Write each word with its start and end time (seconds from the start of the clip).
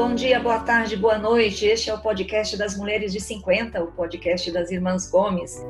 bom 0.00 0.14
dia, 0.14 0.40
boa 0.40 0.60
tarde, 0.60 0.96
boa 0.96 1.18
noite. 1.18 1.66
Este 1.66 1.90
é 1.90 1.94
o 1.94 1.98
podcast 1.98 2.56
das 2.56 2.74
Mulheres 2.74 3.12
de 3.12 3.20
50, 3.20 3.84
o 3.84 3.88
podcast 3.88 4.50
das 4.50 4.70
Irmãs 4.70 5.10
Gomes. 5.10 5.62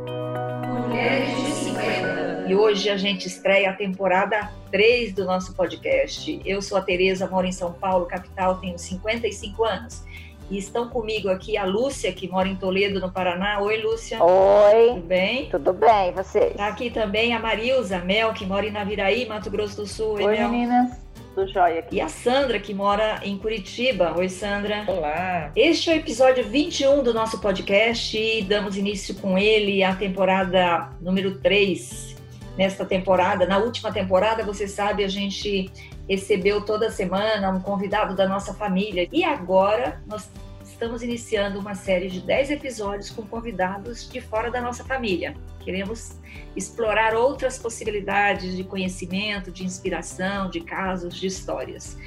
Mulheres 0.87 1.37
de 1.37 1.51
50. 1.51 2.45
E 2.47 2.55
hoje 2.55 2.89
a 2.91 2.97
gente 2.97 3.27
estreia 3.27 3.71
a 3.71 3.73
temporada 3.73 4.49
3 4.71 5.15
do 5.15 5.25
nosso 5.25 5.53
podcast. 5.55 6.41
Eu 6.45 6.63
sou 6.63 6.79
a 6.79 6.81
Tereza, 6.81 7.27
moro 7.27 7.45
em 7.45 7.51
São 7.51 7.73
Paulo, 7.73 8.07
capital, 8.07 8.59
tenho 8.59 8.79
55 8.79 9.65
anos. 9.65 10.05
E 10.49 10.59
estão 10.59 10.89
comigo 10.89 11.29
aqui 11.29 11.57
a 11.57 11.65
Lúcia, 11.65 12.13
que 12.13 12.29
mora 12.29 12.47
em 12.47 12.55
Toledo, 12.55 13.01
no 13.01 13.11
Paraná. 13.11 13.61
Oi, 13.61 13.79
Lúcia. 13.79 14.23
Oi. 14.23 14.91
Tudo 14.91 15.07
bem? 15.07 15.49
Tudo 15.51 15.73
bem, 15.73 16.11
e 16.11 16.13
vocês? 16.13 16.53
Está 16.53 16.69
aqui 16.69 16.89
também 16.89 17.35
a 17.35 17.41
Marilza 17.41 17.99
Mel, 17.99 18.33
que 18.33 18.47
mora 18.47 18.65
em 18.65 18.71
Naviraí, 18.71 19.27
Mato 19.27 19.51
Grosso 19.51 19.75
do 19.75 19.87
Sul. 19.89 20.15
Oi, 20.15 20.25
Oi 20.25 20.39
Mel. 20.39 20.49
meninas. 20.49 21.10
Tudo 21.41 21.53
jóia 21.53 21.81
aqui. 21.81 21.97
E 21.97 22.01
a 22.03 22.09
Sandra, 22.09 22.59
que 22.59 22.75
mora 22.75 23.19
em 23.23 23.39
Curitiba. 23.39 24.13
Oi, 24.15 24.29
Sandra. 24.29 24.85
Olá. 24.87 25.51
Este 25.57 25.89
é 25.89 25.95
o 25.95 25.97
episódio 25.97 26.45
21 26.45 27.03
do 27.03 27.15
nosso 27.15 27.41
podcast 27.41 28.19
e 28.19 28.43
damos 28.43 28.77
início 28.77 29.15
com 29.15 29.39
ele 29.39 29.83
à 29.83 29.97
temporada 29.97 30.91
número 31.01 31.39
3. 31.39 32.15
Nesta 32.59 32.85
temporada, 32.85 33.47
na 33.47 33.57
última 33.57 33.91
temporada, 33.91 34.45
você 34.45 34.69
sabe, 34.69 35.03
a 35.03 35.09
gente 35.09 35.71
recebeu 36.07 36.61
toda 36.61 36.91
semana 36.91 37.49
um 37.49 37.61
convidado 37.61 38.15
da 38.15 38.29
nossa 38.29 38.53
família. 38.53 39.09
E 39.11 39.25
agora 39.25 40.03
nós 40.07 40.31
estamos 40.81 41.03
iniciando 41.03 41.59
uma 41.59 41.75
série 41.75 42.09
de 42.09 42.23
10 42.23 42.53
episódios 42.53 43.11
com 43.11 43.21
convidados 43.27 44.09
de 44.09 44.19
fora 44.19 44.51
da 44.51 44.63
nossa 44.63 44.83
família. 44.83 45.37
Queremos 45.63 46.19
explorar 46.57 47.15
outras 47.15 47.59
possibilidades 47.59 48.57
de 48.57 48.65
conhecimento, 48.65 49.53
de 49.53 49.63
inspiração, 49.63 50.49
de 50.49 50.63
casos, 50.63 51.15
de 51.15 51.27
histórias. 51.27 51.99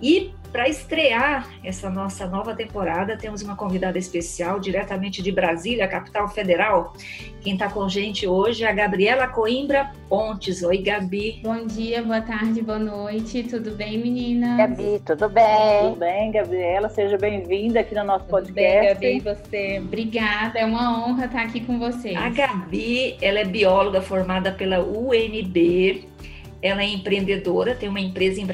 E 0.00 0.32
para 0.54 0.68
estrear 0.68 1.48
essa 1.64 1.90
nossa 1.90 2.28
nova 2.28 2.54
temporada, 2.54 3.16
temos 3.16 3.42
uma 3.42 3.56
convidada 3.56 3.98
especial 3.98 4.60
diretamente 4.60 5.20
de 5.20 5.32
Brasília, 5.32 5.88
capital 5.88 6.28
federal. 6.28 6.92
Quem 7.40 7.54
está 7.54 7.68
com 7.68 7.82
a 7.82 7.88
gente 7.88 8.24
hoje 8.24 8.62
é 8.62 8.68
a 8.68 8.72
Gabriela 8.72 9.26
Coimbra 9.26 9.90
Pontes. 10.08 10.62
Oi, 10.62 10.78
Gabi. 10.78 11.40
Bom 11.42 11.66
dia, 11.66 12.04
boa 12.04 12.20
tarde, 12.20 12.62
boa 12.62 12.78
noite. 12.78 13.42
Tudo 13.42 13.72
bem, 13.72 13.98
meninas? 13.98 14.56
Gabi, 14.56 15.02
tudo 15.04 15.28
bem? 15.28 15.88
Tudo 15.88 15.96
bem, 15.96 16.30
Gabriela? 16.30 16.88
Seja 16.88 17.18
bem-vinda 17.18 17.80
aqui 17.80 17.92
no 17.96 18.04
nosso 18.04 18.24
tudo 18.26 18.30
podcast. 18.30 19.00
Bem, 19.00 19.18
Gabi, 19.18 19.36
você? 19.36 19.80
Obrigada, 19.84 20.60
é 20.60 20.64
uma 20.64 21.04
honra 21.04 21.24
estar 21.24 21.42
aqui 21.42 21.62
com 21.62 21.80
vocês. 21.80 22.16
A 22.16 22.28
Gabi, 22.28 23.16
ela 23.20 23.40
é 23.40 23.44
bióloga 23.44 24.00
formada 24.00 24.52
pela 24.52 24.78
UNB 24.78 26.13
ela 26.64 26.82
é 26.82 26.86
empreendedora, 26.86 27.74
tem 27.74 27.90
uma 27.90 28.00
empresa 28.00 28.40
em 28.40 28.46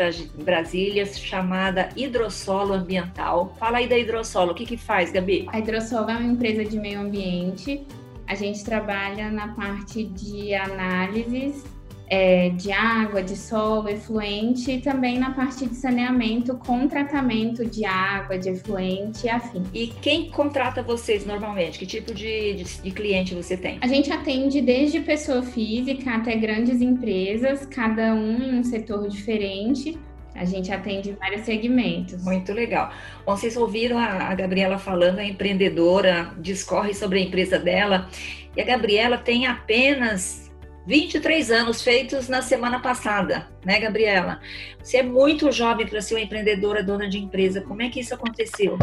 Brasília 0.42 1.06
chamada 1.06 1.91
Hidrossolo 1.94 2.72
Ambiental. 2.72 3.55
Fala 3.56 3.78
aí 3.78 3.89
da 3.89 3.97
Hidrossolo, 3.97 4.50
o 4.50 4.55
que 4.55 4.66
que 4.66 4.77
faz, 4.77 5.12
Gabi? 5.12 5.47
A 5.47 5.61
Hidrossolo 5.61 6.11
é 6.11 6.16
uma 6.16 6.33
empresa 6.33 6.64
de 6.64 6.77
meio 6.77 7.00
ambiente. 7.00 7.86
A 8.27 8.34
gente 8.34 8.64
trabalha 8.64 9.31
na 9.31 9.55
parte 9.55 10.03
de 10.03 10.53
análises 10.53 11.64
é, 12.11 12.48
de 12.50 12.72
água, 12.72 13.22
de 13.22 13.36
solo, 13.36 13.89
efluente 13.89 14.72
e 14.72 14.80
também 14.80 15.16
na 15.16 15.30
parte 15.30 15.64
de 15.64 15.77
saneamento 15.77 16.56
com 16.56 16.89
tratamento 16.89 17.64
de 17.64 17.84
água, 17.84 18.36
de 18.36 18.48
efluente 18.48 19.27
e 19.27 19.30
afim. 19.30 19.62
E 19.72 19.86
quem 19.86 20.28
contrata 20.28 20.83
vocês 20.83 21.25
normalmente? 21.25 21.78
Que 21.78 21.86
tipo 21.86 22.12
de, 22.12 22.55
de, 22.55 22.83
de 22.83 22.91
cliente 22.91 23.33
você 23.33 23.56
tem? 23.56 23.78
A 23.81 23.86
gente 23.86 24.12
atende 24.12 24.61
desde 24.61 24.98
pessoa 25.00 25.42
física 25.42 26.11
até 26.16 26.34
grandes 26.34 26.83
empresas, 26.83 27.64
cada 27.64 28.12
um 28.12 28.42
em 28.42 28.58
um 28.58 28.64
setor 28.64 29.08
diferente. 29.08 29.97
A 30.34 30.44
gente 30.44 30.72
atende 30.72 31.12
vários 31.12 31.42
segmentos. 31.42 32.25
Muito 32.25 32.53
legal. 32.53 32.91
Bom, 33.25 33.36
vocês 33.36 33.56
ouviram 33.56 33.98
a, 33.98 34.31
a 34.31 34.34
Gabriela 34.34 34.78
falando, 34.78 35.19
a 35.19 35.25
empreendedora 35.25 36.33
discorre 36.38 36.94
sobre 36.94 37.20
a 37.20 37.22
empresa 37.22 37.58
dela. 37.58 38.08
E 38.56 38.60
a 38.60 38.65
Gabriela 38.65 39.19
tem 39.19 39.47
apenas 39.47 40.50
23 40.91 41.53
anos 41.53 41.83
feitos 41.83 42.28
na 42.28 42.43
semana 42.43 42.81
passada, 42.81 43.47
né, 43.65 43.78
Gabriela? 43.78 44.41
Você 44.83 44.97
é 44.97 45.05
muito 45.05 45.53
jovem 45.53 45.87
para 45.87 46.01
ser 46.01 46.15
uma 46.15 46.21
empreendedora, 46.21 46.83
dona 46.83 47.09
de 47.09 47.17
empresa. 47.17 47.61
Como 47.61 47.81
é 47.81 47.89
que 47.89 48.01
isso 48.01 48.12
aconteceu? 48.12 48.77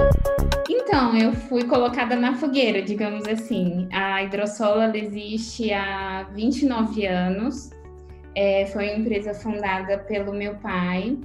Então, 0.69 1.17
eu 1.17 1.33
fui 1.33 1.65
colocada 1.65 2.15
na 2.15 2.35
fogueira, 2.35 2.81
digamos 2.81 3.27
assim. 3.27 3.89
A 3.91 4.23
Hidrossola 4.23 4.89
existe 4.97 5.73
há 5.73 6.25
29 6.33 7.05
anos. 7.05 7.71
É, 8.33 8.65
foi 8.67 8.85
uma 8.85 8.99
empresa 8.99 9.33
fundada 9.33 9.97
pelo 9.97 10.31
meu 10.31 10.55
pai. 10.55 11.17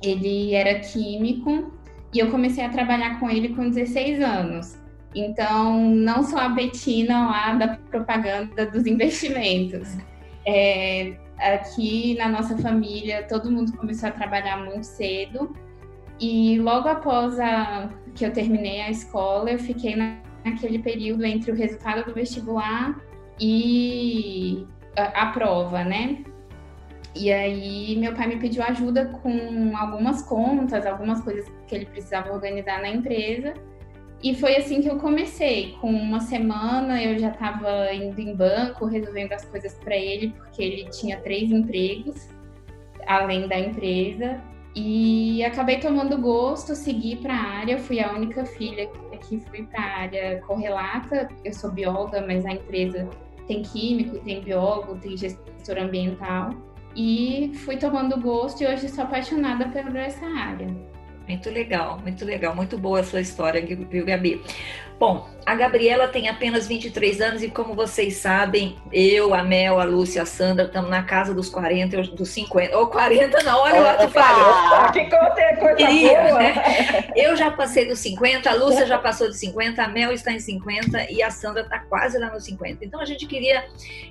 Ele 0.00 0.54
era 0.54 0.78
químico 0.78 1.72
e 2.14 2.20
eu 2.20 2.30
comecei 2.30 2.64
a 2.64 2.68
trabalhar 2.68 3.18
com 3.18 3.28
ele 3.28 3.56
com 3.56 3.68
16 3.68 4.20
anos. 4.22 4.78
Então, 5.16 5.84
não 5.84 6.22
sou 6.22 6.38
a 6.38 6.48
Betina 6.48 7.26
lá 7.26 7.54
da 7.54 7.76
propaganda 7.90 8.66
dos 8.66 8.86
investimentos. 8.86 9.98
É, 10.46 11.16
aqui 11.38 12.16
na 12.16 12.28
nossa 12.28 12.56
família, 12.58 13.26
todo 13.28 13.50
mundo 13.50 13.76
começou 13.76 14.08
a 14.08 14.12
trabalhar 14.12 14.58
muito 14.58 14.84
cedo. 14.84 15.54
E 16.20 16.58
logo 16.60 16.88
após 16.88 17.38
a, 17.40 17.90
que 18.14 18.24
eu 18.24 18.32
terminei 18.32 18.80
a 18.80 18.90
escola, 18.90 19.50
eu 19.50 19.58
fiquei 19.58 19.96
na, 19.96 20.18
naquele 20.44 20.78
período 20.78 21.24
entre 21.24 21.50
o 21.50 21.54
resultado 21.54 22.04
do 22.04 22.14
vestibular 22.14 23.00
e 23.40 24.66
a, 24.96 25.22
a 25.22 25.26
prova, 25.32 25.84
né? 25.84 26.24
E 27.14 27.30
aí 27.30 27.96
meu 27.98 28.14
pai 28.14 28.26
me 28.26 28.38
pediu 28.38 28.62
ajuda 28.62 29.06
com 29.22 29.76
algumas 29.76 30.22
contas, 30.22 30.86
algumas 30.86 31.20
coisas 31.20 31.46
que 31.66 31.74
ele 31.74 31.86
precisava 31.86 32.32
organizar 32.32 32.80
na 32.80 32.88
empresa. 32.88 33.54
E 34.22 34.34
foi 34.36 34.56
assim 34.56 34.80
que 34.80 34.88
eu 34.88 34.98
comecei. 34.98 35.76
Com 35.80 35.90
uma 35.90 36.20
semana 36.20 37.02
eu 37.02 37.18
já 37.18 37.30
estava 37.30 37.92
indo 37.92 38.20
em 38.20 38.34
banco, 38.34 38.86
resolvendo 38.86 39.32
as 39.32 39.44
coisas 39.44 39.74
para 39.74 39.96
ele, 39.96 40.28
porque 40.38 40.62
ele 40.62 40.88
tinha 40.90 41.20
três 41.20 41.50
empregos, 41.50 42.28
além 43.06 43.48
da 43.48 43.58
empresa. 43.58 44.40
E 44.76 45.44
acabei 45.44 45.80
tomando 45.80 46.16
gosto, 46.18 46.74
segui 46.74 47.16
para 47.16 47.34
a 47.34 47.42
área. 47.58 47.78
Fui 47.78 47.98
a 47.98 48.12
única 48.12 48.44
filha 48.44 48.88
que 49.28 49.40
fui 49.40 49.64
para 49.64 49.80
a 49.80 49.98
área 50.02 50.40
correlata. 50.42 51.28
Eu 51.44 51.52
sou 51.52 51.72
bióloga, 51.72 52.24
mas 52.24 52.46
a 52.46 52.52
empresa 52.52 53.08
tem 53.48 53.62
químico, 53.62 54.18
tem 54.20 54.40
biólogo, 54.40 55.00
tem 55.00 55.16
gestor 55.16 55.78
ambiental. 55.78 56.50
E 56.94 57.52
fui 57.64 57.76
tomando 57.76 58.20
gosto 58.20 58.62
e 58.62 58.66
hoje 58.66 58.88
sou 58.88 59.02
apaixonada 59.04 59.68
por 59.68 59.96
essa 59.96 60.26
área. 60.26 60.91
Muito 61.28 61.50
legal, 61.50 61.98
muito 62.00 62.24
legal, 62.24 62.54
muito 62.54 62.76
boa 62.76 63.00
a 63.00 63.04
sua 63.04 63.20
história, 63.20 63.64
viu, 63.64 64.04
Gabi? 64.04 64.42
Bom, 65.02 65.28
a 65.44 65.56
Gabriela 65.56 66.06
tem 66.06 66.28
apenas 66.28 66.68
23 66.68 67.20
anos 67.20 67.42
e, 67.42 67.50
como 67.50 67.74
vocês 67.74 68.18
sabem, 68.18 68.78
eu, 68.92 69.34
a 69.34 69.42
Mel, 69.42 69.80
a 69.80 69.84
Lúcia, 69.84 70.22
a 70.22 70.26
Sandra 70.26 70.66
estamos 70.66 70.88
na 70.88 71.02
casa 71.02 71.34
dos 71.34 71.48
40, 71.48 72.02
dos 72.14 72.28
50. 72.28 72.78
Ou 72.78 72.86
40, 72.86 73.42
não, 73.42 73.58
olha 73.58 73.80
lá, 73.80 73.94
tu 73.96 74.08
falhou. 74.10 74.92
Que 74.92 75.06
coisa 75.06 75.74
boa. 75.74 76.38
Né? 76.38 77.04
Eu 77.16 77.34
já 77.34 77.50
passei 77.50 77.84
dos 77.84 77.98
50, 77.98 78.48
a 78.48 78.54
Lúcia 78.54 78.86
já 78.86 78.96
passou 78.96 79.26
dos 79.26 79.38
50, 79.38 79.82
a 79.82 79.88
Mel 79.88 80.12
está 80.12 80.30
em 80.30 80.38
50 80.38 81.10
e 81.10 81.20
a 81.20 81.30
Sandra 81.30 81.62
está 81.62 81.80
quase 81.80 82.16
lá 82.18 82.30
nos 82.30 82.44
50. 82.44 82.84
Então 82.84 83.00
a 83.00 83.04
gente 83.04 83.26
queria 83.26 83.64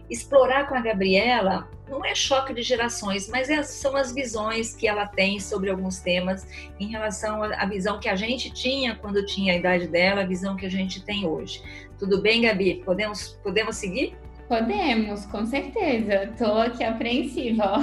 explorar 0.10 0.68
com 0.68 0.76
a 0.76 0.82
Gabriela, 0.82 1.70
não 1.90 2.04
é 2.04 2.14
choque 2.14 2.54
de 2.54 2.62
gerações, 2.62 3.30
mas 3.30 3.50
é, 3.50 3.64
são 3.64 3.96
as 3.96 4.12
visões 4.12 4.76
que 4.76 4.88
ela 4.88 5.06
tem 5.06 5.40
sobre 5.40 5.70
alguns 5.70 6.00
temas 6.00 6.46
em 6.80 6.88
relação 6.88 7.01
à 7.04 7.66
visão 7.66 8.00
que 8.00 8.10
a 8.10 8.16
gente 8.16 8.52
tinha 8.52 8.96
quando 8.96 9.26
tinha 9.26 9.54
a 9.54 9.58
idade 9.58 9.88
dela, 9.88 10.22
a 10.22 10.26
visão 10.26 10.56
que 10.56 10.66
a 10.66 10.70
gente 10.70 11.04
tem 11.04 11.28
hoje. 11.28 11.62
Tudo 11.98 12.22
bem, 12.22 12.42
Gabi? 12.42 12.82
Podemos, 12.86 13.40
podemos 13.44 13.76
seguir? 13.76 14.16
Podemos, 14.48 15.26
com 15.28 15.46
certeza. 15.46 16.26
Estou 16.26 16.58
aqui 16.58 16.84
apreensiva. 16.84 17.80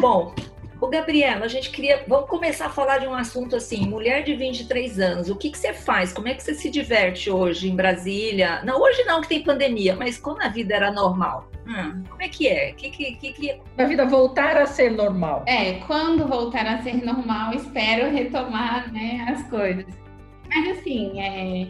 Bom, 0.00 0.34
Ô, 0.84 0.88
Gabriela, 0.88 1.46
a 1.46 1.48
gente 1.48 1.70
queria. 1.70 2.04
Vamos 2.06 2.28
começar 2.28 2.66
a 2.66 2.68
falar 2.68 2.98
de 2.98 3.06
um 3.06 3.14
assunto 3.14 3.56
assim: 3.56 3.88
mulher 3.88 4.22
de 4.22 4.36
23 4.36 5.00
anos, 5.00 5.30
o 5.30 5.34
que, 5.34 5.48
que 5.48 5.56
você 5.56 5.72
faz? 5.72 6.12
Como 6.12 6.28
é 6.28 6.34
que 6.34 6.42
você 6.42 6.52
se 6.52 6.68
diverte 6.68 7.30
hoje 7.30 7.70
em 7.70 7.74
Brasília? 7.74 8.62
Não, 8.66 8.78
hoje 8.82 9.02
não, 9.04 9.22
que 9.22 9.28
tem 9.28 9.42
pandemia, 9.42 9.96
mas 9.96 10.18
quando 10.18 10.42
a 10.42 10.48
vida 10.48 10.74
era 10.74 10.92
normal? 10.92 11.48
Hum, 11.66 12.02
como 12.06 12.20
é 12.20 12.28
que 12.28 12.46
é? 12.46 12.72
Que, 12.72 12.90
que, 12.90 13.12
que, 13.16 13.32
que... 13.32 13.60
A 13.78 13.84
vida 13.84 14.04
voltar 14.04 14.58
a 14.58 14.66
ser 14.66 14.90
normal. 14.90 15.42
É, 15.46 15.78
quando 15.86 16.28
voltar 16.28 16.66
a 16.66 16.82
ser 16.82 17.02
normal, 17.02 17.54
espero 17.54 18.10
retomar 18.10 18.92
né, 18.92 19.24
as 19.26 19.42
coisas. 19.48 19.86
Mas 20.50 20.78
assim, 20.78 21.18
é, 21.18 21.66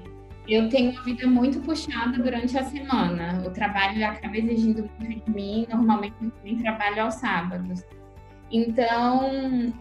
eu 0.48 0.68
tenho 0.70 0.90
uma 0.90 1.04
vida 1.04 1.24
muito 1.28 1.60
puxada 1.60 2.20
durante 2.20 2.58
a 2.58 2.64
semana. 2.64 3.44
O 3.46 3.50
trabalho 3.50 4.04
acaba 4.04 4.36
exigindo 4.36 4.90
muito 4.98 5.24
de 5.24 5.30
mim. 5.30 5.66
Normalmente 5.70 6.16
eu 6.20 6.30
também 6.32 6.58
trabalho 6.58 7.02
aos 7.04 7.14
sábados. 7.14 7.84
Então, 8.54 9.72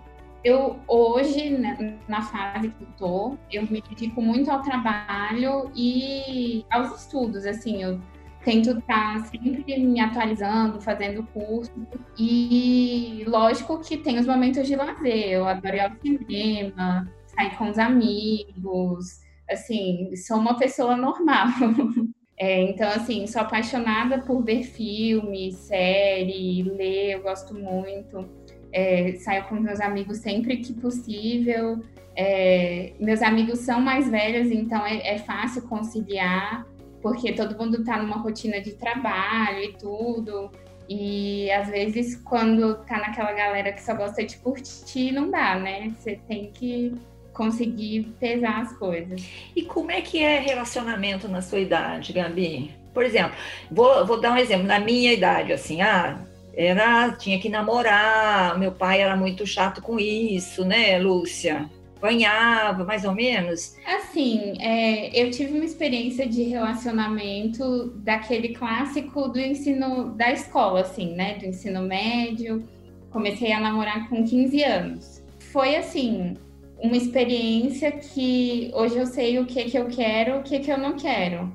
eu 0.43 0.79
hoje, 0.87 1.51
né, 1.51 1.99
na 2.07 2.23
fase 2.23 2.69
que 2.69 2.83
eu 2.83 2.87
tô, 2.97 3.37
eu 3.51 3.61
me 3.67 3.83
dedico 3.87 4.19
muito 4.19 4.49
ao 4.49 4.63
trabalho 4.63 5.69
e 5.75 6.65
aos 6.71 7.01
estudos, 7.01 7.45
assim, 7.45 7.83
eu 7.83 8.01
tento 8.43 8.71
estar 8.71 9.19
sempre 9.27 9.79
me 9.79 9.99
atualizando, 9.99 10.81
fazendo 10.81 11.21
curso. 11.35 11.71
E 12.17 13.23
lógico 13.27 13.79
que 13.79 13.95
tem 13.95 14.17
os 14.17 14.25
momentos 14.25 14.67
de 14.67 14.75
lazer, 14.75 15.33
eu 15.33 15.47
adoro 15.47 15.75
ir 15.75 15.79
ao 15.79 15.91
cinema, 16.01 17.07
sair 17.27 17.55
com 17.55 17.69
os 17.69 17.77
amigos, 17.77 19.21
assim, 19.47 20.15
sou 20.15 20.37
uma 20.37 20.57
pessoa 20.57 20.97
normal. 20.97 21.45
É, 22.35 22.61
então, 22.63 22.89
assim, 22.89 23.27
sou 23.27 23.43
apaixonada 23.43 24.19
por 24.19 24.43
ver 24.43 24.63
filme, 24.63 25.51
série, 25.51 26.63
ler, 26.63 27.11
eu 27.13 27.21
gosto 27.21 27.53
muito. 27.53 28.27
É, 28.73 29.13
saio 29.19 29.43
com 29.45 29.55
meus 29.55 29.79
amigos 29.79 30.17
sempre 30.17 30.57
que 30.57 30.73
possível. 30.73 31.81
É, 32.15 32.93
meus 32.99 33.21
amigos 33.21 33.59
são 33.59 33.79
mais 33.79 34.09
velhos, 34.09 34.51
então 34.51 34.85
é, 34.85 35.15
é 35.15 35.19
fácil 35.19 35.63
conciliar, 35.63 36.65
porque 37.01 37.33
todo 37.33 37.57
mundo 37.57 37.81
está 37.81 38.01
numa 38.01 38.17
rotina 38.17 38.59
de 38.59 38.73
trabalho 38.73 39.63
e 39.63 39.73
tudo. 39.73 40.51
E 40.89 41.49
às 41.51 41.69
vezes, 41.69 42.15
quando 42.15 42.75
tá 42.85 42.97
naquela 42.97 43.31
galera 43.31 43.71
que 43.71 43.81
só 43.81 43.93
gosta 43.95 44.23
de 44.23 44.37
curtir, 44.37 45.11
não 45.11 45.29
dá, 45.29 45.57
né? 45.57 45.93
Você 45.97 46.19
tem 46.27 46.51
que 46.51 46.93
conseguir 47.33 48.13
pesar 48.19 48.61
as 48.61 48.77
coisas. 48.77 49.25
E 49.55 49.63
como 49.63 49.91
é 49.91 50.01
que 50.01 50.19
é 50.19 50.39
relacionamento 50.39 51.27
na 51.27 51.41
sua 51.41 51.59
idade, 51.59 52.13
Gabi? 52.13 52.71
Por 52.93 53.03
exemplo, 53.03 53.35
vou, 53.71 54.05
vou 54.05 54.21
dar 54.21 54.33
um 54.33 54.37
exemplo, 54.37 54.67
na 54.67 54.79
minha 54.79 55.11
idade, 55.11 55.51
assim, 55.51 55.81
ah, 55.81 56.19
era, 56.55 57.11
tinha 57.13 57.39
que 57.39 57.49
namorar, 57.49 58.57
meu 58.59 58.71
pai 58.71 59.01
era 59.01 59.15
muito 59.15 59.45
chato 59.45 59.81
com 59.81 59.99
isso, 59.99 60.63
né, 60.63 60.99
Lúcia? 60.99 61.69
Apanhava, 61.97 62.83
mais 62.83 63.05
ou 63.05 63.13
menos? 63.13 63.75
Assim, 63.85 64.53
é, 64.59 65.09
eu 65.19 65.31
tive 65.31 65.53
uma 65.53 65.65
experiência 65.65 66.27
de 66.27 66.43
relacionamento 66.43 67.91
daquele 67.97 68.49
clássico 68.49 69.29
do 69.29 69.39
ensino 69.39 70.13
da 70.15 70.31
escola, 70.31 70.81
assim, 70.81 71.15
né, 71.15 71.35
do 71.35 71.45
ensino 71.45 71.81
médio. 71.81 72.67
Comecei 73.09 73.51
a 73.51 73.59
namorar 73.59 74.09
com 74.09 74.23
15 74.23 74.63
anos. 74.63 75.23
Foi 75.51 75.75
assim, 75.75 76.35
uma 76.77 76.97
experiência 76.97 77.91
que 77.91 78.69
hoje 78.73 78.97
eu 78.97 79.05
sei 79.05 79.39
o 79.39 79.45
que 79.45 79.63
que 79.65 79.77
eu 79.77 79.85
quero, 79.87 80.39
o 80.39 80.43
que 80.43 80.59
que 80.59 80.71
eu 80.71 80.77
não 80.77 80.97
quero. 80.97 81.51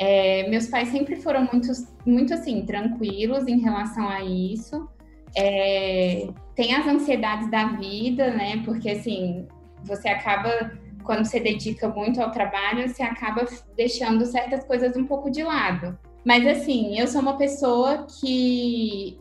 É, 0.00 0.48
meus 0.48 0.66
pais 0.66 0.88
sempre 0.88 1.16
foram 1.16 1.46
muito, 1.52 1.68
muito 2.06 2.32
assim 2.32 2.64
tranquilos 2.64 3.46
em 3.46 3.60
relação 3.60 4.08
a 4.08 4.24
isso. 4.24 4.88
É, 5.36 6.28
tem 6.56 6.74
as 6.74 6.86
ansiedades 6.86 7.50
da 7.50 7.66
vida, 7.66 8.30
né? 8.30 8.62
Porque 8.64 8.90
assim 8.90 9.46
você 9.84 10.08
acaba 10.08 10.72
quando 11.04 11.24
você 11.24 11.38
dedica 11.38 11.88
muito 11.88 12.20
ao 12.20 12.30
trabalho, 12.30 12.88
você 12.88 13.02
acaba 13.02 13.44
deixando 13.76 14.24
certas 14.26 14.64
coisas 14.64 14.96
um 14.96 15.06
pouco 15.06 15.30
de 15.30 15.42
lado. 15.42 15.98
Mas 16.24 16.46
assim, 16.46 16.98
eu 16.98 17.06
sou 17.06 17.20
uma 17.20 17.36
pessoa 17.36 18.06
que 18.20 19.18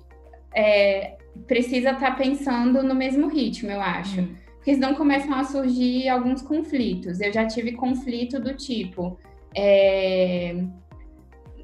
é, 0.55 1.17
precisa 1.47 1.91
estar 1.91 2.11
tá 2.11 2.15
pensando 2.15 2.83
no 2.83 2.95
mesmo 2.95 3.27
ritmo, 3.27 3.69
eu 3.69 3.81
acho. 3.81 4.21
Hum 4.21 4.35
porque 4.69 4.75
senão 4.75 4.93
começam 4.93 5.33
a 5.33 5.43
surgir 5.45 6.09
alguns 6.09 6.41
conflitos. 6.41 7.19
Eu 7.19 7.33
já 7.33 7.47
tive 7.47 7.71
conflito 7.71 8.39
do 8.39 8.53
tipo 8.53 9.17
é, 9.55 10.63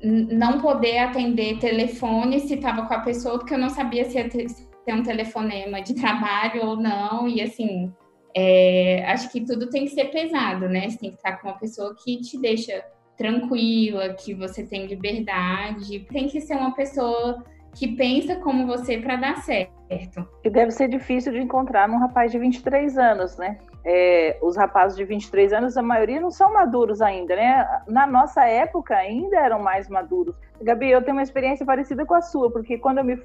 não 0.03 0.59
poder 0.59 0.99
atender 0.99 1.59
telefone 1.59 2.39
se 2.39 2.55
estava 2.55 2.85
com 2.85 2.93
a 2.93 2.99
pessoa, 2.99 3.39
porque 3.39 3.53
eu 3.53 3.59
não 3.59 3.69
sabia 3.69 4.05
se 4.05 4.17
ia 4.17 4.29
ter, 4.29 4.47
um 4.89 5.03
telefonema 5.03 5.81
de 5.81 5.95
trabalho 5.95 6.65
ou 6.65 6.77
não, 6.77 7.27
e 7.27 7.41
assim. 7.41 7.91
É, 8.37 9.05
acho 9.07 9.31
que 9.31 9.45
tudo 9.45 9.69
tem 9.69 9.85
que 9.85 9.91
ser 9.91 10.11
pesado, 10.11 10.67
né? 10.67 10.89
Você 10.89 10.97
tem 10.97 11.09
que 11.09 11.15
estar 11.15 11.37
com 11.37 11.47
uma 11.47 11.57
pessoa 11.57 11.95
que 12.03 12.19
te 12.19 12.37
deixa 12.37 12.83
tranquila, 13.17 14.13
que 14.13 14.33
você 14.33 14.63
tem 14.63 14.85
liberdade. 14.85 16.05
Tem 16.11 16.27
que 16.27 16.41
ser 16.41 16.55
uma 16.55 16.75
pessoa 16.75 17.43
que 17.75 17.95
pensa 17.95 18.37
como 18.37 18.65
você 18.65 18.97
para 18.97 19.15
dar 19.17 19.37
certo. 19.37 20.27
E 20.43 20.49
deve 20.49 20.71
ser 20.71 20.87
difícil 20.87 21.31
de 21.33 21.39
encontrar 21.39 21.87
num 21.87 21.97
rapaz 21.97 22.31
de 22.31 22.39
23 22.39 22.97
anos, 22.97 23.37
né? 23.37 23.57
É, 23.87 24.39
os 24.41 24.57
rapazes 24.57 24.97
de 24.97 25.03
23 25.03 25.53
anos, 25.53 25.77
a 25.77 25.83
maioria 25.83 26.19
não 26.19 26.31
são 26.31 26.51
maduros 26.51 27.01
ainda, 27.01 27.35
né? 27.35 27.83
Na 27.87 28.07
nossa 28.07 28.43
época 28.43 28.95
ainda 28.95 29.37
eram 29.37 29.59
mais 29.59 29.87
maduros. 29.87 30.35
Gabi, 30.59 30.89
eu 30.89 31.03
tenho 31.03 31.17
uma 31.17 31.23
experiência 31.23 31.63
parecida 31.63 32.03
com 32.03 32.15
a 32.15 32.21
sua, 32.21 32.51
porque 32.51 32.79
quando 32.79 32.97
eu 32.97 33.03
me 33.03 33.21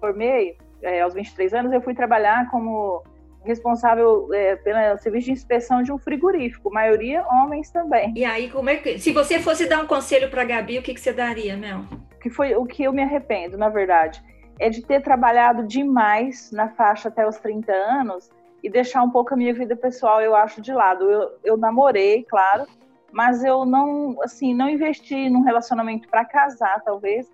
formei, 0.00 0.56
é, 0.82 1.02
aos 1.02 1.12
23 1.12 1.52
anos, 1.52 1.72
eu 1.72 1.82
fui 1.82 1.94
trabalhar 1.94 2.48
como 2.50 3.02
responsável 3.44 4.28
é, 4.32 4.56
pelo 4.56 4.98
serviço 4.98 5.26
de 5.26 5.32
inspeção 5.32 5.82
de 5.82 5.92
um 5.92 5.98
frigorífico, 5.98 6.70
maioria 6.70 7.24
homens 7.26 7.70
também. 7.70 8.12
E 8.16 8.24
aí, 8.24 8.50
como 8.50 8.70
é 8.70 8.76
que. 8.76 8.98
Se 8.98 9.12
você 9.12 9.38
fosse 9.38 9.68
dar 9.68 9.82
um 9.82 9.86
conselho 9.86 10.30
para 10.30 10.42
a 10.42 10.44
Gabi, 10.44 10.78
o 10.78 10.82
que, 10.82 10.94
que 10.94 11.00
você 11.00 11.12
daria, 11.12 11.56
Mel? 11.56 11.82
Que 12.20 12.30
foi 12.30 12.54
o 12.54 12.64
que 12.64 12.82
eu 12.82 12.92
me 12.92 13.02
arrependo, 13.02 13.56
na 13.56 13.68
verdade, 13.68 14.22
é 14.58 14.68
de 14.68 14.82
ter 14.82 15.00
trabalhado 15.02 15.66
demais 15.66 16.50
na 16.52 16.68
faixa 16.68 17.08
até 17.08 17.26
os 17.26 17.36
30 17.38 17.72
anos 17.72 18.30
e 18.62 18.68
deixar 18.68 19.02
um 19.02 19.10
pouco 19.10 19.34
a 19.34 19.36
minha 19.36 19.54
vida 19.54 19.76
pessoal, 19.76 20.20
eu 20.20 20.34
acho, 20.34 20.60
de 20.60 20.72
lado. 20.72 21.10
Eu, 21.10 21.38
eu 21.44 21.56
namorei, 21.56 22.24
claro, 22.24 22.66
mas 23.12 23.44
eu 23.44 23.64
não, 23.64 24.16
assim, 24.22 24.54
não 24.54 24.68
investi 24.68 25.28
num 25.30 25.42
relacionamento 25.42 26.08
para 26.08 26.24
casar, 26.24 26.82
talvez. 26.84 27.30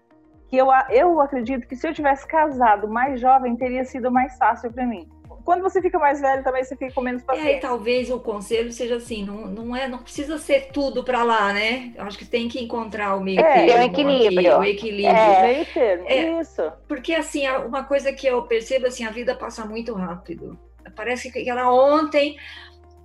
Que 0.48 0.56
eu, 0.56 0.68
eu 0.90 1.20
acredito 1.20 1.66
que 1.66 1.74
se 1.74 1.88
eu 1.88 1.94
tivesse 1.94 2.26
casado 2.26 2.86
mais 2.86 3.20
jovem, 3.20 3.56
teria 3.56 3.84
sido 3.84 4.10
mais 4.10 4.36
fácil 4.36 4.72
para 4.72 4.86
mim 4.86 5.08
quando 5.44 5.62
você 5.62 5.80
fica 5.80 5.98
mais 5.98 6.20
velho 6.20 6.42
também 6.42 6.64
você 6.64 6.74
fica 6.74 6.92
com 6.92 7.02
menos 7.02 7.22
paciência. 7.22 7.50
E 7.50 7.54
aí 7.54 7.60
talvez 7.60 8.10
o 8.10 8.18
conselho 8.18 8.72
seja 8.72 8.96
assim, 8.96 9.24
não, 9.24 9.46
não 9.46 9.76
é, 9.76 9.86
não 9.86 9.98
precisa 9.98 10.38
ser 10.38 10.68
tudo 10.72 11.04
para 11.04 11.22
lá, 11.22 11.52
né? 11.52 11.92
Eu 11.94 12.04
acho 12.04 12.18
que 12.18 12.24
tem 12.24 12.48
que 12.48 12.62
encontrar 12.62 13.14
o 13.14 13.20
meio 13.20 13.40
é, 13.40 13.66
termo, 13.66 13.82
o 13.82 13.84
equilíbrio, 13.84 14.52
aqui, 14.52 14.60
o 14.60 14.64
equilíbrio. 14.64 15.16
É, 15.16 15.42
meio 15.42 15.66
termo, 15.66 16.04
é, 16.08 16.40
isso. 16.40 16.72
Porque 16.88 17.14
assim, 17.14 17.46
uma 17.48 17.84
coisa 17.84 18.12
que 18.12 18.26
eu 18.26 18.42
percebo 18.42 18.86
assim, 18.86 19.04
a 19.04 19.10
vida 19.10 19.34
passa 19.34 19.64
muito 19.66 19.92
rápido. 19.92 20.58
Parece 20.94 21.30
que 21.30 21.48
era 21.48 21.70
ontem, 21.70 22.36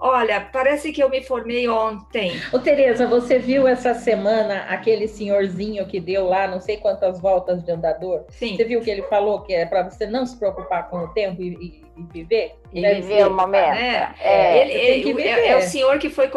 Olha, 0.02 0.40
parece 0.40 0.94
que 0.94 1.04
eu 1.04 1.10
me 1.10 1.22
formei 1.22 1.68
ontem. 1.68 2.32
Ô, 2.54 2.60
Tereza, 2.60 3.06
você 3.06 3.38
viu 3.38 3.68
essa 3.68 3.94
semana 3.94 4.62
aquele 4.70 5.10
senhorzinho 5.10 5.86
que 5.86 6.00
deu 6.00 6.26
lá 6.26 6.48
não 6.48 6.62
sei 6.62 6.78
quantas 6.78 7.20
voltas 7.20 7.62
de 7.62 7.72
andador? 7.72 8.24
Sim. 8.30 8.56
Você 8.56 8.64
viu 8.64 8.80
que 8.80 8.90
ele 8.90 9.02
falou 9.04 9.42
que 9.42 9.54
é 9.54 9.66
para 9.66 9.84
você 9.84 10.06
não 10.06 10.26
se 10.26 10.40
preocupar 10.40 10.90
com 10.90 11.00
o 11.00 11.08
tempo 11.10 11.42
e, 11.42 11.50
e, 11.50 11.84
e 11.98 12.04
viver? 12.14 12.56
E 12.72 12.82
viver 12.96 13.28
o 13.28 13.36
momento. 13.36 13.78
É, 13.78 14.16
é, 14.22 14.62
ele, 14.62 15.10
ele, 15.10 15.22
é, 15.22 15.50
é, 15.50 15.58
o 15.58 15.62
senhor 15.62 16.00
que 16.00 16.10
foi 16.10 16.30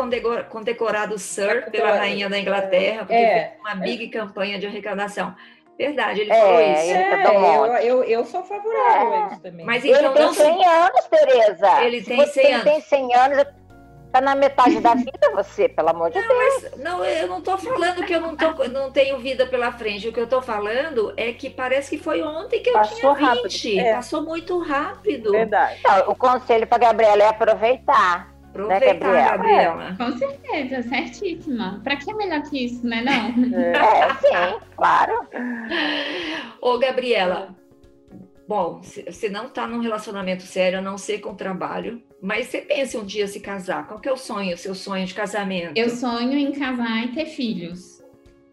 condecorado 0.50 1.16
Sir 1.16 1.70
pela 1.70 1.92
rainha 1.92 2.28
da 2.28 2.40
Inglaterra, 2.40 3.04
porque 3.04 3.14
é. 3.14 3.50
fez 3.50 3.60
uma 3.60 3.76
big 3.76 4.08
campanha 4.08 4.58
de 4.58 4.66
arrecadação. 4.66 5.36
Verdade, 5.78 6.20
ele 6.20 6.32
é, 6.32 6.40
falou 6.40 6.60
isso. 6.60 6.92
É, 6.92 7.86
eu, 7.86 7.98
eu, 7.98 8.04
eu, 8.04 8.24
sou 8.24 8.42
favorável 8.42 9.14
a 9.14 9.26
isso 9.28 9.40
também. 9.40 9.66
Mas 9.66 9.84
então, 9.84 9.98
ele 9.98 10.10
tem 10.10 10.22
não 10.22 10.34
100 10.34 10.66
anos, 10.66 11.04
Tereza. 11.10 11.82
Ele 11.82 12.02
tem 12.02 12.26
100 12.26 12.46
anos. 12.46 12.66
Ele 12.66 12.70
tem 12.70 12.80
100 12.80 13.14
anos, 13.14 13.46
tá 14.12 14.20
na 14.20 14.34
metade 14.34 14.78
da 14.80 14.94
vida 14.94 15.30
você, 15.34 15.68
pelo 15.68 15.88
amor 15.88 16.10
de 16.10 16.20
não, 16.20 16.28
Deus. 16.28 16.62
Mas, 16.62 16.78
não, 16.78 17.04
eu 17.04 17.26
não 17.26 17.38
estou 17.38 17.56
falando 17.56 18.04
que 18.04 18.14
eu 18.14 18.20
não, 18.20 18.36
tô, 18.36 18.68
não 18.68 18.92
tenho 18.92 19.18
vida 19.18 19.46
pela 19.46 19.72
frente. 19.72 20.08
O 20.08 20.12
que 20.12 20.20
eu 20.20 20.24
estou 20.24 20.42
falando 20.42 21.14
é 21.16 21.32
que 21.32 21.48
parece 21.48 21.96
que 21.96 22.02
foi 22.02 22.22
ontem 22.22 22.62
que 22.62 22.68
eu 22.68 22.74
Passou 22.74 23.16
tinha 23.16 23.34
20. 23.34 23.78
É. 23.78 23.94
Passou 23.94 24.22
muito 24.22 24.58
rápido. 24.58 25.32
Verdade. 25.32 25.80
Então, 25.80 26.10
o 26.10 26.14
conselho 26.14 26.66
para 26.66 26.78
Gabriela 26.78 27.22
é 27.22 27.28
aproveitar. 27.28 28.31
Aproveitar, 28.52 29.12
né, 29.12 29.24
Gabriela? 29.30 29.88
É, 29.88 30.04
com 30.04 30.18
certeza, 30.18 30.82
certíssima. 30.82 31.80
Para 31.82 31.96
que 31.96 32.10
é 32.10 32.14
melhor 32.14 32.42
que 32.42 32.66
isso, 32.66 32.86
né? 32.86 33.02
Não? 33.02 33.58
É, 33.58 34.14
sim, 34.20 34.66
claro. 34.76 35.26
Ô, 36.60 36.78
Gabriela, 36.78 37.56
bom, 38.46 38.82
você 38.82 39.30
não 39.30 39.46
está 39.46 39.66
num 39.66 39.80
relacionamento 39.80 40.42
sério, 40.42 40.80
a 40.80 40.82
não 40.82 40.98
ser 40.98 41.20
com 41.20 41.34
trabalho, 41.34 42.02
mas 42.20 42.48
você 42.48 42.60
pensa 42.60 42.98
um 42.98 43.04
dia 43.06 43.26
se 43.26 43.40
casar. 43.40 43.88
Qual 43.88 43.98
que 43.98 44.08
é 44.08 44.12
o 44.12 44.18
sonho, 44.18 44.56
seu 44.58 44.74
sonho 44.74 45.06
de 45.06 45.14
casamento? 45.14 45.72
Eu 45.74 45.88
sonho 45.88 46.36
em 46.36 46.52
casar 46.52 47.04
e 47.04 47.08
ter 47.08 47.26
filhos. 47.26 48.02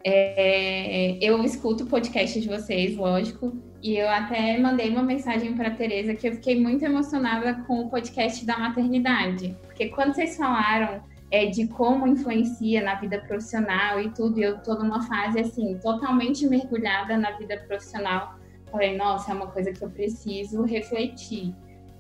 É, 0.01 1.18
eu 1.22 1.44
escuto 1.44 1.84
o 1.84 1.88
podcast 1.88 2.39
de 2.39 2.48
vocês, 2.48 2.96
lógico, 2.96 3.62
e 3.84 3.98
eu 3.98 4.10
até 4.10 4.58
mandei 4.58 4.89
uma 4.89 5.03
mensagem 5.03 5.53
para 5.53 5.68
a 5.68 5.75
Tereza 5.75 6.15
que 6.15 6.27
eu 6.27 6.34
fiquei 6.34 6.60
muito 6.60 6.86
emocionada 6.86 7.65
com 7.68 7.82
o 7.82 7.89
podcast 7.89 8.46
da 8.46 8.58
maternidade, 8.58 9.58
porque 9.79 9.95
quando 9.95 10.13
vocês 10.13 10.36
falaram 10.36 11.01
é, 11.31 11.45
de 11.45 11.65
como 11.69 12.05
influencia 12.05 12.83
na 12.83 12.95
vida 12.95 13.17
profissional 13.19 13.98
e 14.01 14.09
tudo, 14.09 14.38
eu 14.38 14.57
estou 14.57 14.77
numa 14.77 15.03
fase 15.03 15.39
assim 15.39 15.77
totalmente 15.77 16.45
mergulhada 16.45 17.15
na 17.17 17.31
vida 17.38 17.55
profissional. 17.65 18.36
Falei, 18.69 18.98
nossa, 18.98 19.31
é 19.31 19.36
uma 19.36 19.48
coisa 19.48 19.71
que 19.71 19.81
eu 19.81 19.89
preciso 19.89 20.63
refletir. 20.63 21.55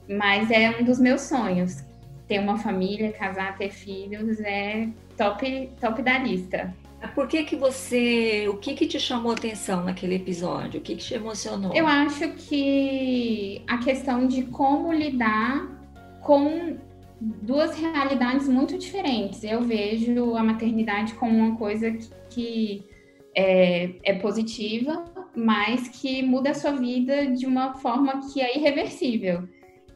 Mas 0.09 0.51
é 0.51 0.77
um 0.77 0.83
dos 0.83 0.99
meus 0.99 1.21
sonhos. 1.21 1.85
Ter 2.27 2.39
uma 2.39 2.57
família, 2.57 3.13
casar, 3.13 3.57
ter 3.57 3.71
filhos 3.71 4.41
é 4.41 4.89
top, 5.15 5.71
top 5.79 6.01
da 6.01 6.17
lista. 6.17 6.75
Por 7.15 7.29
que 7.29 7.45
que 7.45 7.55
você, 7.55 8.45
o 8.49 8.57
que 8.57 8.73
que 8.73 8.87
te 8.87 8.99
chamou 8.99 9.31
atenção 9.31 9.85
naquele 9.85 10.15
episódio? 10.15 10.81
O 10.81 10.83
que 10.83 10.97
que 10.97 11.03
te 11.05 11.13
emocionou? 11.13 11.73
Eu 11.73 11.87
acho 11.87 12.27
que 12.33 13.63
a 13.65 13.77
questão 13.77 14.27
de 14.27 14.43
como 14.43 14.91
lidar 14.91 15.65
com 16.19 16.77
duas 17.19 17.77
realidades 17.77 18.47
muito 18.47 18.77
diferentes. 18.77 19.43
Eu 19.43 19.61
vejo 19.61 20.35
a 20.35 20.43
maternidade 20.43 21.13
como 21.15 21.37
uma 21.37 21.57
coisa 21.57 21.91
que, 21.91 22.09
que 22.29 22.89
é, 23.35 23.91
é, 24.03 24.13
positiva, 24.15 25.05
mas 25.35 25.87
que 25.89 26.23
muda 26.23 26.51
a 26.51 26.53
sua 26.53 26.71
vida 26.71 27.27
de 27.27 27.45
uma 27.45 27.75
forma 27.75 28.21
que 28.31 28.41
é 28.41 28.57
irreversível. 28.57 29.47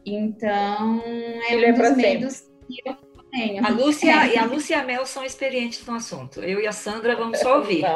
Então, 0.04 1.02
é 1.04 1.54
Ele 1.54 1.66
um 1.66 1.68
é 1.68 1.72
dos 1.72 1.96
medos 1.96 2.40
que 2.66 2.82
eu 2.84 2.96
tenho. 3.30 3.66
A 3.66 3.70
Lúcia 3.70 4.26
e 4.28 4.38
a 4.38 4.44
Lúcia 4.44 4.76
e 4.76 4.80
a 4.80 4.84
Mel 4.84 5.06
são 5.06 5.24
experientes 5.24 5.84
no 5.86 5.94
assunto. 5.94 6.40
Eu 6.40 6.60
e 6.60 6.66
a 6.66 6.72
Sandra 6.72 7.16
vamos 7.16 7.38
só 7.38 7.58
ouvir. 7.58 7.84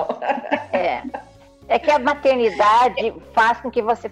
É. 0.72 1.02
É 1.66 1.78
que 1.78 1.90
a 1.90 1.98
maternidade 1.98 3.12
faz 3.34 3.60
com 3.60 3.70
que 3.70 3.82
você 3.82 4.10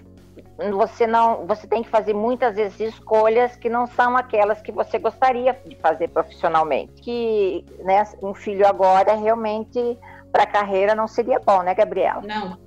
você 0.73 1.07
não 1.07 1.47
você 1.47 1.67
tem 1.67 1.83
que 1.83 1.89
fazer 1.89 2.15
muitas 2.15 2.57
vezes 2.57 2.95
escolhas 2.95 3.57
que 3.57 3.69
não 3.69 3.87
são 3.87 4.17
aquelas 4.17 4.61
que 4.61 4.73
você 4.73 4.99
gostaria 4.99 5.59
de 5.65 5.77
fazer 5.77 6.09
profissionalmente. 6.09 6.93
Que 7.03 7.65
né, 7.81 8.05
um 8.23 8.35
filho 8.35 8.67
agora 8.67 9.15
realmente 9.15 9.99
para 10.33 10.45
a 10.45 10.47
carreira 10.47 10.95
não 10.95 11.07
seria 11.07 11.39
bom 11.39 11.63
né 11.63 11.75
Gabriela? 11.75 12.23
Não, 12.23 12.59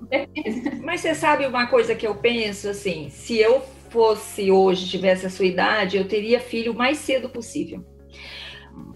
mas 0.83 1.01
você 1.01 1.13
sabe 1.15 1.45
uma 1.45 1.67
coisa 1.67 1.95
que 1.95 2.05
eu 2.05 2.15
penso 2.15 2.69
assim 2.69 3.09
se 3.09 3.37
eu 3.37 3.61
fosse 3.89 4.51
hoje 4.51 4.87
tivesse 4.87 5.25
a 5.25 5.29
sua 5.29 5.45
idade 5.45 5.97
eu 5.97 6.07
teria 6.07 6.39
filho 6.39 6.73
o 6.73 6.75
mais 6.75 6.97
cedo 6.99 7.29
possível. 7.29 7.83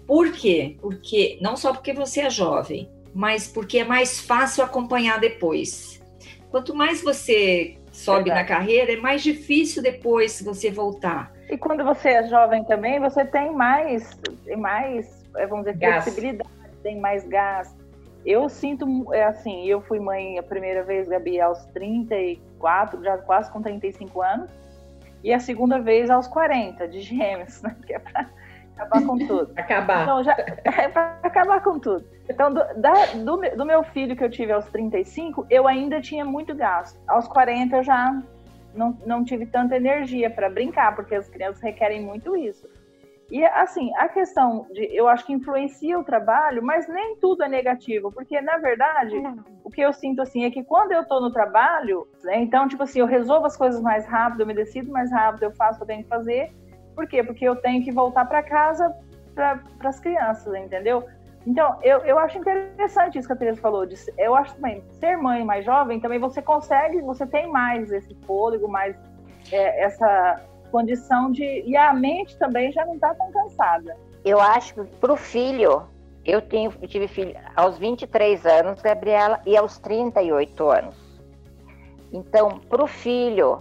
Por 0.06 0.32
quê? 0.32 0.76
Porque 0.80 1.38
não 1.40 1.56
só 1.56 1.72
porque 1.72 1.92
você 1.92 2.20
é 2.20 2.30
jovem 2.30 2.88
mas 3.14 3.46
porque 3.46 3.78
é 3.78 3.84
mais 3.84 4.18
fácil 4.20 4.64
acompanhar 4.64 5.20
depois. 5.20 6.02
Quanto 6.50 6.74
mais 6.74 7.00
você 7.00 7.76
sobe 7.94 8.24
Verdade. 8.24 8.40
na 8.40 8.56
carreira, 8.56 8.92
é 8.92 8.96
mais 8.96 9.22
difícil 9.22 9.82
depois 9.82 10.42
você 10.42 10.70
voltar. 10.70 11.32
E 11.48 11.56
quando 11.56 11.84
você 11.84 12.10
é 12.10 12.26
jovem 12.26 12.64
também, 12.64 12.98
você 12.98 13.24
tem 13.24 13.52
mais, 13.52 14.10
tem 14.44 14.56
mais, 14.56 15.24
é, 15.36 15.46
vamos 15.46 15.64
dizer, 15.64 15.78
gás. 15.78 16.04
flexibilidade, 16.04 16.50
tem 16.82 17.00
mais 17.00 17.26
gás. 17.28 17.74
Eu 18.26 18.48
sinto, 18.48 19.12
é 19.14 19.24
assim, 19.24 19.64
eu 19.66 19.80
fui 19.82 20.00
mãe 20.00 20.38
a 20.38 20.42
primeira 20.42 20.82
vez, 20.82 21.08
Gabi, 21.08 21.40
aos 21.40 21.64
34, 21.66 23.02
já 23.04 23.18
quase 23.18 23.52
com 23.52 23.62
35 23.62 24.22
anos, 24.22 24.50
e 25.22 25.32
a 25.32 25.38
segunda 25.38 25.78
vez 25.78 26.10
aos 26.10 26.26
40, 26.26 26.88
de 26.88 27.00
gêmeos, 27.00 27.62
né? 27.62 27.76
Que 27.86 27.94
é 27.94 27.98
pra 27.98 28.28
acabar 28.76 29.06
com 29.06 29.18
tudo. 29.18 29.52
acabar. 29.56 30.02
Então, 30.02 30.24
já, 30.24 30.36
é 30.64 30.88
para 30.88 31.18
acabar 31.22 31.62
com 31.62 31.78
tudo. 31.78 32.04
Então, 32.28 32.52
do, 32.52 32.60
da, 32.76 33.06
do, 33.24 33.56
do, 33.56 33.64
meu 33.64 33.82
filho 33.82 34.16
que 34.16 34.24
eu 34.24 34.30
tive 34.30 34.52
aos 34.52 34.66
35, 34.66 35.46
eu 35.50 35.66
ainda 35.66 36.00
tinha 36.00 36.24
muito 36.24 36.54
gasto. 36.54 36.98
Aos 37.06 37.28
40 37.28 37.76
eu 37.76 37.82
já 37.82 38.22
não, 38.74 38.96
não 39.06 39.24
tive 39.24 39.46
tanta 39.46 39.76
energia 39.76 40.30
para 40.30 40.50
brincar, 40.50 40.94
porque 40.94 41.14
as 41.14 41.28
crianças 41.28 41.62
requerem 41.62 42.02
muito 42.02 42.36
isso. 42.36 42.68
E 43.30 43.44
assim, 43.44 43.90
a 43.96 44.08
questão 44.08 44.66
de 44.70 44.84
eu 44.94 45.08
acho 45.08 45.24
que 45.24 45.32
influencia 45.32 45.98
o 45.98 46.04
trabalho, 46.04 46.62
mas 46.62 46.86
nem 46.86 47.16
tudo 47.16 47.42
é 47.42 47.48
negativo, 47.48 48.12
porque 48.12 48.38
na 48.40 48.58
verdade, 48.58 49.14
o 49.64 49.70
que 49.70 49.80
eu 49.80 49.92
sinto 49.92 50.20
assim 50.20 50.44
é 50.44 50.50
que 50.50 50.62
quando 50.62 50.92
eu 50.92 51.00
estou 51.00 51.22
no 51.22 51.32
trabalho, 51.32 52.06
né, 52.22 52.42
então 52.42 52.68
tipo 52.68 52.82
assim, 52.82 53.00
eu 53.00 53.06
resolvo 53.06 53.46
as 53.46 53.56
coisas 53.56 53.80
mais 53.80 54.06
rápido, 54.06 54.42
eu 54.42 54.46
me 54.46 54.54
decido 54.54 54.92
mais 54.92 55.10
rápido, 55.10 55.44
eu 55.44 55.52
faço 55.52 55.74
o 55.74 55.76
que 55.78 55.82
eu 55.84 55.86
tenho 55.86 56.02
que 56.02 56.08
fazer. 56.08 56.54
Por 56.94 57.06
quê? 57.06 57.22
Porque 57.22 57.44
eu 57.44 57.56
tenho 57.56 57.82
que 57.82 57.92
voltar 57.92 58.24
para 58.26 58.42
casa 58.42 58.94
para 59.34 59.60
as 59.82 59.98
crianças, 59.98 60.54
entendeu? 60.54 61.04
Então, 61.46 61.76
eu, 61.82 61.98
eu 61.98 62.18
acho 62.18 62.38
interessante 62.38 63.18
isso 63.18 63.26
que 63.28 63.34
a 63.34 63.36
Teresa 63.36 63.60
falou. 63.60 63.84
De, 63.84 63.96
eu 64.16 64.34
acho 64.34 64.54
também, 64.54 64.82
ser 64.98 65.16
mãe 65.16 65.44
mais 65.44 65.64
jovem, 65.64 66.00
também 66.00 66.18
você 66.18 66.40
consegue, 66.40 67.02
você 67.02 67.26
tem 67.26 67.50
mais 67.50 67.92
esse 67.92 68.14
fôlego, 68.26 68.66
mais 68.68 68.96
é, 69.52 69.84
essa 69.84 70.40
condição 70.70 71.30
de. 71.30 71.44
E 71.66 71.76
a 71.76 71.92
mente 71.92 72.36
também 72.38 72.72
já 72.72 72.86
não 72.86 72.94
está 72.94 73.14
tão 73.14 73.30
cansada. 73.30 73.94
Eu 74.24 74.40
acho 74.40 74.74
que 74.74 74.84
para 74.96 75.12
o 75.12 75.16
filho, 75.16 75.82
eu, 76.24 76.40
tenho, 76.40 76.72
eu 76.80 76.88
tive 76.88 77.06
filho 77.06 77.36
aos 77.54 77.76
23 77.76 78.46
anos, 78.46 78.80
Gabriela, 78.80 79.40
e 79.44 79.54
aos 79.54 79.78
38 79.78 80.70
anos. 80.70 80.96
Então, 82.10 82.60
para 82.70 82.82
o 82.82 82.86
filho, 82.86 83.60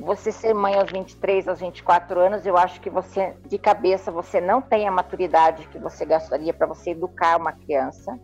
você 0.00 0.30
ser 0.30 0.54
mãe 0.54 0.74
aos 0.74 0.90
23, 0.90 1.48
aos 1.48 1.60
24 1.60 2.20
anos, 2.20 2.46
eu 2.46 2.56
acho 2.56 2.80
que 2.80 2.90
você, 2.90 3.34
de 3.46 3.58
cabeça, 3.58 4.10
você 4.10 4.40
não 4.40 4.60
tem 4.60 4.86
a 4.86 4.90
maturidade 4.90 5.66
que 5.68 5.78
você 5.78 6.04
gastaria 6.04 6.52
para 6.52 6.66
você 6.66 6.90
educar 6.90 7.38
uma 7.38 7.52
criança. 7.52 8.18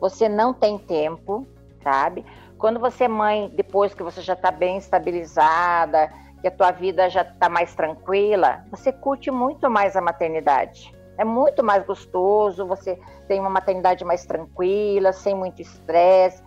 Você 0.00 0.28
não 0.28 0.52
tem 0.52 0.78
tempo, 0.78 1.46
sabe? 1.82 2.24
Quando 2.58 2.80
você 2.80 3.04
é 3.04 3.08
mãe, 3.08 3.50
depois 3.54 3.94
que 3.94 4.02
você 4.02 4.20
já 4.20 4.34
está 4.34 4.50
bem 4.50 4.78
estabilizada, 4.78 6.12
que 6.40 6.48
a 6.48 6.50
tua 6.50 6.70
vida 6.70 7.08
já 7.08 7.22
está 7.22 7.48
mais 7.48 7.74
tranquila, 7.74 8.64
você 8.70 8.92
curte 8.92 9.30
muito 9.30 9.70
mais 9.70 9.96
a 9.96 10.00
maternidade. 10.00 10.92
É 11.18 11.24
muito 11.24 11.62
mais 11.62 11.84
gostoso, 11.84 12.66
você 12.66 12.98
tem 13.28 13.38
uma 13.38 13.50
maternidade 13.50 14.04
mais 14.04 14.24
tranquila, 14.24 15.12
sem 15.12 15.34
muito 15.34 15.60
estresse 15.60 16.42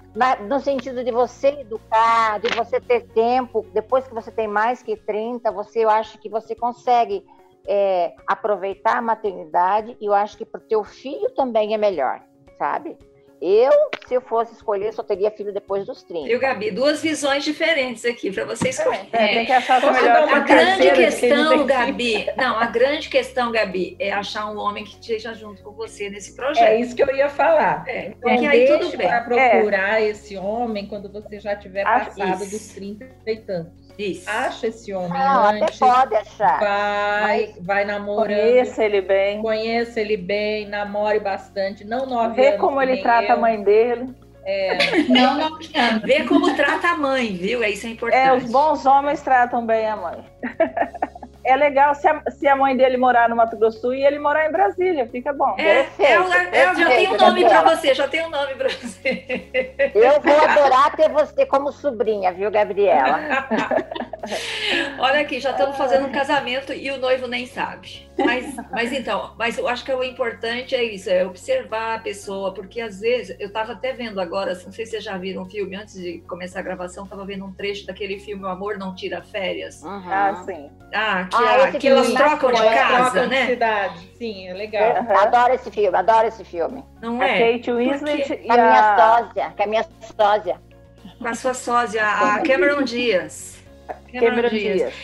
no 0.48 0.60
sentido 0.60 1.03
de 1.03 1.12
você 1.12 1.60
educar, 1.60 2.39
de 2.39 2.48
você 2.55 2.79
ter 2.79 3.01
tempo, 3.07 3.65
depois 3.74 4.07
que 4.07 4.13
você 4.13 4.31
tem 4.31 4.48
mais 4.48 4.81
que 4.81 4.95
30, 4.95 5.51
você, 5.51 5.84
eu 5.84 5.89
acho 5.89 6.17
que 6.19 6.29
você 6.29 6.55
consegue 6.55 7.25
é, 7.67 8.13
aproveitar 8.25 8.98
a 8.98 9.01
maternidade 9.01 9.98
e 10.00 10.05
eu 10.05 10.13
acho 10.13 10.38
que 10.38 10.45
para 10.45 10.60
o 10.60 10.63
teu 10.63 10.84
filho 10.84 11.29
também 11.31 11.74
é 11.74 11.77
melhor, 11.77 12.24
sabe? 12.57 12.98
Eu, 13.42 13.72
se 14.08 14.13
eu 14.13 14.22
fosse 14.22 14.54
escolher, 14.54 14.94
só 14.94 15.04
teria 15.04 15.30
filho 15.30 15.54
depois 15.54 15.86
dos 15.86 16.04
30. 16.04 16.27
Viu, 16.27 16.39
Gabi? 16.39 16.72
Duas 16.72 17.01
visões 17.01 17.44
diferentes 17.44 18.06
aqui 18.06 18.32
para 18.32 18.46
você 18.46 18.70
escolher. 18.70 19.08
É, 19.12 19.27
tem 19.27 19.46
que 19.46 19.51
achar 19.51 19.84
a 19.84 19.92
melhor. 19.92 20.34
A 20.34 20.39
grande 20.39 20.92
questão, 20.92 21.65
Gabi, 21.65 22.27
não, 22.38 22.58
a 22.58 22.65
grande 22.65 23.10
questão, 23.10 23.51
Gabi, 23.51 23.96
é 24.00 24.12
achar 24.12 24.51
um 24.51 24.58
homem 24.58 24.84
que 24.84 24.92
esteja 25.00 25.34
junto 25.34 25.62
com 25.62 25.72
você 25.72 26.10
nesse 26.10 26.36
projeto. 26.36 26.65
É 26.65 26.80
isso 26.80 26.96
que 26.96 27.04
eu 27.04 27.15
ia 27.15 27.30
falar. 27.30 27.84
É, 27.88 28.08
então, 28.08 28.30
aí 28.30 28.68
tudo 28.68 28.98
bem. 28.98 29.08
para 29.08 29.22
procurar 29.22 30.01
é. 30.01 30.08
esse 30.08 30.38
homem 30.38 30.88
quando 30.88 31.12
você 31.12 31.39
já 31.39 31.56
tiver 31.56 31.84
passado 31.84 32.44
isso. 32.44 32.51
dos 32.51 32.68
30 32.70 33.06
e 33.27 33.38
tantos. 33.38 33.85
Isso. 33.98 34.30
Acha 34.30 34.68
esse 34.68 34.94
homem 34.94 35.10
Não, 35.20 35.46
antes. 35.46 35.82
Até 35.82 35.94
pode 35.94 36.16
achar. 36.16 36.60
Vai, 36.60 37.54
vai 37.62 37.86
namorando. 37.86 38.38
Conheça 38.38 38.84
ele 38.84 39.02
bem. 39.02 39.42
Conheça 39.42 40.02
ele 40.02 40.18
bem, 40.18 40.68
namore 40.68 41.20
bastante. 41.20 41.86
Não 41.86 42.06
nove 42.06 42.36
Vê 42.36 42.50
anos. 42.50 42.60
como 42.60 42.82
ele 42.82 43.02
trata 43.02 43.30
eu. 43.30 43.34
a 43.36 43.38
mãe 43.38 43.64
dele. 43.64 44.14
É. 44.48 44.78
Não, 45.10 45.38
não, 45.38 45.60
Vê 46.04 46.24
como 46.24 46.56
trata 46.56 46.90
a 46.90 46.98
mãe, 46.98 47.34
viu? 47.36 47.64
É 47.64 47.72
isso 47.72 47.88
é 47.88 47.90
importante. 47.90 48.28
É, 48.28 48.34
os 48.34 48.44
bons 48.52 48.86
homens 48.86 49.22
tratam 49.22 49.66
bem 49.66 49.88
a 49.88 49.96
mãe. 49.96 50.24
é 51.46 51.56
legal 51.56 51.94
se 51.94 52.08
a, 52.08 52.22
se 52.32 52.48
a 52.48 52.56
mãe 52.56 52.75
dele 52.75 52.98
morar 52.98 53.30
no 53.30 53.36
Mato 53.36 53.56
Grosso 53.56 53.94
e 53.94 54.04
ele 54.04 54.18
morar 54.18 54.48
em 54.48 54.52
Brasília, 54.52 55.08
fica 55.08 55.32
bom. 55.32 55.56
É, 55.58 55.84
perfeito, 55.84 56.34
é, 56.34 56.58
é, 56.58 56.75
já 56.75 56.90
tem 56.90 57.08
um 57.08 57.18
nome 57.18 57.46
para 57.46 57.62
você, 57.62 57.94
já 57.94 58.08
tem 58.08 58.25
um 58.25 58.30
nome 58.30 58.56
para 58.56 58.70
você. 58.70 59.25
Eu 59.94 60.20
vou 60.22 60.50
adorar 60.50 60.96
ter 60.96 61.10
você 61.10 61.46
como 61.46 61.72
sobrinha, 61.72 62.34
viu, 62.34 62.50
Gabriela? 62.50 63.20
Olha 65.00 65.22
aqui, 65.22 65.39
já 65.39 65.51
estamos 65.51 65.77
fazendo 65.77 66.08
um 66.08 66.12
casamento 66.12 66.74
e 66.74 66.89
o 66.91 66.98
noivo 66.98 67.27
nem 67.27 67.46
sabe. 67.46 68.08
Mas, 68.17 68.55
mas 68.72 68.94
então, 68.94 69.34
mas 69.38 69.58
eu 69.58 69.67
acho 69.67 69.84
que 69.84 69.91
o 69.91 70.03
importante 70.03 70.74
é 70.74 70.84
isso, 70.84 71.10
é 71.10 71.25
observar 71.25 71.96
a 71.96 72.00
pessoa, 72.00 72.53
porque 72.53 72.79
às 72.79 73.01
vezes, 73.01 73.36
eu 73.39 73.48
estava 73.48 73.74
até 73.74 73.91
vendo 73.94 74.22
agora, 74.22 74.53
não 74.53 74.72
sei 74.72 74.86
se 74.86 74.91
vocês 74.91 75.03
já 75.03 75.17
viram 75.17 75.44
um 75.44 75.50
filme, 75.50 75.75
antes 75.75 75.96
de 75.96 76.20
começar 76.27 76.60
a 76.60 76.63
gravação, 76.63 77.03
estava 77.03 77.25
vendo 77.25 77.46
um 77.46 77.51
trecho 77.51 77.86
daquele 77.86 78.20
filme 78.20 78.44
O 78.44 78.48
Amor 78.48 78.77
Não 78.77 78.96
Tira 78.96 79.22
Férias. 79.22 79.84
Uhum. 79.84 80.03
Ah, 80.10 80.44
sim. 80.46 80.70
Ah, 80.94 81.27
que, 81.29 81.36
ah, 81.36 81.72
que 81.79 81.88
elas 81.88 82.13
trocam 82.13 82.51
de 82.53 82.62
casa, 82.62 83.12
trocam 83.12 83.27
né? 83.27 83.41
De 83.41 83.48
cidade. 83.48 84.10
Sim, 84.17 84.48
é 84.48 84.53
legal. 84.53 85.03
Uhum. 85.03 85.17
Adoro 85.17 85.53
esse 85.53 85.72
filme, 85.72 85.98
adoro 85.98 86.27
esse 86.27 86.44
filme. 86.46 86.84
Não 87.01 87.22
a 87.22 87.27
é? 87.27 87.53
Kate 87.53 87.72
Winslet 87.72 88.41
e 88.44 88.50
a... 88.50 88.53
minha 88.53 88.98
sósia, 88.98 89.53
que 89.55 89.62
é 89.62 89.65
a 89.65 89.67
minha 89.67 89.86
sósia. 90.17 90.62
Com 91.20 91.27
a 91.27 91.34
sua 91.34 91.53
sósia, 91.53 92.05
a 92.05 92.41
Cameron 92.41 92.84
Diaz. 92.84 93.55
Cameron. 94.12 94.50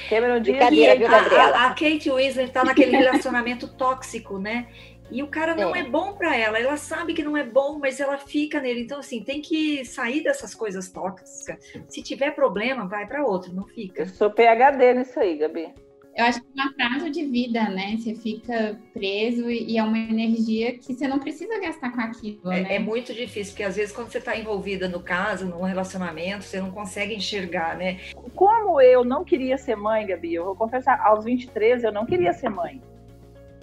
Cameron 0.09 0.39
Diaz. 0.41 0.73
E 0.73 0.87
a, 1.05 1.15
a, 1.15 1.65
a 1.67 1.69
Kate 1.69 2.11
Winslet 2.11 2.47
está 2.47 2.63
naquele 2.63 2.95
relacionamento 2.97 3.67
tóxico, 3.67 4.37
né? 4.39 4.67
E 5.11 5.21
o 5.21 5.27
cara 5.27 5.53
não 5.53 5.75
é, 5.75 5.81
é 5.81 5.83
bom 5.83 6.13
para 6.13 6.37
ela, 6.37 6.57
ela 6.57 6.77
sabe 6.77 7.13
que 7.13 7.21
não 7.21 7.35
é 7.35 7.43
bom, 7.43 7.77
mas 7.77 7.99
ela 7.99 8.17
fica 8.17 8.61
nele. 8.61 8.81
Então, 8.83 8.99
assim, 8.99 9.21
tem 9.21 9.41
que 9.41 9.83
sair 9.83 10.23
dessas 10.23 10.55
coisas 10.55 10.89
tóxicas. 10.89 11.59
Se 11.89 12.01
tiver 12.01 12.31
problema, 12.31 12.87
vai 12.87 13.05
para 13.05 13.25
outro, 13.25 13.53
não 13.53 13.67
fica. 13.67 14.03
Eu 14.03 14.07
sou 14.07 14.31
PHD 14.31 14.93
nisso 14.93 15.19
aí, 15.19 15.37
Gabi. 15.37 15.73
Eu 16.15 16.25
acho 16.25 16.41
que 16.41 16.47
é 16.59 16.63
um 16.63 16.67
atraso 16.67 17.09
de 17.09 17.25
vida, 17.25 17.69
né? 17.69 17.95
Você 17.97 18.13
fica 18.15 18.77
preso 18.93 19.49
e 19.49 19.77
é 19.77 19.83
uma 19.83 19.97
energia 19.97 20.77
que 20.77 20.93
você 20.93 21.07
não 21.07 21.19
precisa 21.19 21.59
gastar 21.59 21.91
com 21.91 22.01
aquilo, 22.01 22.51
é, 22.51 22.61
né? 22.61 22.75
É 22.75 22.79
muito 22.79 23.13
difícil, 23.13 23.53
porque 23.53 23.63
às 23.63 23.77
vezes 23.77 23.93
quando 23.93 24.09
você 24.09 24.17
está 24.17 24.35
envolvida 24.35 24.89
no 24.89 25.01
caso, 25.01 25.45
num 25.45 25.61
relacionamento, 25.61 26.43
você 26.43 26.59
não 26.59 26.69
consegue 26.69 27.15
enxergar, 27.15 27.77
né? 27.77 27.99
Como 28.35 28.81
eu 28.81 29.05
não 29.05 29.23
queria 29.23 29.57
ser 29.57 29.75
mãe, 29.77 30.05
Gabi, 30.05 30.33
eu 30.33 30.45
vou 30.45 30.55
confessar, 30.55 30.99
aos 31.01 31.23
23 31.23 31.83
eu 31.83 31.93
não 31.93 32.05
queria 32.05 32.33
ser 32.33 32.49
mãe. 32.49 32.81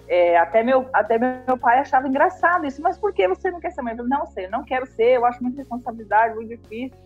É, 0.09 0.39
até, 0.39 0.63
meu, 0.63 0.89
até 0.95 1.19
meu 1.19 1.59
pai 1.59 1.81
achava 1.81 2.09
engraçado 2.09 2.67
isso, 2.67 2.81
mas 2.81 2.97
por 2.97 3.13
que 3.13 3.29
você 3.29 3.51
não 3.51 3.61
quer 3.61 3.73
ser 3.73 3.83
mãe? 3.83 3.93
Eu 3.93 3.99
falei, 3.99 4.19
não 4.19 4.27
sei, 4.27 4.49
não 4.49 4.65
quero 4.65 4.87
ser, 4.87 5.17
eu 5.17 5.27
acho 5.27 5.43
muita 5.43 5.59
responsabilidade, 5.59 6.35
muito 6.35 6.57
difícil, 6.57 6.97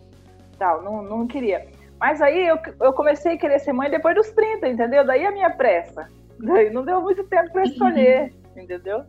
tal, 0.57 0.81
não, 0.81 1.03
não 1.03 1.27
queria. 1.27 1.67
Mas 2.03 2.21
aí 2.21 2.45
eu, 2.45 2.59
eu 2.81 2.91
comecei 2.91 3.35
a 3.35 3.37
querer 3.37 3.59
ser 3.59 3.71
mãe 3.71 3.89
depois 3.89 4.13
dos 4.13 4.29
30, 4.31 4.67
entendeu? 4.67 5.05
Daí 5.05 5.25
a 5.25 5.31
minha 5.31 5.49
pressa. 5.49 6.05
Daí 6.37 6.69
não 6.69 6.83
deu 6.83 6.99
muito 6.99 7.23
tempo 7.23 7.49
para 7.53 7.63
escolher, 7.63 8.33
entendeu? 8.57 9.05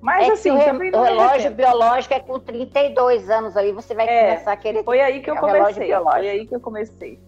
Mas 0.00 0.28
é 0.28 0.32
assim, 0.34 0.56
também 0.60 0.94
o 0.94 1.02
relógio 1.02 1.50
biológico 1.50 2.14
é 2.14 2.20
com 2.20 2.38
32 2.38 3.28
anos 3.28 3.56
aí, 3.56 3.72
você 3.72 3.96
vai 3.96 4.06
é, 4.08 4.28
começar 4.28 4.52
a 4.52 4.56
querer. 4.56 4.84
Foi 4.84 5.00
aí 5.00 5.20
que 5.20 5.28
eu 5.28 5.34
comecei. 5.34 5.92
Foi 5.92 6.28
aí 6.28 6.46
que 6.46 6.54
eu 6.54 6.60
comecei. 6.60 7.18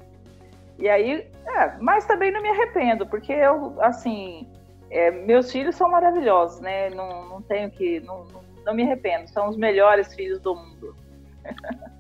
E 0.79 0.89
aí, 0.89 1.27
é, 1.49 1.73
mas 1.81 2.07
também 2.07 2.31
não 2.31 2.41
me 2.41 2.51
arrependo, 2.51 3.05
porque 3.05 3.33
eu, 3.33 3.75
assim, 3.83 4.49
É, 4.89 5.11
meus 5.11 5.51
filhos 5.51 5.75
são 5.75 5.91
maravilhosos, 5.91 6.61
né? 6.61 6.91
Não, 6.91 7.29
não 7.29 7.43
tenho 7.43 7.69
que. 7.73 7.99
Não, 7.99 8.25
não, 8.27 8.41
não, 8.65 8.73
me 8.73 8.85
arrependo. 8.85 9.29
São 9.31 9.49
os 9.49 9.57
melhores 9.57 10.15
filhos 10.15 10.39
do 10.39 10.55
mundo. 10.55 10.95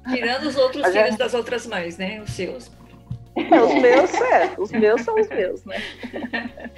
Tirando 0.08 0.44
os 0.44 0.56
outros 0.56 0.82
Mas 0.82 0.92
filhos 0.92 1.14
é... 1.14 1.18
das 1.18 1.34
outras 1.34 1.66
mães, 1.66 1.98
né? 1.98 2.20
Os 2.20 2.30
seus. 2.30 2.70
Os 3.36 3.74
meus, 3.80 4.14
é. 4.14 4.54
Os 4.58 4.70
meus 4.70 5.00
são 5.02 5.14
os 5.14 5.28
meus, 5.28 5.64
né? 5.64 5.76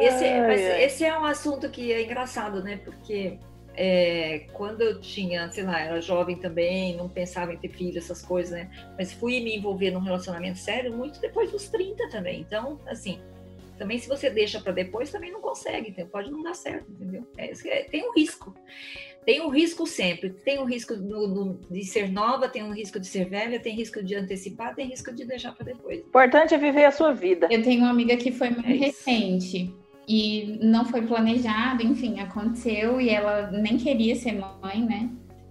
Esse, 0.00 0.40
mas 0.46 0.60
esse 0.60 1.04
é 1.04 1.18
um 1.18 1.24
assunto 1.24 1.68
que 1.68 1.92
é 1.92 2.02
engraçado, 2.02 2.62
né? 2.62 2.78
Porque 2.84 3.36
é, 3.74 4.46
quando 4.52 4.82
eu 4.82 5.00
tinha, 5.00 5.50
sei 5.50 5.64
lá, 5.64 5.80
era 5.80 6.00
jovem 6.00 6.36
também, 6.36 6.96
não 6.96 7.08
pensava 7.08 7.52
em 7.52 7.56
ter 7.56 7.68
filho, 7.68 7.98
essas 7.98 8.22
coisas, 8.22 8.52
né? 8.52 8.70
Mas 8.96 9.12
fui 9.12 9.40
me 9.40 9.56
envolver 9.56 9.90
num 9.90 10.00
relacionamento 10.00 10.58
sério 10.58 10.92
muito 10.92 11.20
depois 11.20 11.50
dos 11.50 11.68
30 11.68 12.08
também. 12.10 12.40
Então, 12.40 12.78
assim, 12.86 13.20
também 13.78 13.98
se 13.98 14.08
você 14.08 14.28
deixa 14.28 14.60
para 14.60 14.72
depois, 14.72 15.10
também 15.10 15.32
não 15.32 15.40
consegue, 15.40 15.90
então 15.90 16.06
pode 16.06 16.30
não 16.30 16.42
dar 16.42 16.54
certo, 16.54 16.90
entendeu? 16.90 17.26
É, 17.38 17.50
é, 17.50 17.84
tem 17.84 18.08
um 18.08 18.12
risco. 18.12 18.54
Tem 19.24 19.40
um 19.40 19.48
risco 19.48 19.86
sempre. 19.86 20.30
Tem 20.30 20.58
um 20.58 20.64
risco 20.64 20.94
no, 20.94 21.28
no, 21.28 21.60
de 21.70 21.84
ser 21.84 22.10
nova, 22.10 22.48
tem 22.48 22.62
um 22.62 22.72
risco 22.72 22.98
de 22.98 23.06
ser 23.06 23.28
velha, 23.28 23.60
tem 23.60 23.74
risco 23.74 24.02
de 24.02 24.14
antecipar, 24.14 24.74
tem 24.74 24.88
risco 24.88 25.12
de 25.12 25.24
deixar 25.24 25.52
para 25.52 25.66
depois. 25.66 26.00
O 26.00 26.08
importante 26.08 26.54
é 26.54 26.58
viver 26.58 26.84
a 26.84 26.90
sua 26.90 27.12
vida. 27.12 27.48
Eu 27.50 27.62
tenho 27.62 27.82
uma 27.82 27.90
amiga 27.90 28.16
que 28.16 28.32
foi 28.32 28.50
muito 28.50 28.68
é 28.68 28.74
recente 28.74 29.72
e 30.08 30.58
não 30.62 30.84
foi 30.84 31.02
planejado, 31.02 31.84
enfim, 31.84 32.18
aconteceu 32.18 33.00
e 33.00 33.10
ela 33.10 33.50
nem 33.52 33.76
queria 33.76 34.16
ser 34.16 34.32
mãe, 34.32 34.84
né? 34.84 35.08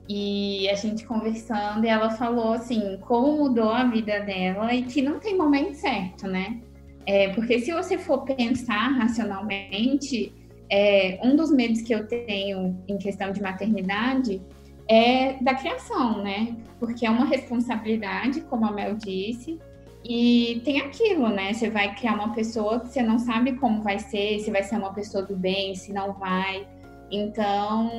E 0.09 0.67
a 0.69 0.73
gente 0.73 1.05
conversando, 1.05 1.85
e 1.85 1.87
ela 1.87 2.09
falou 2.09 2.53
assim, 2.53 2.97
como 3.01 3.37
mudou 3.37 3.69
a 3.69 3.83
vida 3.83 4.19
dela 4.21 4.73
e 4.73 4.81
que 4.83 5.01
não 5.01 5.19
tem 5.19 5.37
momento 5.37 5.75
certo, 5.75 6.27
né? 6.27 6.59
É, 7.05 7.29
porque 7.29 7.59
se 7.59 7.71
você 7.71 7.97
for 7.97 8.25
pensar 8.25 8.89
racionalmente, 8.97 10.33
é, 10.69 11.19
um 11.23 11.35
dos 11.35 11.51
medos 11.51 11.81
que 11.81 11.93
eu 11.93 12.07
tenho 12.07 12.77
em 12.87 12.97
questão 12.97 13.31
de 13.31 13.41
maternidade 13.41 14.41
é 14.87 15.33
da 15.41 15.53
criação, 15.53 16.23
né? 16.23 16.55
Porque 16.79 17.05
é 17.05 17.09
uma 17.09 17.25
responsabilidade, 17.25 18.41
como 18.41 18.65
a 18.65 18.71
Mel 18.71 18.95
disse, 18.95 19.59
e 20.03 20.61
tem 20.63 20.79
aquilo, 20.81 21.29
né? 21.29 21.53
Você 21.53 21.69
vai 21.69 21.93
criar 21.95 22.13
uma 22.13 22.33
pessoa 22.33 22.79
que 22.79 22.87
você 22.87 23.03
não 23.03 23.19
sabe 23.19 23.53
como 23.53 23.81
vai 23.83 23.99
ser, 23.99 24.39
se 24.39 24.49
vai 24.49 24.63
ser 24.63 24.77
uma 24.77 24.93
pessoa 24.93 25.23
do 25.23 25.35
bem, 25.35 25.75
se 25.75 25.91
não 25.91 26.13
vai. 26.13 26.67
Então, 27.11 27.91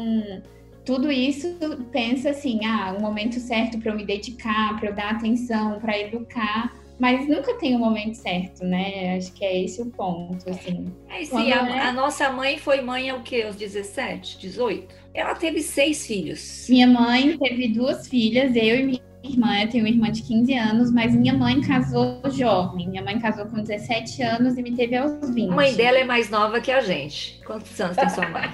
tudo 0.85 1.11
isso 1.11 1.47
pensa 1.93 2.31
assim, 2.31 2.65
ah, 2.65 2.95
o 2.99 3.03
momento 3.03 3.39
certo 3.39 3.79
para 3.79 3.93
eu 3.93 3.97
me 3.97 4.05
dedicar, 4.05 4.79
para 4.79 4.89
eu 4.89 4.95
dar 4.95 5.11
atenção, 5.11 5.79
para 5.79 5.99
educar, 5.99 6.73
mas 7.00 7.26
nunca 7.26 7.54
tem 7.54 7.75
o 7.75 7.78
um 7.78 7.80
momento 7.80 8.14
certo, 8.14 8.62
né? 8.62 9.16
Acho 9.16 9.33
que 9.33 9.42
é 9.42 9.64
esse 9.64 9.80
o 9.80 9.87
ponto, 9.87 10.49
assim. 10.50 10.92
É, 11.09 11.25
sim, 11.25 11.50
a, 11.50 11.66
é... 11.66 11.80
a, 11.80 11.92
nossa 11.92 12.30
mãe 12.30 12.59
foi 12.59 12.83
mãe 12.83 13.09
ao 13.09 13.23
quê? 13.23 13.42
Aos 13.47 13.57
17, 13.57 14.38
18? 14.38 14.95
Ela 15.14 15.35
teve 15.35 15.62
seis 15.62 16.07
filhos. 16.07 16.66
Minha 16.69 16.87
mãe 16.87 17.38
teve 17.38 17.69
duas 17.69 18.07
filhas, 18.07 18.54
eu 18.54 18.76
e 18.76 18.83
minha 18.85 19.00
irmã, 19.25 19.62
eu 19.62 19.69
tenho 19.69 19.85
uma 19.85 19.90
irmã 19.90 20.12
de 20.12 20.23
15 20.23 20.54
anos, 20.54 20.92
mas 20.92 21.14
minha 21.14 21.33
mãe 21.33 21.61
casou 21.62 22.21
jovem. 22.30 22.88
Minha 22.88 23.02
mãe 23.02 23.19
casou 23.19 23.47
com 23.47 23.62
17 23.62 24.23
anos 24.23 24.59
e 24.59 24.62
me 24.62 24.76
teve 24.76 24.97
aos 24.97 25.30
20. 25.30 25.50
A 25.50 25.54
mãe 25.54 25.75
dela 25.75 25.99
é 25.99 26.04
mais 26.04 26.28
nova 26.28 26.61
que 26.61 26.71
a 26.71 26.83
gente. 26.83 27.40
Quantos 27.47 27.80
anos 27.80 27.97
tem 27.97 28.09
sua 28.11 28.28
mãe? 28.28 28.50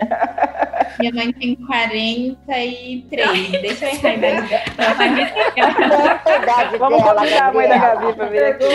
Minha 0.98 1.12
mãe 1.12 1.32
tem 1.32 1.56
43. 1.56 3.50
Deixa 3.62 3.86
eu 3.86 3.94
errar 3.94 4.08
a 4.08 4.14
idade 4.14 4.48
dela. 4.48 6.20
Vamos 6.78 7.02
convidar 7.02 7.48
a 7.48 7.52
mãe 7.52 7.68
da 7.68 7.78
Gabi 7.78 8.12
para 8.14 8.26
vir 8.26 8.44
aqui. 8.44 8.66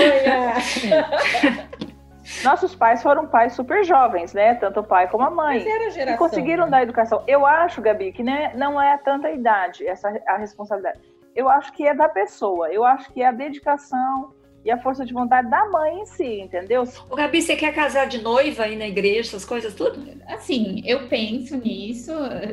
Nossos 2.43 2.73
pais 2.73 3.03
foram 3.03 3.27
pais 3.27 3.53
super 3.53 3.83
jovens, 3.83 4.33
né? 4.33 4.55
Tanto 4.55 4.79
o 4.79 4.83
pai 4.83 5.07
como 5.07 5.23
a 5.23 5.29
mãe. 5.29 5.59
Mas 5.59 5.67
era 5.67 5.89
geração, 5.91 6.13
e 6.13 6.17
conseguiram 6.17 6.65
né? 6.65 6.71
dar 6.71 6.83
educação. 6.83 7.23
Eu 7.27 7.45
acho, 7.45 7.81
Gabi, 7.81 8.11
que 8.11 8.23
né, 8.23 8.51
não 8.55 8.81
é 8.81 8.97
tanta 8.97 9.29
idade 9.29 9.85
essa 9.85 10.09
a 10.25 10.37
responsabilidade 10.37 10.99
eu 11.35 11.49
acho 11.49 11.71
que 11.73 11.87
é 11.87 11.93
da 11.93 12.09
pessoa, 12.09 12.71
eu 12.71 12.83
acho 12.83 13.11
que 13.11 13.21
é 13.21 13.27
a 13.27 13.31
dedicação 13.31 14.33
e 14.63 14.71
a 14.71 14.77
força 14.77 15.05
de 15.05 15.13
vontade 15.13 15.49
da 15.49 15.67
mãe 15.69 16.01
em 16.01 16.05
si, 16.05 16.41
entendeu? 16.41 16.83
O 17.09 17.15
Gabi, 17.15 17.41
você 17.41 17.55
quer 17.55 17.73
casar 17.73 18.07
de 18.07 18.21
noiva 18.21 18.63
aí 18.63 18.75
na 18.75 18.87
igreja, 18.87 19.29
essas 19.29 19.45
coisas 19.45 19.73
tudo? 19.73 20.03
Assim, 20.27 20.81
eu 20.85 21.07
penso 21.07 21.57
nisso. 21.57 22.11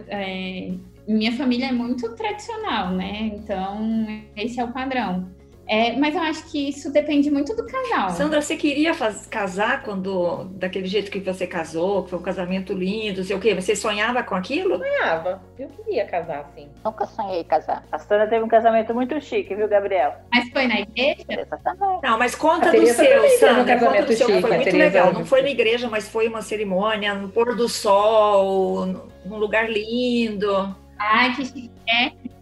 É, 0.09 0.73
minha 1.07 1.33
família 1.33 1.67
é 1.67 1.73
muito 1.73 2.15
tradicional, 2.15 2.91
né? 2.91 3.31
Então, 3.35 4.07
esse 4.37 4.61
é 4.61 4.65
o 4.65 4.73
padrão. 4.73 5.29
É, 5.69 5.93
mas 5.97 6.15
eu 6.15 6.23
acho 6.23 6.45
que 6.51 6.71
isso 6.71 6.91
depende 6.91 7.31
muito 7.31 7.55
do 7.55 7.67
casal. 7.67 8.11
Sandra, 8.11 8.41
você 8.41 8.57
queria 8.57 8.95
faz, 8.95 9.27
casar 9.27 9.83
quando 9.83 10.45
daquele 10.53 10.87
jeito 10.87 11.11
que 11.11 11.21
você 11.21 11.47
casou, 11.47 12.05
que 12.05 12.11
foi 12.11 12.19
um 12.19 12.23
casamento 12.23 12.73
lindo, 12.73 13.23
sei 13.23 13.37
o 13.37 13.41
quê? 13.41 13.55
Você 13.55 13.77
sonhava 13.77 14.23
com 14.23 14.35
aquilo? 14.35 14.79
Sonhava. 14.79 15.43
Eu 15.59 15.69
queria 15.69 16.07
casar, 16.07 16.51
sim. 16.55 16.69
Nunca 16.83 17.07
sonhei 17.07 17.45
casar. 17.45 17.85
A 17.93 17.99
Sandra 17.99 18.27
teve 18.27 18.43
um 18.43 18.49
casamento 18.49 18.95
muito 18.95 19.21
chique, 19.21 19.55
viu, 19.55 19.69
Gabriel? 19.69 20.15
Mas 20.33 20.49
foi 20.51 20.67
na 20.67 20.81
igreja? 20.81 21.25
Exatamente. 21.29 22.03
Não, 22.03 22.19
mas 22.19 22.35
conta 22.35 22.73
do 22.73 22.87
seu, 22.87 23.29
Sandra. 23.39 23.79
Conta 23.79 24.03
do 24.03 24.13
seu, 24.15 24.27
chique, 24.27 24.41
foi 24.41 24.57
muito 24.57 24.77
legal. 24.77 25.13
Não 25.13 25.27
foi 25.27 25.43
na 25.43 25.51
igreja, 25.51 25.89
mas 25.89 26.09
foi 26.09 26.29
uma 26.29 26.41
cerimônia 26.41 27.15
no 27.15 27.29
pôr 27.29 27.55
do 27.55 27.69
sol, 27.69 28.87
num 29.25 29.37
lugar 29.37 29.71
lindo. 29.71 30.75
Ai, 30.99 31.35
que 31.37 31.45
chique. 31.45 31.71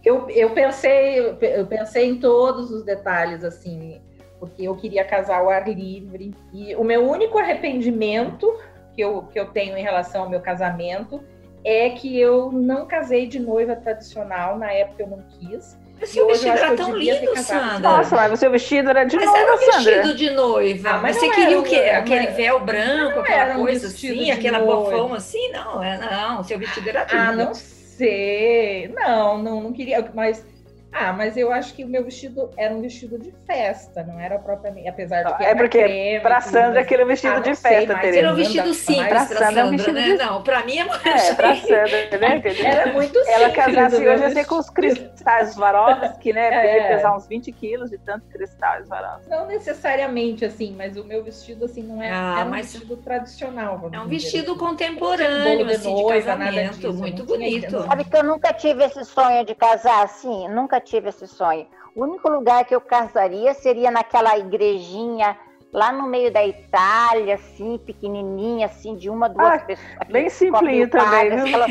Eu, 0.07 0.29
eu 0.29 0.51
pensei, 0.51 1.19
eu 1.19 1.67
pensei 1.67 2.07
em 2.07 2.15
todos 2.17 2.71
os 2.71 2.85
detalhes, 2.85 3.43
assim, 3.43 4.01
porque 4.39 4.63
eu 4.63 4.73
queria 4.73 5.03
casar 5.03 5.39
ao 5.39 5.49
ar 5.49 5.67
livre. 5.67 6.33
E 6.53 6.73
o 6.75 6.83
meu 6.85 7.05
único 7.05 7.37
arrependimento 7.37 8.57
que 8.95 9.01
eu, 9.01 9.23
que 9.23 9.37
eu 9.37 9.47
tenho 9.47 9.77
em 9.77 9.83
relação 9.83 10.23
ao 10.23 10.29
meu 10.29 10.39
casamento 10.39 11.21
é 11.61 11.89
que 11.89 12.17
eu 12.17 12.53
não 12.53 12.85
casei 12.85 13.27
de 13.27 13.37
noiva 13.37 13.75
tradicional, 13.75 14.57
na 14.57 14.71
época 14.71 15.03
eu 15.03 15.07
não 15.07 15.21
quis. 15.23 15.77
Mas 15.99 16.07
seu 16.07 16.25
vestido 16.25 16.57
era 16.57 16.73
tão 16.73 16.95
lindo, 16.95 17.37
Sandra. 17.39 17.79
Nossa, 17.79 18.15
mas 18.15 18.31
o 18.31 18.37
seu 18.37 18.49
vestido 18.49 18.89
era 18.91 19.03
de 19.03 19.17
mas 19.17 19.25
noiva, 19.25 19.41
era 19.41 19.53
um 19.53 19.57
Sandra. 19.57 19.91
vestido 19.91 20.15
de 20.15 20.29
noiva. 20.29 20.89
Ah, 20.89 20.97
mas 20.99 21.17
você 21.17 21.29
queria 21.31 21.59
o 21.59 21.63
quê? 21.63 21.75
Aquele 21.75 22.27
véu 22.27 22.61
branco, 22.61 23.19
aquela 23.19 23.55
coisa 23.55 23.87
assim, 23.87 24.31
aquela 24.31 24.59
bofão 24.59 25.13
assim? 25.13 25.51
Não, 25.51 25.81
não, 25.81 26.43
seu 26.45 26.57
vestido 26.57 26.87
era 26.87 27.01
lindo. 27.01 27.13
Ah, 27.13 27.31
não 27.33 27.76
ser. 27.97 28.89
Não, 28.93 29.41
não, 29.41 29.61
não 29.61 29.73
queria, 29.73 30.11
mas 30.13 30.45
ah, 30.91 31.13
mas 31.13 31.35
eu 31.37 31.51
acho 31.51 31.73
que 31.73 31.83
o 31.83 31.87
meu 31.87 32.03
vestido 32.03 32.49
era 32.57 32.73
um 32.73 32.81
vestido 32.81 33.19
de 33.19 33.33
festa, 33.45 34.03
não 34.03 34.19
era 34.19 34.39
propriamente, 34.39 34.87
apesar 34.87 35.23
de 35.23 35.37
que 35.37 35.43
É 35.43 35.53
porque 35.53 36.19
para 36.21 36.41
Sandra 36.41 36.81
aquele 36.81 37.05
vestido 37.05 37.35
ah, 37.35 37.39
de 37.39 37.55
festa, 37.55 37.95
Tereza. 37.95 38.19
Era 38.19 38.31
um 38.31 38.35
vestido 38.35 38.73
simples 38.73 39.07
para 39.07 39.19
Sandra, 39.25 39.45
Sandra, 39.45 39.61
é 39.61 39.65
um 39.65 39.71
vestido 39.71 39.93
né? 39.93 40.05
De... 40.05 40.13
Não, 40.17 40.43
para 40.43 40.63
mim 40.65 40.77
é 40.77 40.85
mais 40.85 41.05
É, 41.05 41.33
para 41.35 41.55
Sandra, 41.55 42.19
né? 42.19 42.41
Era 42.63 42.93
muito 42.93 43.19
simples. 43.19 43.27
Ela 43.27 43.49
casasse 43.51 43.95
hoje 43.95 44.23
ia 44.23 44.29
ser 44.31 44.45
com 44.45 44.57
os 44.57 44.69
cristais 44.69 45.53
Swarovski, 45.53 46.33
né? 46.33 46.77
É. 46.77 46.95
pesar 46.95 47.15
uns 47.15 47.27
20 47.27 47.51
quilos 47.51 47.89
de 47.89 47.97
tanto 47.97 48.25
cristal 48.27 48.83
Swarovski. 48.85 49.29
Não 49.29 49.45
necessariamente 49.45 50.45
assim, 50.45 50.73
mas 50.75 50.97
o 50.97 51.03
meu 51.03 51.23
vestido 51.23 51.65
assim 51.65 51.83
não 51.83 52.01
é, 52.01 52.09
ah, 52.11 52.45
um 52.47 52.51
vestido 52.51 52.97
tradicional, 52.97 53.89
É 53.91 53.99
um 53.99 54.07
vestido 54.07 54.51
assim. 54.51 54.59
contemporâneo, 54.59 55.65
de, 55.65 55.73
assim, 55.73 55.93
noiva, 55.93 56.19
de 56.19 56.25
casamento, 56.25 56.93
muito 56.93 57.23
bonito. 57.23 57.83
Sabe 57.83 58.05
que 58.05 58.15
eu 58.15 58.23
nunca 58.23 58.53
tive 58.53 58.83
esse 58.83 59.03
sonho 59.05 59.45
de 59.45 59.53
casar 59.53 60.03
assim, 60.03 60.47
nunca 60.47 60.77
nunca 60.77 60.81
tive 60.87 61.09
esse 61.09 61.27
sonho. 61.27 61.67
O 61.95 62.03
único 62.03 62.29
lugar 62.29 62.65
que 62.65 62.75
eu 62.75 62.81
casaria 62.81 63.53
seria 63.53 63.91
naquela 63.91 64.37
igrejinha 64.37 65.37
lá 65.71 65.91
no 65.91 66.07
meio 66.07 66.31
da 66.31 66.45
Itália, 66.45 67.35
assim, 67.35 67.77
pequenininha, 67.77 68.67
assim, 68.67 68.95
de 68.95 69.09
uma, 69.09 69.27
duas 69.29 69.61
ah, 69.61 69.65
pessoas. 69.65 70.07
Bem 70.09 70.29
simplinho 70.29 70.89
também, 70.89 71.29
viu? 71.29 71.63
Aquela... 71.63 71.67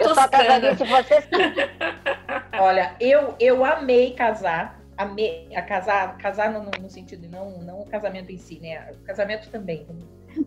eu 0.00 0.14
só 0.14 0.28
casaria 0.28 0.76
se 0.76 0.86
fosse 0.86 1.14
assim. 1.14 1.30
Olha, 2.58 2.94
eu, 3.00 3.34
eu 3.40 3.64
amei 3.64 4.14
casar, 4.14 4.80
amei 4.96 5.48
a 5.54 5.62
casar, 5.62 6.16
casar 6.18 6.52
no, 6.52 6.70
no 6.80 6.88
sentido, 6.88 7.28
não, 7.28 7.58
não 7.58 7.80
o 7.80 7.86
casamento 7.86 8.30
em 8.30 8.38
si, 8.38 8.60
né? 8.60 8.92
O 8.92 9.04
casamento 9.04 9.50
também. 9.50 9.86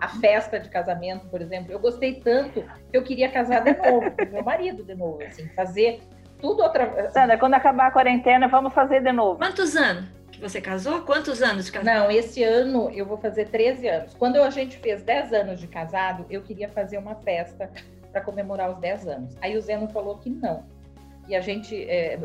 A 0.02 0.10
festa 0.10 0.60
de 0.60 0.70
casamento, 0.70 1.28
por 1.28 1.42
exemplo, 1.42 1.72
eu 1.72 1.80
gostei 1.80 2.16
tanto 2.16 2.62
que 2.92 2.98
eu 2.98 3.04
queria 3.04 3.30
casar 3.30 3.64
de 3.64 3.74
novo, 3.74 4.12
com 4.12 4.26
meu 4.34 4.44
marido 4.44 4.84
de 4.84 4.94
novo, 4.96 5.24
assim, 5.24 5.48
fazer 5.50 6.02
tudo 6.40 6.64
outra 6.64 6.86
vez. 6.86 7.14
Sandra, 7.14 7.38
quando 7.38 7.54
acabar 7.54 7.88
a 7.88 7.92
quarentena, 7.92 8.48
vamos 8.48 8.74
fazer 8.74 9.02
de 9.02 9.12
novo. 9.12 9.38
Quantos 9.38 9.76
anos 9.76 10.06
que 10.32 10.40
você 10.40 10.62
casou? 10.62 11.02
Quantos 11.02 11.42
anos 11.42 11.66
de 11.66 11.72
casado? 11.72 11.96
Não, 11.96 12.12
esse 12.12 12.44
ano 12.44 12.92
eu 12.92 13.06
vou 13.06 13.18
fazer 13.18 13.50
13 13.50 13.88
anos. 13.88 14.14
Quando 14.14 14.42
a 14.42 14.50
gente 14.50 14.78
fez 14.78 15.02
10 15.02 15.34
anos 15.34 15.60
de 15.60 15.68
casado, 15.68 16.26
eu 16.30 16.42
queria 16.42 16.70
fazer 16.70 16.98
uma 16.98 17.16
festa 17.16 17.70
para 18.12 18.22
comemorar 18.22 18.72
os 18.72 18.78
10 18.80 19.08
anos. 19.08 19.38
Aí 19.42 19.58
o 19.58 19.62
Zeno 19.62 19.88
falou 19.90 20.18
que 20.18 20.30
não. 20.30 20.64
E 21.28 21.36
a 21.36 21.42
gente, 21.42 21.76
é, 21.90 22.18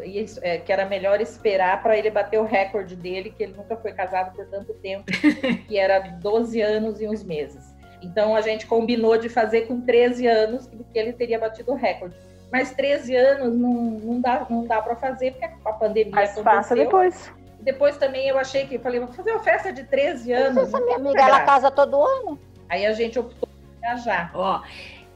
é, 0.42 0.59
que 0.59 0.72
era 0.72 0.87
melhor 0.87 1.20
esperar 1.20 1.83
para 1.83 1.96
ele 1.98 2.09
bater 2.09 2.38
o 2.38 2.44
recorde 2.44 2.94
dele, 2.94 3.35
que 3.37 3.42
ele 3.42 3.55
nunca 3.57 3.77
foi 3.77 3.92
casado 3.92 4.35
por 4.37 4.46
tanto 4.46 4.72
tempo, 4.75 5.07
que 5.66 5.77
era 5.77 5.98
12 5.98 6.61
anos 6.61 7.01
e 7.01 7.09
uns 7.09 7.25
meses. 7.25 7.75
Então 8.01 8.37
a 8.37 8.40
gente 8.40 8.66
combinou 8.66 9.16
de 9.16 9.29
fazer 9.29 9.62
com 9.62 9.81
13 9.81 10.27
anos, 10.27 10.68
que 10.92 10.98
ele 10.98 11.12
teria 11.12 11.38
batido 11.38 11.72
o 11.72 11.75
recorde. 11.75 12.16
Mas 12.53 12.71
13 12.73 13.17
anos 13.17 13.59
não, 13.59 13.73
não 13.73 14.21
dá, 14.21 14.47
não 14.51 14.67
dá 14.67 14.83
para 14.83 14.95
fazer, 14.95 15.33
porque 15.33 15.47
a 15.47 15.73
pandemia 15.73 16.12
Mas 16.15 16.33
aconteceu. 16.33 16.45
passa 16.45 16.77
depois. 16.77 17.33
Depois 17.61 17.97
também 17.97 18.29
eu 18.29 18.38
achei 18.38 18.67
que, 18.67 18.79
falei, 18.79 19.01
vou 19.01 19.09
fazer 19.09 19.31
uma 19.31 19.43
festa 19.43 19.73
de 19.73 19.85
13 19.85 20.33
anos. 20.33 20.65
Essa 20.65 20.81
minha 20.81 20.97
amiga, 20.97 21.23
ela 21.23 21.41
casa 21.45 21.71
todo 21.71 22.03
ano. 22.03 22.38
Aí 22.69 22.85
a 22.85 22.93
gente 22.93 23.19
optou 23.19 23.49
por 23.49 23.81
viajar. 23.81 24.31
Ó, 24.35 24.61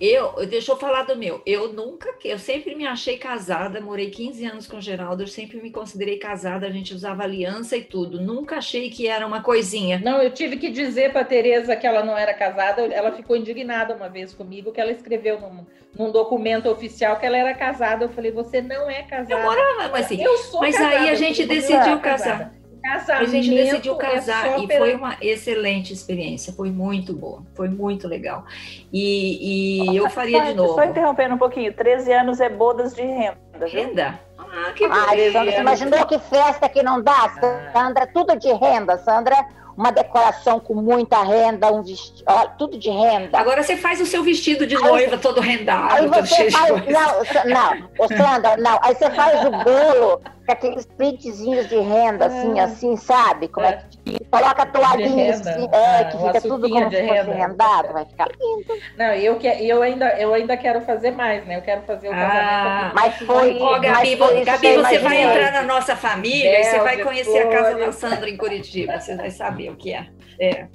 eu, 0.00 0.46
deixa 0.46 0.72
eu 0.72 0.76
falar 0.76 1.04
do 1.04 1.16
meu. 1.16 1.40
Eu 1.46 1.72
nunca, 1.72 2.14
eu 2.24 2.38
sempre 2.38 2.74
me 2.74 2.86
achei 2.86 3.16
casada, 3.16 3.80
morei 3.80 4.10
15 4.10 4.44
anos 4.44 4.66
com 4.66 4.76
o 4.76 4.80
Geraldo, 4.80 5.22
eu 5.22 5.26
sempre 5.26 5.60
me 5.60 5.70
considerei 5.70 6.18
casada, 6.18 6.66
a 6.66 6.70
gente 6.70 6.92
usava 6.92 7.22
aliança 7.22 7.76
e 7.76 7.82
tudo. 7.82 8.20
Nunca 8.20 8.56
achei 8.56 8.90
que 8.90 9.08
era 9.08 9.26
uma 9.26 9.42
coisinha. 9.42 9.98
Não, 9.98 10.22
eu 10.22 10.30
tive 10.30 10.56
que 10.58 10.70
dizer 10.70 11.12
para 11.12 11.24
Tereza 11.24 11.74
que 11.76 11.86
ela 11.86 12.04
não 12.04 12.16
era 12.16 12.34
casada, 12.34 12.82
ela 12.82 13.12
ficou 13.12 13.36
indignada 13.36 13.94
uma 13.94 14.08
vez 14.08 14.34
comigo, 14.34 14.72
que 14.72 14.80
ela 14.80 14.92
escreveu 14.92 15.40
num, 15.40 15.66
num 15.98 16.12
documento 16.12 16.68
oficial 16.68 17.18
que 17.18 17.24
ela 17.24 17.38
era 17.38 17.54
casada. 17.54 18.04
Eu 18.04 18.10
falei, 18.10 18.30
você 18.30 18.60
não 18.60 18.90
é 18.90 19.02
casada. 19.02 19.32
Eu 19.32 19.42
morava, 19.42 19.88
mas 19.90 20.06
assim, 20.06 20.22
eu 20.22 20.36
sou 20.38 20.60
mas 20.60 20.76
casada, 20.76 21.00
aí 21.00 21.08
a 21.10 21.14
gente 21.14 21.46
decidiu 21.46 21.78
"Você 21.78 21.90
é 21.90 21.98
casar. 21.98 22.38
casada." 22.38 22.65
Casamento 22.86 23.22
A 23.22 23.24
gente 23.26 23.50
decidiu 23.50 23.94
é 23.94 23.96
casar 23.98 24.46
só 24.46 24.58
e 24.62 24.66
pela- 24.66 24.78
foi 24.86 24.94
uma 24.94 25.16
excelente 25.20 25.92
experiência, 25.92 26.52
foi 26.52 26.70
muito 26.70 27.12
boa, 27.12 27.42
foi 27.54 27.68
muito 27.68 28.06
legal. 28.06 28.44
E, 28.92 29.90
e 29.92 29.96
eu 29.96 30.08
faria 30.10 30.40
de 30.42 30.48
Só- 30.50 30.54
novo. 30.54 30.74
Só 30.74 30.84
interrompendo 30.84 31.34
um 31.34 31.38
pouquinho, 31.38 31.72
13 31.72 32.12
anos 32.12 32.40
é 32.40 32.48
bodas 32.48 32.94
de 32.94 33.02
renda, 33.02 33.36
viu? 33.58 33.68
Renda? 33.68 34.20
Ah, 34.38 34.72
que 34.72 34.84
Ai, 34.84 35.16
beleza. 35.16 35.44
Você 35.52 35.60
imaginou 35.60 36.06
que 36.06 36.18
festa 36.18 36.68
que 36.68 36.82
não 36.82 37.02
dá? 37.02 37.30
Sandra, 37.72 38.06
tudo 38.06 38.36
de 38.38 38.52
renda, 38.52 38.96
Sandra. 38.98 39.36
Uma 39.76 39.90
decoração 39.92 40.58
com 40.58 40.72
muita 40.74 41.22
renda, 41.22 41.70
um 41.70 41.82
vestido, 41.82 42.24
ó, 42.26 42.46
tudo 42.46 42.78
de 42.78 42.88
renda. 42.88 43.38
Agora 43.38 43.62
você 43.62 43.76
faz 43.76 44.00
o 44.00 44.06
seu 44.06 44.22
vestido 44.22 44.66
de 44.66 44.74
noiva 44.74 45.18
todo 45.18 45.38
rendado, 45.38 45.92
Aí 45.92 46.08
todo 46.10 46.26
cheio 46.26 46.50
você 46.50 46.56
de 46.56 46.56
faz. 46.56 46.70
coisa. 46.70 47.44
Não, 47.44 47.76
não, 47.98 48.08
Sandra, 48.08 48.56
não. 48.56 48.78
Aí 48.80 48.94
você 48.94 49.10
faz 49.10 49.44
o 49.44 49.50
bolo 49.50 50.20
aqueles 50.52 50.86
printzinhos 50.86 51.68
de 51.68 51.76
renda, 51.78 52.26
assim, 52.26 52.58
assim, 52.60 52.96
sabe? 52.96 53.48
Como 53.48 53.66
é 53.66 53.84
que. 54.04 54.24
Coloca 54.30 54.62
a 54.62 54.66
toalhinha 54.66 55.34
assim, 55.34 55.68
é, 55.72 56.00
Ah, 56.00 56.04
que 56.04 56.18
fica 56.18 56.40
tudo 56.40 56.68
como 56.68 56.90
se 56.90 56.96
fosse 56.96 57.02
renda. 57.02 57.34
rendado, 57.34 57.92
vai 57.92 58.04
ficar 58.04 58.28
lindo. 58.28 58.80
Não, 58.96 59.06
eu, 59.14 59.36
que, 59.36 59.46
eu, 59.46 59.82
ainda, 59.82 60.08
eu 60.20 60.34
ainda 60.34 60.56
quero 60.56 60.80
fazer 60.82 61.10
mais, 61.12 61.44
né? 61.46 61.56
Eu 61.56 61.62
quero 61.62 61.82
fazer 61.82 62.08
o 62.08 62.12
Ah, 62.12 62.92
casamento. 62.92 62.94
Mas 62.94 63.16
foi. 63.16 63.58
Ó, 63.60 63.78
Gabi, 63.78 64.16
mas 64.16 64.18
foi 64.18 64.44
Gabi, 64.44 64.66
eu 64.68 64.84
você 64.84 64.98
vai 64.98 65.22
entrar 65.22 65.52
na 65.52 65.62
nossa 65.62 65.96
família 65.96 66.60
e 66.60 66.64
você 66.64 66.78
vai 66.80 67.02
conhecer 67.02 67.38
a 67.38 67.48
casa 67.48 67.78
da. 67.78 67.92
Sandra 67.92 68.28
em 68.28 68.36
Curitiba. 68.36 69.00
Você 69.00 69.16
vai 69.16 69.30
saber 69.30 69.70
o 69.70 69.76
que 69.76 69.92
é. 69.92 70.06
é. 70.40 70.66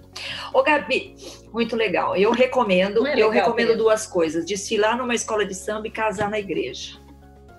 Ô, 0.53 0.63
Gabi, 0.63 1.15
muito 1.53 1.75
legal. 1.75 2.15
Eu 2.15 2.31
recomendo, 2.31 3.05
é 3.05 3.12
eu 3.12 3.15
legal, 3.15 3.29
recomendo 3.31 3.67
Tereza? 3.67 3.77
duas 3.84 4.07
coisas: 4.07 4.45
desfilar 4.45 4.97
numa 4.97 5.13
escola 5.13 5.45
de 5.45 5.53
samba 5.53 5.88
e 5.88 5.91
casar 5.91 6.29
na 6.29 6.39
igreja. 6.39 6.97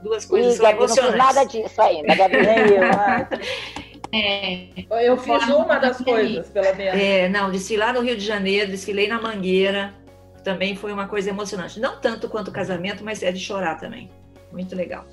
Duas 0.03 0.25
coisas 0.25 0.55
Ih, 0.55 0.57
são 0.57 0.67
Gabi, 0.67 0.81
não 0.81 0.89
fiz 0.89 0.97
emocionantes. 0.97 1.35
nada 1.35 1.45
disso 1.45 1.83
ainda, 1.83 2.15
Gabi. 2.15 2.37
Nem 2.37 2.59
eu. 2.59 2.83
É, 4.15 4.69
Eu 5.07 5.17
fiz 5.17 5.49
uma 5.49 5.79
das 5.79 5.97
coisas, 5.97 6.51
pelo 6.51 6.77
menos. 6.77 7.01
É, 7.01 7.31
não, 7.31 7.51
desfilar 7.51 7.95
no 7.95 8.01
Rio 8.03 8.15
de 8.15 8.23
Janeiro, 8.25 8.71
desfilei 8.71 9.09
na 9.09 9.19
Mangueira, 9.19 9.95
também 10.45 10.77
foi 10.77 10.93
uma 10.93 11.09
coisa 11.09 11.31
emocionante. 11.31 11.81
Não 11.81 11.99
tanto 11.99 12.29
quanto 12.29 12.49
o 12.49 12.53
casamento, 12.53 13.03
mas 13.03 13.23
é 13.23 13.33
de 13.33 13.41
chorar 13.41 13.77
também. 13.77 14.11
Muito 14.53 14.77
legal. 14.77 15.07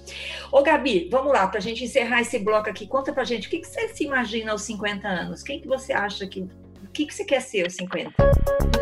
Ô, 0.52 0.62
Gabi, 0.62 1.08
vamos 1.10 1.32
lá, 1.32 1.48
para 1.48 1.60
a 1.60 1.62
gente 1.62 1.82
encerrar 1.82 2.20
esse 2.20 2.38
bloco 2.40 2.70
aqui, 2.70 2.86
conta 2.86 3.14
pra 3.14 3.24
gente, 3.24 3.48
o 3.48 3.50
que, 3.50 3.60
que 3.60 3.68
você 3.68 3.88
se 3.88 4.04
imagina 4.04 4.52
aos 4.52 4.64
50 4.64 5.08
anos? 5.08 5.44
Quem 5.44 5.62
que 5.62 5.68
você 5.68 5.94
acha 5.94 6.28
que. 6.28 6.42
O 6.42 6.92
que, 6.92 7.06
que 7.06 7.14
você 7.14 7.24
quer 7.24 7.40
ser 7.40 7.64
aos 7.64 7.76
50? 7.76 8.12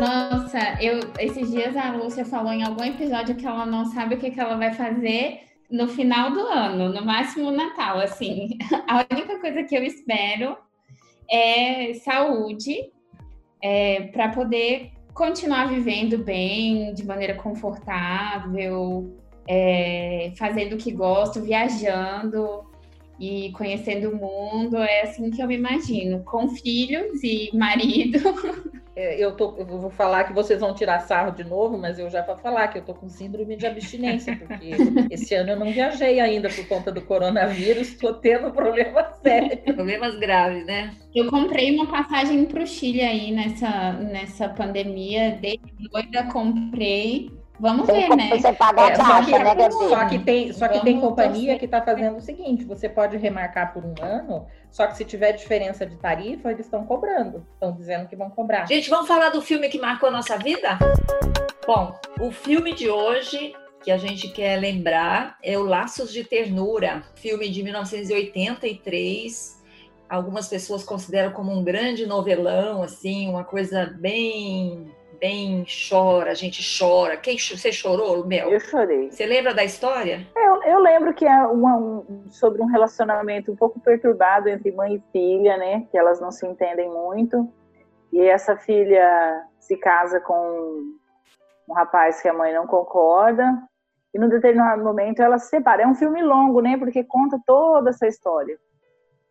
Nossa, 0.00 0.82
eu 0.82 0.98
esses 1.18 1.50
dias 1.50 1.76
a 1.76 1.92
Lúcia 1.92 2.24
falou 2.24 2.52
em 2.52 2.64
algum 2.64 2.82
episódio 2.82 3.36
que 3.36 3.46
ela 3.46 3.66
não 3.66 3.84
sabe 3.84 4.14
o 4.14 4.18
que, 4.18 4.30
que 4.30 4.40
ela 4.40 4.56
vai 4.56 4.72
fazer 4.72 5.40
no 5.70 5.88
final 5.88 6.32
do 6.32 6.40
ano, 6.40 6.92
no 6.92 7.04
máximo 7.04 7.50
Natal, 7.50 7.98
assim. 8.00 8.56
A 8.88 9.06
única 9.12 9.38
coisa 9.38 9.62
que 9.64 9.76
eu 9.76 9.82
espero 9.82 10.56
é 11.30 11.94
saúde 11.94 12.90
para 14.12 14.30
poder 14.30 14.92
continuar 15.12 15.68
vivendo 15.68 16.18
bem, 16.18 16.94
de 16.94 17.04
maneira 17.04 17.34
confortável, 17.34 19.16
é, 19.48 20.32
fazendo 20.36 20.74
o 20.74 20.78
que 20.78 20.92
gosto, 20.92 21.42
viajando 21.42 22.64
e 23.18 23.50
conhecendo 23.52 24.10
o 24.10 24.16
mundo. 24.16 24.76
É 24.76 25.02
assim 25.02 25.30
que 25.30 25.42
eu 25.42 25.48
me 25.48 25.56
imagino, 25.56 26.22
com 26.22 26.48
filhos 26.48 27.22
e 27.24 27.50
marido. 27.52 28.20
É, 28.98 29.22
Eu, 29.22 29.36
tô, 29.36 29.54
eu 29.56 29.64
vou 29.64 29.90
falar 29.90 30.24
que 30.24 30.32
vocês 30.32 30.58
vão 30.60 30.74
tirar 30.74 30.98
sarro 31.00 31.30
de 31.30 31.44
novo, 31.44 31.78
mas 31.78 32.00
eu 32.00 32.10
já 32.10 32.20
vou 32.22 32.36
falar 32.36 32.66
que 32.66 32.78
eu 32.78 32.84
tô 32.84 32.94
com 32.94 33.08
síndrome 33.08 33.56
de 33.56 33.64
abstinência, 33.64 34.34
porque 34.34 34.70
esse 35.08 35.34
ano 35.36 35.50
eu 35.50 35.56
não 35.56 35.70
viajei 35.72 36.18
ainda 36.18 36.50
por 36.50 36.66
conta 36.66 36.90
do 36.90 37.00
coronavírus, 37.02 37.96
tô 37.96 38.12
tendo 38.14 38.50
problema 38.52 39.04
sério. 39.22 39.62
Problemas 39.72 40.16
graves, 40.18 40.66
né? 40.66 40.96
Eu 41.14 41.30
comprei 41.30 41.72
uma 41.74 41.86
passagem 41.86 42.44
para 42.46 42.62
o 42.62 42.66
Chile 42.66 43.00
aí 43.02 43.30
nessa, 43.30 43.92
nessa 43.92 44.48
pandemia, 44.48 45.38
dei 45.40 45.60
doida, 45.78 46.24
comprei. 46.32 47.37
Vamos 47.60 47.86
ver, 47.86 48.06
Sem, 48.06 48.16
né? 48.16 48.38
sem 48.38 48.54
pagar 48.54 48.90
É, 48.90 48.92
a 48.92 48.96
só, 48.96 49.02
taxa, 49.02 49.24
que, 49.32 49.38
né, 49.38 49.54
Gabi? 49.54 49.74
só 49.74 50.04
que 50.06 50.18
tem, 50.20 50.52
só 50.52 50.68
que 50.68 50.80
tem 50.80 51.00
companhia 51.00 51.40
torcer. 51.54 51.58
que 51.58 51.64
está 51.64 51.82
fazendo 51.82 52.16
o 52.16 52.20
seguinte: 52.20 52.64
você 52.64 52.88
pode 52.88 53.16
remarcar 53.16 53.72
por 53.72 53.84
um 53.84 53.94
ano, 54.00 54.46
só 54.70 54.86
que 54.86 54.96
se 54.96 55.04
tiver 55.04 55.32
diferença 55.32 55.84
de 55.84 55.96
tarifa, 55.96 56.50
eles 56.52 56.66
estão 56.66 56.84
cobrando. 56.86 57.44
Estão 57.54 57.72
dizendo 57.72 58.06
que 58.08 58.14
vão 58.14 58.30
cobrar. 58.30 58.66
Gente, 58.66 58.88
vamos 58.88 59.08
falar 59.08 59.30
do 59.30 59.42
filme 59.42 59.68
que 59.68 59.78
marcou 59.80 60.08
a 60.08 60.12
nossa 60.12 60.36
vida? 60.38 60.78
Bom, 61.66 61.92
o 62.20 62.30
filme 62.30 62.72
de 62.74 62.88
hoje 62.88 63.52
que 63.82 63.90
a 63.90 63.98
gente 63.98 64.28
quer 64.28 64.56
lembrar 64.58 65.36
é 65.42 65.58
o 65.58 65.62
Laços 65.62 66.12
de 66.12 66.24
Ternura, 66.24 67.02
filme 67.16 67.48
de 67.48 67.62
1983. 67.62 69.58
Algumas 70.08 70.48
pessoas 70.48 70.84
consideram 70.84 71.32
como 71.32 71.52
um 71.52 71.62
grande 71.62 72.06
novelão, 72.06 72.82
assim, 72.82 73.28
uma 73.28 73.44
coisa 73.44 73.84
bem, 74.00 74.90
bem 75.20 75.64
chora, 75.90 76.30
a 76.30 76.34
gente 76.34 76.62
chora. 76.78 77.16
Quem 77.16 77.36
você 77.38 77.72
chorou, 77.72 78.24
Mel? 78.26 78.50
Eu 78.50 78.60
chorei. 78.60 79.10
Você 79.10 79.26
lembra 79.26 79.52
da 79.54 79.64
história? 79.64 80.26
Eu, 80.36 80.62
eu 80.62 80.78
lembro 80.78 81.12
que 81.14 81.26
é 81.26 81.42
uma- 81.46 81.76
um, 81.76 82.24
sobre 82.30 82.62
um 82.62 82.66
relacionamento 82.66 83.52
um 83.52 83.56
pouco 83.56 83.80
perturbado 83.80 84.48
entre 84.48 84.70
mãe 84.72 84.94
e 84.94 85.02
filha, 85.12 85.56
né? 85.56 85.86
Que 85.90 85.98
elas 85.98 86.20
não 86.20 86.30
se 86.30 86.46
entendem 86.46 86.88
muito. 86.88 87.48
E 88.12 88.20
essa 88.20 88.56
filha 88.56 89.42
se 89.58 89.76
casa 89.76 90.20
com 90.20 90.94
um 91.68 91.72
rapaz 91.74 92.22
que 92.22 92.28
a 92.28 92.32
mãe 92.32 92.54
não 92.54 92.66
concorda. 92.66 93.44
E 94.14 94.18
num 94.18 94.28
determinado 94.28 94.82
momento 94.82 95.20
ela 95.20 95.38
se 95.38 95.48
separa. 95.50 95.82
É 95.82 95.86
um 95.86 95.94
filme 95.94 96.22
longo, 96.22 96.60
né? 96.60 96.76
Porque 96.78 97.04
conta 97.04 97.38
toda 97.46 97.90
essa 97.90 98.06
história. 98.06 98.56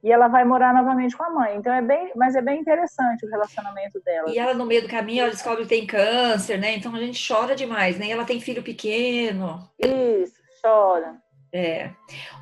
E 0.04 0.12
ela 0.12 0.28
vai 0.28 0.46
morar 0.46 0.74
novamente 0.74 1.18
com 1.18 1.24
a 1.24 1.30
mãe. 1.30 1.56
Então 1.58 1.74
é 1.74 1.82
bem, 1.82 2.12
mas 2.16 2.36
é 2.36 2.42
bem 2.42 2.60
interessante 2.60 3.26
o 3.26 3.30
relacionamento 3.30 4.00
dela. 4.02 4.30
E 4.30 4.38
ela, 4.38 4.54
no 4.54 4.66
meio 4.66 4.84
do 4.84 4.88
caminho, 4.88 5.22
ela 5.22 5.32
descobre 5.32 5.64
que 5.64 5.70
tem 5.70 5.88
câncer, 5.88 6.58
né? 6.60 6.76
Então 6.76 6.94
a 6.96 7.00
gente 7.00 7.26
chora 7.28 7.56
demais, 7.56 7.98
né? 7.98 8.08
E 8.08 8.12
ela 8.12 8.26
tem 8.26 8.40
filho 8.40 8.62
pequeno. 8.62 9.68
Isso, 9.80 10.36
chora. 10.62 11.16
É. 11.52 11.90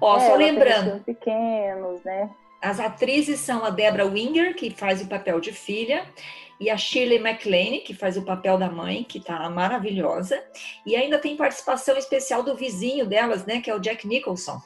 Ó, 0.02 0.18
É, 0.18 0.20
só 0.20 0.36
lembrando, 0.36 0.84
filhos 0.84 1.04
pequenos, 1.04 2.04
né? 2.04 2.30
As 2.62 2.80
atrizes 2.80 3.39
são 3.39 3.63
a 3.63 3.70
Debra 3.70 4.06
Winger, 4.06 4.56
que 4.56 4.72
faz 4.72 5.02
o 5.02 5.08
papel 5.08 5.39
de 5.39 5.52
filha, 5.52 6.04
e 6.60 6.70
a 6.70 6.78
Shirley 6.78 7.20
MacLaine, 7.20 7.82
que 7.82 7.94
faz 7.94 8.18
o 8.18 8.24
papel 8.24 8.58
da 8.58 8.70
mãe, 8.70 9.04
que 9.04 9.20
tá 9.20 9.48
maravilhosa. 9.50 10.41
E 10.86 10.96
ainda 10.96 11.20
tem 11.20 11.38
participação 11.38 11.98
especial 11.98 12.44
do 12.44 12.56
vizinho 12.56 13.06
delas, 13.06 13.46
né, 13.46 13.62
que 13.62 13.70
é 13.70 13.76
o 13.76 13.80
Jack 13.80 14.08
Nicholson, 14.08 14.60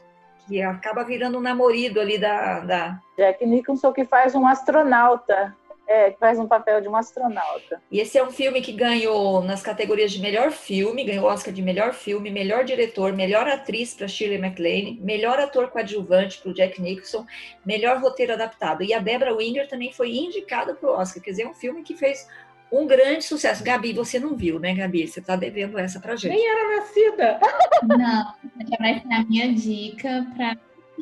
que 0.50 0.62
acaba 0.62 1.04
virando 1.04 1.38
um 1.38 1.42
namorado 1.42 2.02
ali 2.02 2.18
da, 2.18 2.60
da... 2.62 3.00
Jack 3.16 3.46
Nicholson 3.46 3.94
que 3.94 4.04
faz 4.04 4.34
um 4.34 4.48
astronauta. 4.48 5.56
É, 5.92 6.12
que 6.12 6.20
faz 6.20 6.38
um 6.38 6.48
papel 6.48 6.82
de 6.82 6.88
um 6.88 6.96
astronauta. 6.96 7.82
E 7.90 8.00
esse 8.00 8.16
é 8.16 8.24
um 8.24 8.30
filme 8.30 8.62
que 8.62 8.72
ganhou 8.72 9.42
nas 9.42 9.64
categorias 9.64 10.12
de 10.12 10.22
melhor 10.22 10.52
filme, 10.52 11.04
ganhou 11.04 11.26
Oscar 11.26 11.52
de 11.52 11.64
melhor 11.64 11.94
filme, 11.94 12.30
melhor 12.30 12.64
diretor, 12.64 13.12
melhor 13.12 13.48
atriz 13.48 13.96
para 13.96 14.08
Shirley 14.08 14.38
MacLaine, 14.38 15.00
melhor 15.02 15.40
ator 15.40 15.70
coadjuvante 15.70 16.40
para 16.42 16.52
o 16.52 16.54
Jack 16.54 16.80
Nicholson, 16.80 17.26
melhor 17.66 17.98
roteiro 17.98 18.34
adaptado. 18.34 18.84
E 18.84 18.94
a 18.94 19.00
Debra 19.00 19.34
Winger 19.34 19.68
também 19.68 19.92
foi 19.92 20.12
indicada 20.16 20.76
para 20.76 20.92
o 20.92 20.94
Oscar, 20.94 21.24
quer 21.24 21.32
dizer, 21.32 21.44
é 21.44 21.48
um 21.48 21.56
filme 21.56 21.82
que 21.82 21.98
fez 21.98 22.28
um 22.72 22.86
grande 22.88 23.24
sucesso. 23.24 23.64
Gabi, 23.64 23.94
você 23.94 24.20
não 24.20 24.36
viu, 24.36 24.60
né, 24.60 24.74
Gabi? 24.74 25.08
Você 25.08 25.20
está 25.20 25.36
devendo 25.36 25.78
essa 25.80 26.00
para 26.00 26.16
gente. 26.16 26.34
Nem 26.36 26.48
era 26.48 26.78
nascida. 26.78 27.40
Não, 27.88 28.34
já 28.70 28.78
vai 28.80 29.00
ser 29.00 29.14
a 29.14 29.24
minha 29.24 29.54
dica 29.54 30.26
para 30.36 30.58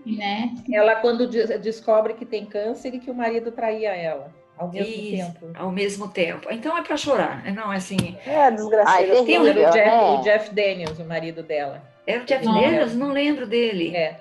né? 0.06 0.54
Ela, 0.72 0.96
quando 0.98 1.28
de- 1.28 1.58
descobre 1.58 2.14
que 2.14 2.26
tem 2.26 2.46
câncer 2.46 2.94
e 2.94 3.00
que 3.00 3.10
o 3.10 3.16
marido 3.16 3.52
traía 3.52 3.96
ela 3.96 4.32
ao 4.56 4.72
mesmo 4.72 4.88
Isso, 4.94 5.34
tempo. 5.34 5.52
ao 5.58 5.72
mesmo 5.72 6.08
tempo. 6.08 6.48
Então 6.52 6.78
é 6.78 6.84
para 6.84 6.96
chorar, 6.98 7.44
não 7.54 7.74
é 7.74 7.78
assim. 7.78 8.16
É, 8.26 8.36
Ai, 8.44 8.52
desgraçada. 8.56 9.24
Tem 9.26 9.40
um- 9.40 9.42
o, 9.42 9.54
Jeff, 9.54 9.78
né? 9.78 10.02
o 10.02 10.22
Jeff 10.22 10.54
Daniels, 10.54 11.00
o 11.00 11.04
marido 11.06 11.42
dela. 11.44 11.82
É 12.06 12.18
o 12.20 12.26
Jeff 12.26 12.46
Não, 12.46 12.54
Daniels? 12.62 12.96
Não 12.96 13.12
lembro 13.12 13.46
dele. 13.48 13.96
É. 13.96 14.20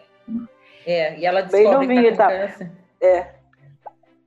É, 0.86 1.18
e 1.18 1.26
ela 1.26 1.42
Bem 1.42 1.62
descobre 1.64 1.86
novinho, 1.86 2.10
que 2.10 2.16
tá 2.16 2.24
com 2.26 2.32
tá? 2.32 2.46
câncer. 2.48 2.70
É. 3.00 3.26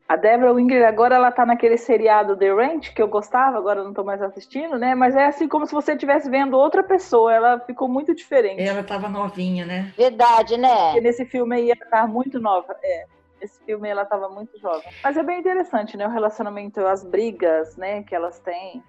A 0.09 0.15
Deborah 0.15 0.53
Winger 0.53 0.87
agora 0.87 1.13
ela 1.13 1.31
tá 1.31 1.45
naquele 1.45 1.77
seriado 1.77 2.35
The 2.35 2.51
Ranch 2.51 2.91
que 2.95 3.01
eu 3.01 3.07
gostava, 3.07 3.59
agora 3.59 3.81
eu 3.81 3.85
não 3.85 3.93
tô 3.93 4.03
mais 4.03 4.19
assistindo, 4.23 4.75
né? 4.75 4.95
Mas 4.95 5.15
é 5.15 5.27
assim 5.27 5.47
como 5.47 5.67
se 5.67 5.71
você 5.71 5.91
estivesse 5.91 6.27
vendo 6.27 6.57
outra 6.57 6.81
pessoa, 6.81 7.31
ela 7.31 7.59
ficou 7.59 7.87
muito 7.87 8.15
diferente. 8.15 8.59
Ela 8.59 8.79
estava 8.79 9.07
novinha, 9.07 9.67
né? 9.67 9.93
Verdade, 9.95 10.57
né? 10.57 10.85
Porque 10.85 11.01
nesse 11.01 11.25
filme 11.25 11.55
aí 11.55 11.69
ela 11.69 11.85
tá 11.91 12.07
muito 12.07 12.39
nova. 12.39 12.75
É. 12.83 13.05
Nesse 13.39 13.63
filme 13.63 13.87
ela 13.87 14.03
tava 14.03 14.27
muito 14.29 14.59
jovem. 14.59 14.91
Mas 15.03 15.15
é 15.15 15.21
bem 15.21 15.39
interessante, 15.39 15.95
né? 15.95 16.07
O 16.07 16.11
relacionamento, 16.11 16.83
as 16.87 17.03
brigas, 17.03 17.77
né, 17.77 18.01
que 18.01 18.15
elas 18.15 18.39
têm. 18.39 18.83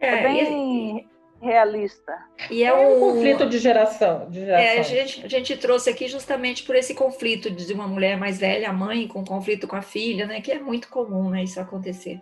É, 0.00 0.22
bem 0.22 1.08
realista. 1.40 2.16
E 2.50 2.62
é, 2.62 2.66
é 2.66 2.74
um, 2.74 2.96
um, 2.96 3.00
conflito 3.00 3.48
de 3.48 3.58
geração. 3.58 4.28
De 4.28 4.40
é, 4.40 4.78
a, 4.78 4.82
gente, 4.82 5.24
a 5.24 5.28
gente 5.28 5.56
trouxe 5.56 5.88
aqui 5.90 6.08
justamente 6.08 6.62
por 6.62 6.74
esse 6.74 6.94
conflito 6.94 7.50
de 7.50 7.72
uma 7.72 7.86
mulher 7.86 8.16
mais 8.16 8.38
velha, 8.38 8.70
a 8.70 8.72
mãe, 8.72 9.06
com 9.06 9.24
conflito 9.24 9.66
com 9.66 9.76
a 9.76 9.82
filha, 9.82 10.26
né? 10.26 10.40
Que 10.40 10.52
é 10.52 10.58
muito 10.58 10.88
comum, 10.88 11.30
né? 11.30 11.44
Isso 11.44 11.60
acontecer. 11.60 12.20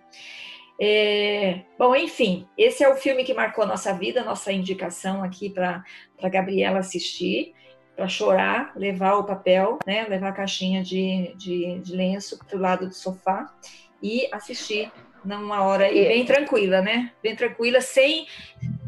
É, 0.78 1.60
bom, 1.78 1.96
enfim, 1.96 2.46
esse 2.56 2.84
é 2.84 2.88
o 2.88 2.96
filme 2.96 3.24
que 3.24 3.32
marcou 3.32 3.64
a 3.64 3.66
nossa 3.66 3.94
vida, 3.94 4.22
nossa 4.22 4.52
indicação 4.52 5.22
aqui 5.22 5.48
para 5.48 5.82
a 6.22 6.28
Gabriela 6.28 6.80
assistir, 6.80 7.54
para 7.94 8.08
chorar, 8.08 8.72
levar 8.76 9.14
o 9.14 9.24
papel, 9.24 9.78
né? 9.86 10.06
Levar 10.08 10.28
a 10.28 10.32
caixinha 10.32 10.82
de, 10.82 11.34
de, 11.36 11.78
de 11.80 11.96
lenço 11.96 12.38
para 12.38 12.56
o 12.56 12.60
lado 12.60 12.86
do 12.86 12.94
sofá 12.94 13.50
e 14.02 14.28
assistir 14.30 14.92
numa 15.24 15.62
hora 15.62 15.88
bem 15.88 16.24
tranquila, 16.24 16.80
né? 16.80 17.12
Bem 17.22 17.34
tranquila, 17.34 17.80
sem 17.80 18.26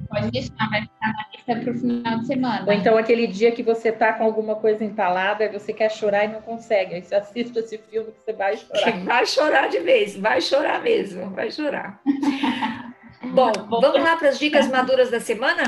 Pode 0.09 0.31
deixar, 0.31 0.71
vai 0.71 0.83
ficar 0.83 1.12
na 1.12 1.27
lista 1.33 1.57
para 1.57 1.71
o 1.71 1.79
final 1.79 2.18
de 2.18 2.27
semana. 2.27 2.64
Ou 2.66 2.73
então 2.73 2.97
aquele 2.97 3.27
dia 3.27 3.53
que 3.53 3.62
você 3.62 3.92
tá 3.92 4.12
com 4.14 4.25
alguma 4.25 4.57
coisa 4.57 4.85
entalada 4.85 5.44
e 5.44 5.49
você 5.49 5.73
quer 5.73 5.90
chorar 5.90 6.25
e 6.25 6.29
não 6.29 6.40
consegue. 6.40 6.94
Aí 6.94 7.03
você 7.03 7.14
assiste 7.14 7.57
esse 7.59 7.79
filme 7.79 8.12
que 8.12 8.25
você 8.25 8.33
vai 8.33 8.57
chorar. 8.57 9.05
Vai 9.05 9.27
chorar 9.27 9.68
de 9.68 9.81
vez, 9.81 10.16
vai 10.16 10.40
chorar 10.40 10.83
mesmo, 10.83 11.31
vai 11.31 11.51
chorar. 11.51 12.01
Bom, 13.35 13.53
vamos 13.68 14.03
lá 14.03 14.16
para 14.16 14.29
as 14.29 14.38
dicas 14.38 14.68
maduras 14.68 15.11
da 15.11 15.21
semana? 15.21 15.64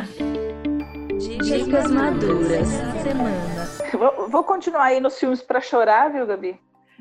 Dicas 1.18 1.90
maduras 1.90 2.70
da 2.70 2.92
semana. 3.02 3.60
Vou, 3.92 4.28
vou 4.28 4.44
continuar 4.44 4.84
aí 4.84 5.00
nos 5.00 5.18
filmes 5.18 5.42
para 5.42 5.60
chorar, 5.60 6.10
viu, 6.10 6.26
Gabi? 6.26 6.58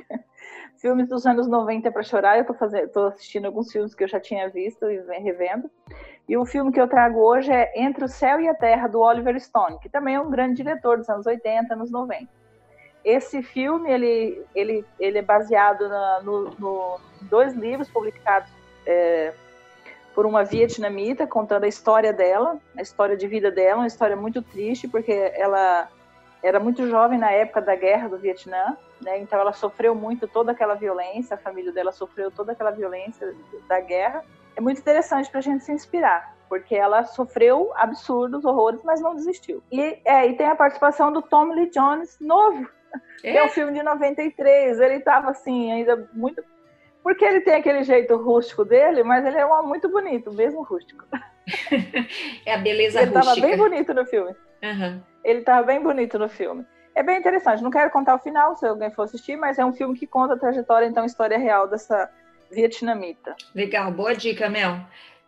filmes 0.81 1.07
dos 1.07 1.25
anos 1.25 1.47
90 1.47 1.91
para 1.91 2.03
chorar. 2.03 2.37
Eu 2.37 2.45
tô, 2.45 2.53
fazendo, 2.53 2.89
tô 2.89 3.07
assistindo 3.07 3.45
alguns 3.45 3.71
filmes 3.71 3.93
que 3.93 4.03
eu 4.03 4.07
já 4.07 4.19
tinha 4.19 4.49
visto 4.49 4.89
e 4.89 4.99
revendo. 5.19 5.69
E 6.29 6.37
o 6.37 6.45
filme 6.45 6.71
que 6.71 6.79
eu 6.79 6.87
trago 6.87 7.19
hoje 7.19 7.51
é 7.51 7.73
Entre 7.75 8.05
o 8.05 8.07
Céu 8.07 8.39
e 8.39 8.47
a 8.47 8.53
Terra, 8.53 8.87
do 8.87 8.99
Oliver 8.99 9.37
Stone, 9.41 9.79
que 9.79 9.89
também 9.89 10.13
é 10.13 10.21
um 10.21 10.29
grande 10.29 10.57
diretor 10.57 10.99
dos 10.99 11.09
anos 11.09 11.25
80, 11.25 11.73
anos 11.73 11.89
90. 11.89 12.27
Esse 13.03 13.41
filme 13.41 13.91
ele, 13.91 14.45
ele, 14.53 14.85
ele 14.99 15.17
é 15.17 15.21
baseado 15.23 15.89
na, 15.89 16.21
no, 16.21 16.51
no 16.59 16.99
dois 17.21 17.53
livros 17.53 17.89
publicados 17.89 18.51
é, 18.85 19.33
por 20.13 20.27
uma 20.27 20.43
vietnamita 20.43 21.25
contando 21.25 21.63
a 21.63 21.67
história 21.67 22.13
dela, 22.13 22.59
a 22.77 22.81
história 22.81 23.17
de 23.17 23.27
vida 23.27 23.49
dela, 23.49 23.79
uma 23.79 23.87
história 23.87 24.15
muito 24.15 24.41
triste 24.43 24.87
porque 24.87 25.31
ela 25.33 25.89
era 26.43 26.59
muito 26.59 26.87
jovem 26.87 27.17
na 27.17 27.31
época 27.31 27.59
da 27.59 27.75
guerra 27.75 28.07
do 28.07 28.19
Vietnã 28.19 28.77
né? 29.01 29.19
Então 29.19 29.39
ela 29.39 29.53
sofreu 29.53 29.95
muito 29.95 30.27
toda 30.27 30.51
aquela 30.51 30.75
violência, 30.75 31.35
a 31.35 31.37
família 31.37 31.71
dela 31.71 31.91
sofreu 31.91 32.29
toda 32.29 32.51
aquela 32.51 32.71
violência 32.71 33.33
da 33.67 33.79
guerra. 33.79 34.23
É 34.59 34.61
muito 34.61 34.81
interessante 34.81 35.29
para 35.29 35.39
a 35.39 35.41
gente 35.41 35.63
se 35.63 35.71
inspirar, 35.71 36.35
porque 36.49 36.75
ela 36.75 37.05
sofreu 37.05 37.71
absurdos, 37.77 38.43
horrores, 38.43 38.81
mas 38.83 38.99
não 38.99 39.15
desistiu. 39.15 39.63
E, 39.71 39.97
é, 40.03 40.27
e 40.27 40.35
tem 40.35 40.47
a 40.47 40.55
participação 40.55 41.13
do 41.13 41.21
Tom 41.21 41.53
Lee 41.53 41.69
Jones 41.69 42.17
novo, 42.19 42.67
é? 43.23 43.31
que 43.31 43.37
é 43.37 43.45
um 43.45 43.47
filme 43.47 43.71
de 43.71 43.81
93. 43.81 44.81
Ele 44.81 44.95
estava 44.95 45.29
assim, 45.29 45.71
ainda 45.71 46.09
muito. 46.11 46.43
Porque 47.01 47.23
ele 47.23 47.39
tem 47.39 47.53
aquele 47.53 47.85
jeito 47.85 48.17
rústico 48.17 48.65
dele, 48.65 49.01
mas 49.01 49.25
ele 49.25 49.37
é 49.37 49.45
um 49.45 49.65
muito 49.65 49.87
bonito, 49.87 50.29
mesmo 50.33 50.61
rústico. 50.61 51.05
É 52.45 52.53
a 52.53 52.57
beleza 52.57 53.01
ele 53.01 53.11
rústica. 53.11 53.31
Ele 53.31 53.39
estava 53.39 53.41
bem 53.41 53.57
bonito 53.57 53.93
no 53.93 54.05
filme. 54.05 54.35
Uhum. 54.61 55.01
Ele 55.23 55.39
estava 55.39 55.65
bem 55.65 55.81
bonito 55.81 56.19
no 56.19 56.27
filme. 56.27 56.65
É 56.93 57.01
bem 57.01 57.17
interessante. 57.17 57.63
Não 57.63 57.71
quero 57.71 57.89
contar 57.91 58.15
o 58.15 58.19
final, 58.19 58.57
se 58.57 58.67
alguém 58.67 58.91
for 58.91 59.03
assistir, 59.03 59.37
mas 59.37 59.57
é 59.57 59.63
um 59.63 59.71
filme 59.71 59.97
que 59.97 60.05
conta 60.05 60.33
a 60.33 60.37
trajetória, 60.37 60.85
então, 60.85 61.03
a 61.03 61.05
história 61.05 61.37
real 61.37 61.65
dessa 61.65 62.11
vietnamita. 62.51 63.35
Legal, 63.53 63.91
boa 63.91 64.15
dica, 64.15 64.49
Mel. 64.49 64.79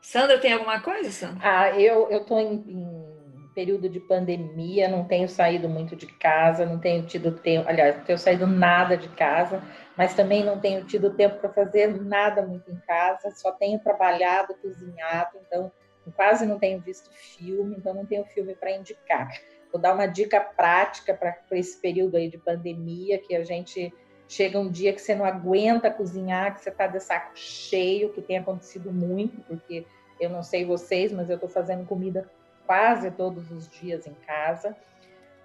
Sandra, 0.01 0.39
tem 0.39 0.53
alguma 0.53 0.81
coisa, 0.81 1.12
Sandra? 1.12 1.39
Ah, 1.41 1.79
eu 1.79 2.10
eu 2.10 2.25
tô 2.25 2.39
em, 2.39 2.53
em, 2.67 3.12
período 3.53 3.89
de 3.89 3.99
pandemia, 3.99 4.88
não 4.88 5.03
tenho 5.05 5.27
saído 5.27 5.67
muito 5.67 5.95
de 5.95 6.07
casa, 6.07 6.65
não 6.65 6.79
tenho 6.79 7.05
tido 7.05 7.31
tempo, 7.31 7.67
aliás, 7.67 7.97
não 7.97 8.03
tenho 8.03 8.17
saído 8.17 8.47
nada 8.47 8.97
de 8.97 9.10
casa, 9.10 9.62
mas 9.97 10.13
também 10.13 10.43
não 10.43 10.60
tenho 10.60 10.86
tido 10.86 11.13
tempo 11.15 11.39
para 11.39 11.49
fazer 11.49 12.01
nada 12.01 12.41
muito 12.41 12.71
em 12.71 12.79
casa, 12.88 13.29
só 13.31 13.51
tenho 13.51 13.79
trabalhado, 13.79 14.55
cozinhado, 14.55 15.38
então 15.45 15.71
quase 16.15 16.45
não 16.45 16.57
tenho 16.57 16.79
visto 16.81 17.12
filme, 17.12 17.75
então 17.77 17.93
não 17.93 18.05
tenho 18.05 18.25
filme 18.25 18.55
para 18.55 18.71
indicar. 18.71 19.29
Vou 19.71 19.79
dar 19.79 19.93
uma 19.93 20.07
dica 20.07 20.39
prática 20.39 21.13
para 21.13 21.38
esse 21.51 21.79
período 21.79 22.17
aí 22.17 22.29
de 22.29 22.38
pandemia, 22.38 23.19
que 23.19 23.36
a 23.36 23.43
gente 23.43 23.93
chega 24.32 24.58
um 24.58 24.70
dia 24.72 24.94
que 24.94 25.02
você 25.02 25.13
não 25.13 25.26
aguenta 25.26 25.91
cozinhar, 25.91 26.56
que 26.56 26.62
você 26.62 26.70
está 26.70 26.88
de 26.88 27.02
saco 27.02 27.32
cheio, 27.36 28.13
que 28.13 28.22
tem 28.22 28.38
acontecido 28.38 28.89
muito, 28.89 29.41
porque 29.41 29.86
eu 30.22 30.30
não 30.30 30.41
sei 30.41 30.63
vocês, 30.63 31.12
mas 31.12 31.30
eu 31.30 31.36
estou 31.36 31.50
fazendo 31.50 31.86
comida 31.86 32.30
quase 32.65 33.12
todos 33.12 33.52
os 33.52 33.67
dias 33.67 34.08
em 34.08 34.13
casa. 34.26 34.74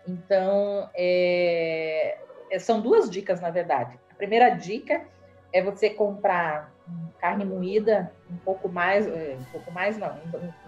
Então, 0.07 0.89
é, 0.95 2.17
é, 2.49 2.59
são 2.61 2.81
duas 2.81 3.11
dicas, 3.11 3.41
na 3.41 3.51
verdade. 3.51 3.99
A 4.09 4.15
primeira 4.15 4.51
dica 4.51 5.05
é 5.53 5.61
você 5.61 5.91
comprar 5.91 6.73
carne 7.19 7.45
moída 7.45 8.13
um 8.31 8.37
pouco 8.37 8.69
mais, 8.69 9.05
é, 9.05 9.37
um 9.37 9.51
pouco 9.51 9.73
mais 9.73 9.99
não, 9.99 10.17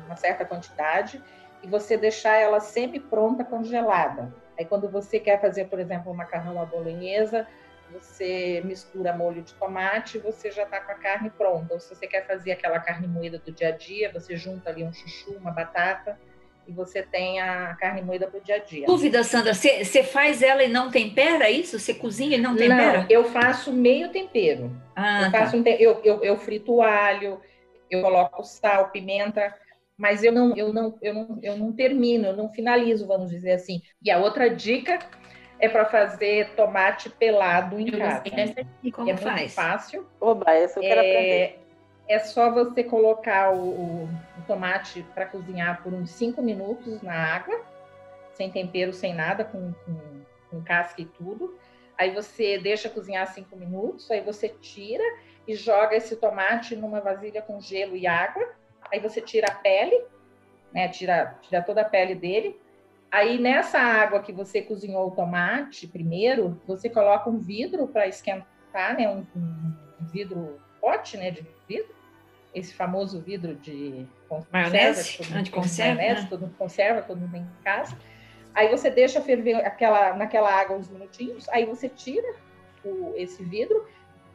uma 0.07 0.17
certa 0.17 0.45
quantidade, 0.45 1.23
e 1.63 1.69
você 1.69 1.97
deixar 1.97 2.37
ela 2.37 2.59
semi-pronta 2.59 3.45
congelada. 3.45 4.35
Aí 4.59 4.65
quando 4.65 4.89
você 4.89 5.21
quer 5.21 5.41
fazer, 5.41 5.67
por 5.67 5.79
exemplo, 5.79 6.11
um 6.11 6.17
macarrão 6.17 6.61
à 6.61 6.65
bolonhesa, 6.65 7.47
você 7.93 8.63
mistura 8.65 9.13
molho 9.13 9.43
de 9.43 9.55
tomate, 9.55 10.19
você 10.19 10.51
já 10.51 10.65
está 10.65 10.81
com 10.81 10.93
a 10.93 10.95
carne 10.97 11.31
pronta. 11.31 11.75
Ou 11.75 11.81
se 11.81 11.95
você 11.95 12.07
quer 12.07 12.27
fazer 12.27 12.53
aquela 12.53 12.79
carne 12.79 13.07
moída 13.07 13.39
do 13.39 13.53
dia 13.53 13.69
a 13.69 13.71
dia, 13.73 14.13
você 14.13 14.37
junta 14.37 14.71
ali 14.71 14.85
um 14.85 14.93
chuchu, 14.93 15.37
uma 15.39 15.51
batata 15.51 16.19
e 16.69 16.73
você 16.73 17.03
tem 17.03 17.41
a 17.41 17.75
carne 17.77 18.03
moída 18.03 18.27
para 18.27 18.39
o 18.39 18.43
dia 18.43 18.57
a 18.57 18.59
dia. 18.59 18.87
Dúvida, 18.87 19.25
Sandra, 19.25 19.55
você 19.55 20.03
faz 20.03 20.43
ela 20.43 20.63
e 20.63 20.69
não 20.69 20.91
tempera 20.91 21.51
isso? 21.51 21.79
Você 21.79 21.95
cozinha 21.95 22.37
e 22.37 22.41
não 22.41 22.55
tempera? 22.55 22.99
Não, 22.99 23.07
eu 23.09 23.25
faço 23.25 23.73
meio 23.73 24.11
tempero. 24.11 24.71
Ah, 24.95 25.23
eu, 25.23 25.33
tá. 25.33 25.39
faço 25.39 25.57
um 25.57 25.63
te... 25.63 25.77
eu, 25.81 26.01
eu, 26.05 26.23
eu 26.23 26.37
frito 26.37 26.75
o 26.75 26.83
alho, 26.83 27.41
eu 27.91 28.03
coloco 28.03 28.45
sal, 28.45 28.91
pimenta, 28.91 29.55
mas 29.97 30.23
eu 30.23 30.31
não, 30.31 30.55
eu 30.55 30.71
não, 30.71 30.99
eu 31.01 31.15
não, 31.15 31.39
eu 31.43 31.57
não 31.57 31.73
termino, 31.73 32.27
eu 32.27 32.37
não 32.37 32.51
finalizo, 32.51 33.07
vamos 33.07 33.31
dizer 33.31 33.53
assim. 33.53 33.81
E 34.03 34.11
a 34.11 34.19
outra 34.19 34.51
dica 34.51 34.99
é 35.61 35.69
para 35.69 35.85
fazer 35.87 36.51
tomate 36.55 37.11
pelado 37.11 37.79
em 37.79 37.91
casa. 37.91 38.23
E 38.83 38.93
como 38.93 39.11
é 39.11 39.17
faz? 39.17 39.41
muito 39.41 39.53
fácil. 39.53 40.07
Oba, 40.21 40.53
essa 40.53 40.79
eu 40.79 40.83
quero 40.83 41.01
é, 41.01 41.11
aprender. 41.11 41.61
É 42.09 42.19
só 42.19 42.51
você 42.51 42.85
colocar 42.85 43.53
o, 43.53 43.59
o, 43.59 44.05
o 44.05 44.43
tomate 44.47 45.05
para 45.15 45.27
cozinhar 45.27 45.83
por 45.83 45.93
uns 45.93 46.11
5 46.11 46.41
minutos 46.41 47.03
na 47.03 47.15
água, 47.15 47.61
sem 48.33 48.51
tempero, 48.51 48.93
sem 48.93 49.15
nada, 49.15 49.45
com, 49.45 49.73
com, 49.85 50.21
com 50.51 50.63
casca 50.63 51.03
e 51.03 51.05
tudo. 51.05 51.59
Aí 51.97 52.15
você 52.15 52.59
deixa 52.59 52.89
cozinhar 52.89 53.27
5 53.27 53.55
minutos, 53.57 54.11
aí 54.11 54.21
você 54.21 54.49
tira 54.49 55.05
e 55.47 55.55
joga 55.55 55.97
esse 55.97 56.17
tomate 56.17 56.77
numa 56.77 57.01
vasilha 57.01 57.43
com 57.43 57.61
gelo 57.61 57.97
e 57.97 58.07
água 58.07 58.57
aí 58.91 59.01
você 59.01 59.21
tira 59.21 59.49
a 59.49 59.55
pele, 59.55 60.03
né? 60.73 60.89
Tira, 60.89 61.39
tira 61.43 61.63
toda 61.63 61.83
a 61.83 61.85
pele 61.85 62.15
dele. 62.15 62.59
Aí 63.11 63.39
nessa 63.39 63.79
água 63.79 64.21
que 64.21 64.33
você 64.33 64.61
cozinhou 64.61 65.09
o 65.09 65.11
tomate 65.11 65.87
primeiro, 65.87 66.61
você 66.67 66.91
coloca 66.91 67.31
um 67.31 67.39
vidro 67.39 67.87
para 67.89 68.07
esquentar, 68.07 68.97
né? 68.97 69.09
Um, 69.09 69.27
um, 69.35 70.07
vidro 70.13 70.61
pote, 70.81 71.17
né? 71.17 71.31
De 71.31 71.47
vidro. 71.67 71.97
Esse 72.55 72.75
famoso 72.75 73.21
vidro 73.21 73.55
de 73.57 74.07
maionese, 74.51 75.21
anticonserva, 75.35 75.95
maionese, 75.97 76.23
né? 76.23 76.29
todo 76.29 76.41
mundo 76.41 76.55
conserva, 76.57 77.03
todo 77.03 77.19
mundo 77.19 77.31
tem 77.31 77.43
em 77.43 77.63
casa. 77.63 77.97
Aí 78.55 78.69
você 78.69 78.91
deixa 78.91 79.21
ferver 79.21 79.55
aquela, 79.57 80.15
naquela 80.15 80.51
água 80.51 80.77
uns 80.77 80.89
minutinhos, 80.89 81.49
aí 81.51 81.65
você 81.65 81.89
tira 81.89 82.27
o, 82.85 83.13
esse 83.17 83.45
vidro, 83.45 83.87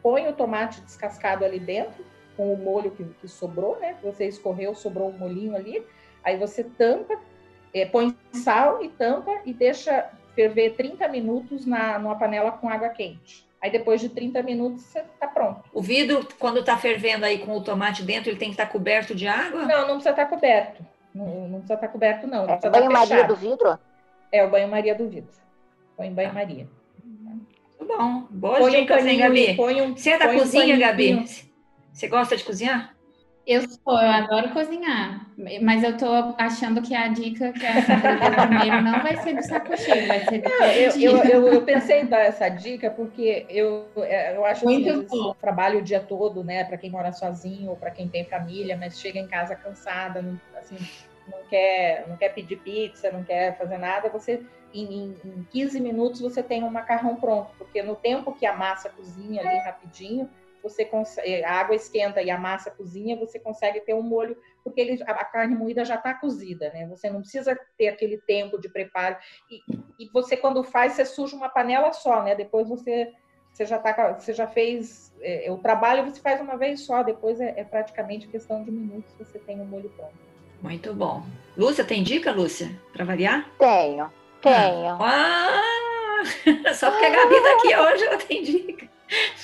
põe 0.01 0.27
o 0.27 0.33
tomate 0.33 0.79
descascado 0.81 1.43
ali 1.43 1.59
dentro, 1.59 2.05
com 2.37 2.53
o 2.53 2.57
molho 2.57 2.91
que, 2.91 3.03
que 3.03 3.27
sobrou, 3.27 3.79
né? 3.79 3.97
Você 4.03 4.27
escorreu, 4.27 4.73
sobrou 4.75 5.09
um 5.09 5.17
molhinho 5.17 5.55
ali. 5.55 5.85
Aí 6.23 6.37
você 6.37 6.63
tampa, 6.63 7.19
é, 7.73 7.85
põe 7.85 8.15
sal 8.31 8.83
e 8.83 8.89
tampa 8.89 9.31
e 9.45 9.53
deixa 9.53 10.09
ferver 10.35 10.75
30 10.75 11.07
minutos 11.07 11.65
na, 11.65 11.97
numa 11.99 12.15
panela 12.15 12.51
com 12.51 12.69
água 12.69 12.89
quente. 12.89 13.45
Aí 13.61 13.71
depois 13.71 14.01
de 14.01 14.09
30 14.09 14.43
minutos 14.43 14.81
você 14.83 14.99
está 14.99 15.25
pronto. 15.25 15.63
O 15.73 15.81
vidro, 15.81 16.27
quando 16.37 16.59
está 16.59 16.77
fervendo 16.77 17.25
aí 17.25 17.39
com 17.39 17.55
o 17.55 17.63
tomate 17.63 18.03
dentro, 18.03 18.29
ele 18.29 18.37
tem 18.37 18.49
que 18.49 18.55
estar 18.55 18.65
tá 18.65 18.71
coberto 18.71 19.15
de 19.15 19.27
água? 19.27 19.65
Não, 19.65 19.81
não 19.81 19.95
precisa 19.95 20.09
estar 20.09 20.25
tá 20.25 20.25
coberto. 20.25 20.85
Não, 21.15 21.25
não 21.25 21.59
precisa 21.59 21.75
estar 21.75 21.87
tá 21.87 21.87
coberto, 21.87 22.27
não. 22.27 22.45
não 22.45 22.53
é 22.55 22.69
banho-maria 22.69 23.23
do 23.23 23.35
vidro? 23.35 23.79
É 24.31 24.43
o 24.43 24.49
banho-maria 24.49 24.95
do 24.95 25.07
vidro. 25.07 25.31
Põe 25.95 26.11
banho-maria. 26.11 26.67
Muito 27.03 27.85
bom. 27.87 28.27
Boa 28.29 28.69
dica, 28.69 28.99
hein, 28.99 29.17
Gabi? 29.17 29.55
Põe 29.55 29.81
um, 29.81 29.95
Você 29.95 30.09
é 30.09 30.17
da 30.17 30.33
cozinha, 30.33 30.75
um 30.75 30.79
Gabi? 30.79 31.25
Você 31.93 32.07
gosta 32.07 32.35
de 32.35 32.43
cozinhar? 32.43 32.92
Eu 33.45 33.61
sou, 33.67 34.01
eu 34.01 34.09
adoro 34.09 34.51
cozinhar, 34.51 35.29
mas 35.61 35.83
eu 35.83 35.97
tô 35.97 36.07
achando 36.37 36.81
que 36.81 36.95
a 36.95 37.09
dica 37.09 37.51
que 37.51 37.59
deu 37.59 38.47
primeiro 38.47 38.81
não 38.81 39.03
vai 39.03 39.17
ser 39.17 39.35
do 39.35 39.43
saco 39.43 39.75
cheio, 39.75 40.07
vai 40.07 40.21
ser 40.25 40.41
do 40.41 40.49
Não, 40.49 40.65
eu, 40.65 40.91
eu, 40.97 41.23
eu, 41.23 41.47
eu 41.49 41.61
pensei 41.63 42.01
em 42.01 42.05
dar 42.05 42.21
essa 42.21 42.47
dica 42.47 42.89
porque 42.89 43.45
eu, 43.49 43.85
é, 43.97 44.33
eu 44.33 44.45
acho 44.45 44.63
Muito 44.63 45.03
que 45.03 45.07
bom. 45.09 45.33
trabalho 45.41 45.79
o 45.79 45.81
dia 45.81 45.99
todo, 45.99 46.41
né, 46.41 46.63
para 46.63 46.77
quem 46.77 46.89
mora 46.89 47.11
sozinho 47.11 47.71
ou 47.71 47.75
para 47.75 47.91
quem 47.91 48.07
tem 48.07 48.23
família, 48.23 48.77
mas 48.77 48.97
chega 48.97 49.19
em 49.19 49.27
casa 49.27 49.57
cansada, 49.57 50.21
não, 50.21 50.39
assim, 50.57 50.77
não 51.27 51.39
quer, 51.49 52.05
não 52.07 52.15
quer 52.15 52.29
pedir 52.29 52.57
pizza, 52.59 53.11
não 53.11 53.25
quer 53.25 53.57
fazer 53.57 53.77
nada, 53.77 54.07
você 54.09 54.41
em, 54.73 54.85
em, 54.85 55.15
em 55.25 55.47
15 55.51 55.81
minutos 55.81 56.21
você 56.21 56.41
tem 56.41 56.63
um 56.63 56.69
macarrão 56.69 57.17
pronto, 57.17 57.51
porque 57.57 57.83
no 57.83 57.95
tempo 57.95 58.33
que 58.33 58.45
a 58.45 58.53
massa 58.55 58.89
cozinha 58.89 59.41
ali 59.41 59.59
rapidinho, 59.59 60.29
você 60.63 60.85
consegue, 60.85 61.43
a 61.43 61.51
água 61.51 61.75
esquenta 61.75 62.21
e 62.21 62.31
a 62.31 62.37
massa 62.37 62.71
cozinha, 62.71 63.17
você 63.17 63.37
consegue 63.37 63.81
ter 63.81 63.93
um 63.93 64.01
molho, 64.01 64.37
porque 64.63 64.79
ele, 64.79 65.03
a, 65.03 65.11
a 65.11 65.25
carne 65.25 65.53
moída 65.53 65.83
já 65.83 65.95
está 65.95 66.13
cozida, 66.13 66.71
né? 66.73 66.87
Você 66.87 67.09
não 67.09 67.19
precisa 67.19 67.59
ter 67.77 67.89
aquele 67.89 68.17
tempo 68.19 68.59
de 68.59 68.69
preparo. 68.69 69.17
E, 69.51 69.59
e 69.99 70.09
você, 70.11 70.37
quando 70.37 70.63
faz, 70.63 70.93
você 70.93 71.05
suja 71.05 71.35
uma 71.35 71.49
panela 71.49 71.91
só, 71.91 72.23
né? 72.23 72.33
Depois 72.33 72.69
você, 72.69 73.11
você, 73.51 73.65
já, 73.65 73.77
tá, 73.77 74.13
você 74.13 74.33
já 74.33 74.47
fez 74.47 75.13
é, 75.21 75.51
o 75.51 75.57
trabalho, 75.57 76.05
você 76.05 76.21
faz 76.21 76.39
uma 76.39 76.57
vez 76.57 76.81
só, 76.85 77.03
depois 77.03 77.41
é, 77.41 77.53
é 77.57 77.63
praticamente 77.63 78.27
questão 78.27 78.63
de 78.63 78.71
minutos, 78.71 79.13
você 79.19 79.37
tem 79.39 79.59
um 79.59 79.65
molho 79.65 79.89
pronto. 79.89 80.13
Muito 80.61 80.93
bom. 80.93 81.23
Lúcia, 81.57 81.83
tem 81.83 82.01
dica, 82.01 82.31
Lúcia? 82.31 82.69
Para 82.93 83.03
variar? 83.03 83.49
Tenho, 83.59 84.09
tenho. 84.41 84.97
Ah! 85.01 85.72
Só 86.73 86.89
porque 86.91 87.05
a 87.05 87.09
Gabi 87.09 87.41
tá 87.41 87.51
aqui 87.53 87.75
hoje, 87.75 88.03
ela 88.05 88.17
tem 88.17 88.43
dica. 88.43 88.89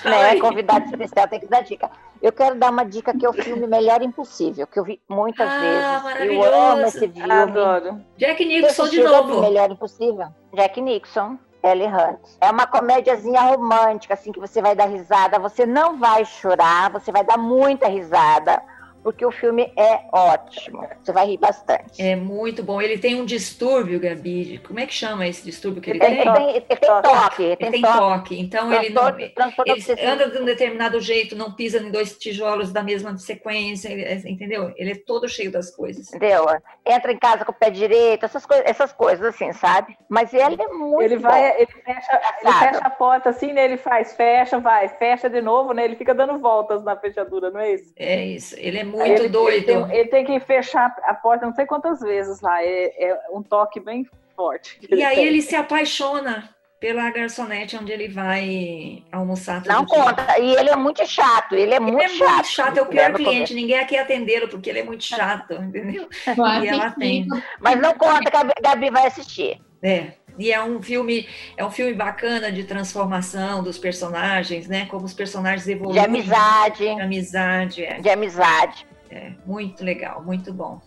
Né? 0.06 0.40
Convidado 0.40 0.86
especial 0.86 1.28
tem 1.28 1.40
que 1.40 1.46
dar 1.48 1.62
dica. 1.62 1.90
Eu 2.22 2.32
quero 2.32 2.56
dar 2.56 2.72
uma 2.72 2.84
dica 2.84 3.16
que 3.18 3.26
é 3.26 3.30
o 3.30 3.34
filme 3.34 3.68
Melhor 3.68 4.02
Impossível, 4.02 4.66
que 4.68 4.80
eu 4.80 4.84
vi 4.84 5.00
muitas 5.08 5.48
Ah, 5.48 5.60
vezes. 5.60 5.84
Eu 5.86 6.04
maravilhoso. 6.04 6.54
amo 6.56 6.82
esse 6.86 7.08
filme. 7.08 7.32
Adoro. 7.32 8.02
Jack 8.18 8.46
Nicholson 8.46 8.88
de 8.90 9.04
novo. 9.04 9.42
Melhor 9.42 9.72
Impossível? 9.72 10.28
Jack 10.54 10.82
Nixon, 10.82 11.38
Ellie 11.64 11.88
Hunt. 11.88 12.20
É 12.42 12.50
uma 12.50 12.66
comédiazinha 12.66 13.42
romântica, 13.42 14.16
assim, 14.16 14.32
que 14.32 14.40
você 14.40 14.62
vai 14.62 14.76
dar 14.76 14.86
risada. 14.88 15.38
Você 15.40 15.66
não 15.66 15.98
vai 15.98 16.26
chorar, 16.26 16.90
você 16.92 17.12
vai 17.12 17.24
dar 17.24 17.38
muita 17.38 17.88
risada, 17.88 18.62
porque 19.04 19.26
o 19.26 19.32
filme 19.32 19.72
é 19.78 20.02
ótimo. 20.12 20.86
Você 21.04 21.12
vai 21.12 21.28
rir 21.28 21.38
bastante. 21.38 22.02
É 22.02 22.16
muito 22.16 22.64
bom. 22.64 22.82
Ele 22.82 22.98
tem 22.98 23.20
um 23.20 23.26
distúrbio, 23.26 24.00
Gabi. 24.00 24.60
Como 24.66 24.80
é 24.80 24.86
que 24.86 24.94
chama 24.94 25.28
esse 25.28 25.44
distúrbio 25.44 25.82
que 25.82 25.90
ele 25.90 26.04
Ele 26.04 26.16
tem, 26.24 26.34
tem? 26.34 26.50
ele 26.50 26.62
tem- 26.62 26.66
ele 26.70 26.80
tem 26.80 26.90
toque, 27.02 27.44
ele 27.44 27.56
tem 27.58 27.72
tem 27.72 27.82
toque. 27.82 27.98
toque. 27.98 28.40
Então 28.40 28.74
ele 28.74 28.90
não. 28.90 29.12
Transtorno 29.34 29.74
Ele 29.76 30.06
anda 30.06 30.30
de 30.30 30.38
um 30.42 30.46
determinado 30.46 31.00
jeito, 31.00 31.36
não 31.36 31.52
pisa 31.54 31.80
em 31.80 31.92
dois 31.92 32.18
tijolos 32.18 32.72
da 32.72 32.84
mesma 32.84 33.18
sequência, 33.18 33.90
é, 33.90 34.16
entendeu? 34.26 34.72
Ele 34.76 34.92
é 34.92 34.96
todo 34.96 35.28
cheio 35.28 35.52
das 35.52 35.70
coisas. 35.76 36.08
Entendeu? 36.14 36.46
Entra 36.86 37.12
em 37.12 37.18
casa 37.18 37.46
com 37.46 37.52
o 37.52 37.56
pé 37.56 37.70
direito, 37.70 38.26
essas, 38.26 38.46
coisas, 38.46 38.66
essas 38.68 38.92
coisas 38.92 39.26
assim, 39.26 39.52
sabe? 39.54 39.98
Mas 40.10 40.34
ele 40.34 40.62
é 40.62 40.68
muito 40.68 41.02
Ele 41.02 41.16
bom. 41.18 41.30
vai, 41.30 41.56
ele 41.62 41.68
fecha, 41.68 42.22
ele 42.42 42.52
fecha 42.54 42.80
a 42.84 42.90
porta 42.90 43.30
assim, 43.30 43.54
né? 43.54 43.66
Ele 43.66 43.78
faz, 43.78 44.14
fecha, 44.16 44.60
vai, 44.60 44.88
fecha 44.90 45.30
de 45.30 45.42
novo, 45.42 45.74
né? 45.74 45.86
Ele 45.86 45.96
fica 45.96 46.14
dando 46.14 46.38
voltas 46.40 46.84
na 46.84 46.96
fechadura, 46.96 47.50
não 47.52 47.60
é 47.60 47.74
isso? 47.74 47.94
É 47.96 48.26
isso. 48.26 48.56
Ele 48.58 48.80
é 48.80 48.84
muito 48.90 49.22
ele, 49.22 49.30
doido. 49.30 49.70
Ele 49.70 49.86
tem, 49.86 49.98
ele 49.98 50.10
tem 50.10 50.26
que 50.26 50.40
fechar 50.40 50.96
a 51.04 51.14
porta 51.14 51.46
não 51.46 51.54
sei 51.54 51.66
quantas 51.66 52.00
vezes 52.00 52.42
lá. 52.42 52.64
É, 52.64 53.10
é 53.12 53.22
um 53.32 53.42
toque 53.42 53.80
bem 53.80 54.06
forte. 54.36 54.80
E 54.90 55.04
aí 55.04 55.16
tem. 55.16 55.26
ele 55.26 55.42
se 55.42 55.56
apaixona 55.56 56.50
pela 56.80 57.10
garçonete 57.12 57.76
onde 57.76 57.92
ele 57.92 58.08
vai 58.08 59.04
almoçar 59.12 59.62
Não 59.66 59.84
dia. 59.84 59.98
conta. 59.98 60.40
E 60.40 60.56
ele 60.56 60.70
é 60.70 60.76
muito 60.76 61.06
chato. 61.06 61.54
Ele 61.54 61.74
é 61.74 61.76
Ele 61.76 61.80
muito 61.80 62.02
é 62.02 62.08
chato. 62.08 62.34
muito 62.36 62.48
chato, 62.48 62.78
é 62.78 62.82
o 62.82 62.86
pior 62.86 63.14
cliente. 63.14 63.54
Ninguém 63.54 63.78
aqui 63.80 63.98
atendê-lo 63.98 64.48
porque 64.48 64.70
ele 64.70 64.80
é 64.80 64.84
muito 64.84 65.04
chato, 65.04 65.54
entendeu? 65.56 66.08
Vou 66.36 66.48
E 66.48 66.68
ela 66.68 66.92
tem. 66.92 67.28
Mas 67.60 67.80
não 67.82 67.94
conta 67.94 68.32
que 68.32 68.38
a 68.38 68.44
Gabi 68.62 68.90
vai 68.90 69.08
assistir. 69.08 69.60
É. 69.84 70.14
E 70.40 70.54
é 70.54 70.64
um 70.64 70.82
filme, 70.82 71.28
é 71.58 71.66
um 71.66 71.70
filme 71.70 71.94
bacana 71.94 72.50
de 72.50 72.64
transformação 72.64 73.62
dos 73.62 73.78
personagens, 73.78 74.68
né? 74.68 74.86
Como 74.86 75.06
os 75.06 75.14
personagens 75.14 75.68
evoluem. 75.68 76.00
De 76.00 76.06
amizade. 76.06 76.78
De 76.78 77.02
amizade, 77.02 77.84
é. 77.84 78.00
De 78.00 78.10
amizade. 78.10 78.88
É, 79.12 79.32
muito 79.46 79.84
legal, 79.84 80.24
muito 80.24 80.54
bom. 80.54 80.82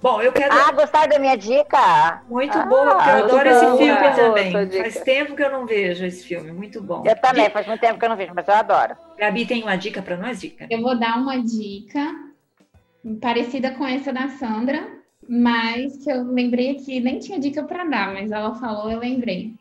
Bom, 0.00 0.20
eu 0.20 0.32
quero. 0.32 0.52
Ah, 0.52 0.72
gostaram 0.72 1.08
da 1.08 1.18
minha 1.18 1.36
dica? 1.36 2.22
muito 2.28 2.56
ah, 2.56 2.66
boa, 2.66 2.94
porque 2.94 3.10
eu 3.10 3.24
adoro 3.24 3.48
esse 3.48 3.64
boa, 3.64 3.76
filme 3.76 4.00
boa 4.00 4.12
também. 4.12 4.52
Faz 4.52 5.00
tempo 5.00 5.36
que 5.36 5.42
eu 5.42 5.50
não 5.50 5.66
vejo 5.66 6.04
esse 6.04 6.24
filme, 6.24 6.52
muito 6.52 6.82
bom. 6.82 7.02
Eu 7.06 7.16
também, 7.16 7.50
faz 7.50 7.66
muito 7.66 7.80
tempo 7.80 7.98
que 7.98 8.04
eu 8.04 8.08
não 8.08 8.16
vejo, 8.16 8.32
mas 8.34 8.46
eu 8.48 8.54
adoro. 8.54 8.96
Gabi 9.18 9.46
tem 9.46 9.62
uma 9.62 9.76
dica 9.76 10.02
para 10.02 10.16
nós, 10.16 10.40
dica? 10.40 10.66
Eu 10.70 10.80
vou 10.82 10.98
dar 10.98 11.18
uma 11.18 11.42
dica 11.42 12.14
parecida 13.20 13.72
com 13.72 13.86
essa 13.86 14.12
da 14.12 14.28
Sandra, 14.28 14.86
mas 15.28 15.96
que 15.98 16.10
eu 16.10 16.24
lembrei 16.24 16.72
aqui, 16.72 17.00
nem 17.00 17.18
tinha 17.18 17.38
dica 17.38 17.62
para 17.62 17.84
dar, 17.84 18.12
mas 18.12 18.30
ela 18.30 18.54
falou, 18.54 18.90
eu 18.90 18.98
lembrei. 18.98 19.54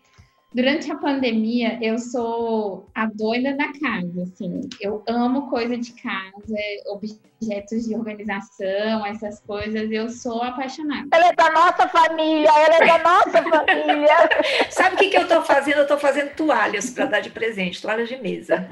Durante 0.54 0.92
a 0.92 0.96
pandemia, 0.96 1.80
eu 1.82 1.98
sou 1.98 2.88
a 2.94 3.08
doida 3.08 3.58
da 3.58 3.74
casa, 3.74 4.22
assim. 4.22 4.62
Eu 4.80 5.04
amo 5.08 5.50
coisa 5.50 5.76
de 5.76 5.92
casa, 5.94 6.56
objetos 6.90 7.88
de 7.88 7.96
organização, 7.96 9.04
essas 9.04 9.40
coisas. 9.40 9.92
Eu 9.92 10.10
sou 10.10 10.44
apaixonada. 10.44 11.08
Ela 11.12 11.30
é 11.30 11.34
da 11.34 11.52
nossa 11.52 11.88
família, 11.90 12.50
ela 12.50 12.76
é 12.76 12.88
da 12.88 13.00
nossa 13.00 13.42
família. 13.50 14.16
Sabe 14.70 14.96
o 14.96 15.00
que, 15.00 15.10
que 15.10 15.18
eu 15.18 15.24
estou 15.24 15.42
fazendo? 15.42 15.78
Eu 15.78 15.84
estou 15.84 15.98
fazendo 15.98 16.36
toalhas 16.36 16.92
para 16.92 17.08
dar 17.08 17.20
de 17.22 17.32
presente, 17.32 17.82
toalhas 17.82 18.08
de 18.08 18.18
mesa. 18.18 18.68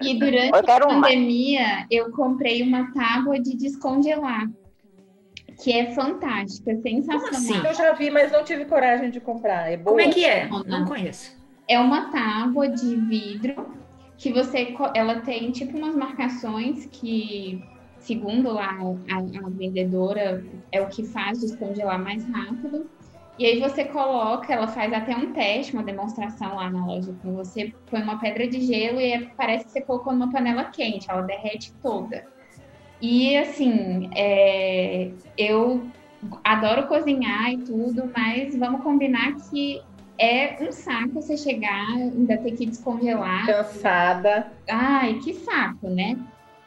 E 0.00 0.16
durante 0.16 0.70
a 0.70 0.76
uma. 0.86 1.02
pandemia, 1.02 1.86
eu 1.90 2.12
comprei 2.12 2.62
uma 2.62 2.92
tábua 2.92 3.40
de 3.40 3.56
descongelar, 3.56 4.48
que 5.62 5.72
é 5.72 5.92
fantástica, 5.92 6.76
sensacional. 6.80 7.30
assim? 7.30 7.66
Eu 7.66 7.74
já 7.74 7.92
vi, 7.92 8.10
mas 8.10 8.30
não 8.30 8.44
tive 8.44 8.64
coragem 8.64 9.10
de 9.10 9.20
comprar. 9.20 9.70
É 9.70 9.76
boa? 9.76 9.96
Como 9.96 10.00
é 10.00 10.12
que 10.12 10.24
é? 10.24 10.48
Não, 10.66 10.84
conheço. 10.84 11.36
É 11.66 11.78
uma 11.78 12.10
tábua 12.10 12.68
de 12.68 12.96
vidro 12.96 13.78
que 14.16 14.32
você, 14.32 14.74
ela 14.94 15.20
tem 15.20 15.50
tipo 15.52 15.76
umas 15.76 15.94
marcações 15.94 16.86
que, 16.86 17.60
segundo 17.98 18.52
lá 18.52 18.76
a, 19.10 19.18
a 19.18 19.50
vendedora, 19.50 20.44
é 20.72 20.80
o 20.80 20.88
que 20.88 21.04
faz 21.04 21.40
descongelar 21.40 22.02
mais 22.02 22.24
rápido. 22.28 22.88
E 23.38 23.46
aí 23.46 23.60
você 23.60 23.84
coloca, 23.84 24.52
ela 24.52 24.66
faz 24.66 24.92
até 24.92 25.16
um 25.16 25.32
teste, 25.32 25.72
uma 25.72 25.84
demonstração 25.84 26.56
lá 26.56 26.68
na 26.68 26.84
loja 26.84 27.14
com 27.22 27.34
você, 27.34 27.72
põe 27.88 28.02
uma 28.02 28.18
pedra 28.18 28.48
de 28.48 28.60
gelo 28.60 29.00
e 29.00 29.12
é- 29.12 29.30
parece 29.36 29.66
que 29.66 29.70
você 29.70 29.80
colocou 29.82 30.12
numa 30.12 30.32
panela 30.32 30.64
quente, 30.64 31.08
ela 31.08 31.22
derrete 31.22 31.72
toda. 31.80 32.24
E 33.00 33.36
assim, 33.36 34.10
é, 34.14 35.10
eu 35.36 35.86
adoro 36.42 36.86
cozinhar 36.88 37.50
e 37.52 37.58
tudo, 37.58 38.10
mas 38.16 38.56
vamos 38.56 38.82
combinar 38.82 39.34
que 39.50 39.80
é 40.20 40.56
um 40.60 40.72
saco 40.72 41.12
você 41.14 41.36
chegar, 41.36 41.86
ainda 41.90 42.36
ter 42.38 42.52
que 42.52 42.66
descongelar. 42.66 43.46
Cansada. 43.46 44.50
Ai, 44.68 45.14
que 45.22 45.32
saco, 45.34 45.88
né? 45.88 46.16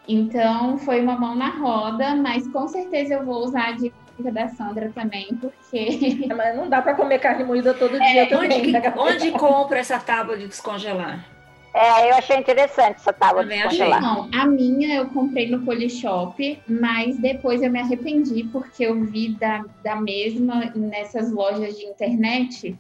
Então 0.08 0.78
foi 0.78 1.02
uma 1.02 1.20
mão 1.20 1.36
na 1.36 1.50
roda, 1.50 2.16
mas 2.16 2.48
com 2.48 2.68
certeza 2.68 3.16
eu 3.16 3.26
vou 3.26 3.44
usar 3.44 3.70
a 3.70 3.72
dica 3.74 3.94
da 4.32 4.48
Sandra 4.48 4.90
também, 4.96 5.28
porque 5.40 6.28
Mas 6.36 6.56
não 6.56 6.70
dá 6.70 6.82
para 6.82 6.94
comer 6.96 7.20
carne 7.20 7.44
moída 7.44 7.74
todo 7.74 8.00
dia 8.00 8.22
Onde, 8.24 8.30
também. 8.30 8.62
que- 8.62 8.72
né, 8.72 8.94
onde 8.98 9.32
compra 9.32 9.80
essa 9.80 10.00
tábua 10.00 10.38
de 10.38 10.48
descongelar? 10.48 11.26
É, 11.74 12.10
eu 12.10 12.16
achei 12.16 12.38
interessante 12.38 12.98
essa 12.98 13.14
tábua 13.14 13.44
de 13.44 13.50
Também 13.50 13.64
achei. 13.64 13.90
Não, 14.02 14.30
a 14.34 14.46
minha 14.46 14.96
eu 14.96 15.06
comprei 15.08 15.50
no 15.50 15.62
Polishop, 15.62 16.60
mas 16.68 17.18
depois 17.18 17.62
eu 17.62 17.72
me 17.72 17.80
arrependi 17.80 18.44
porque 18.52 18.86
eu 18.86 19.04
vi 19.06 19.30
da, 19.36 19.64
da 19.82 19.96
mesma 19.96 20.66
nessas 20.76 21.32
lojas 21.32 21.78
de 21.78 21.86
internet. 21.86 22.78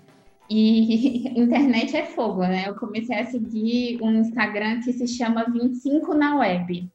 E 0.49 1.29
internet 1.39 1.95
é 1.95 2.05
fogo, 2.05 2.41
né? 2.41 2.65
Eu 2.67 2.75
comecei 2.75 3.17
a 3.17 3.25
seguir 3.25 3.97
um 4.01 4.19
Instagram 4.19 4.81
que 4.81 4.91
se 4.91 5.07
chama 5.07 5.45
25 5.45 6.13
na 6.13 6.37
web. 6.39 6.89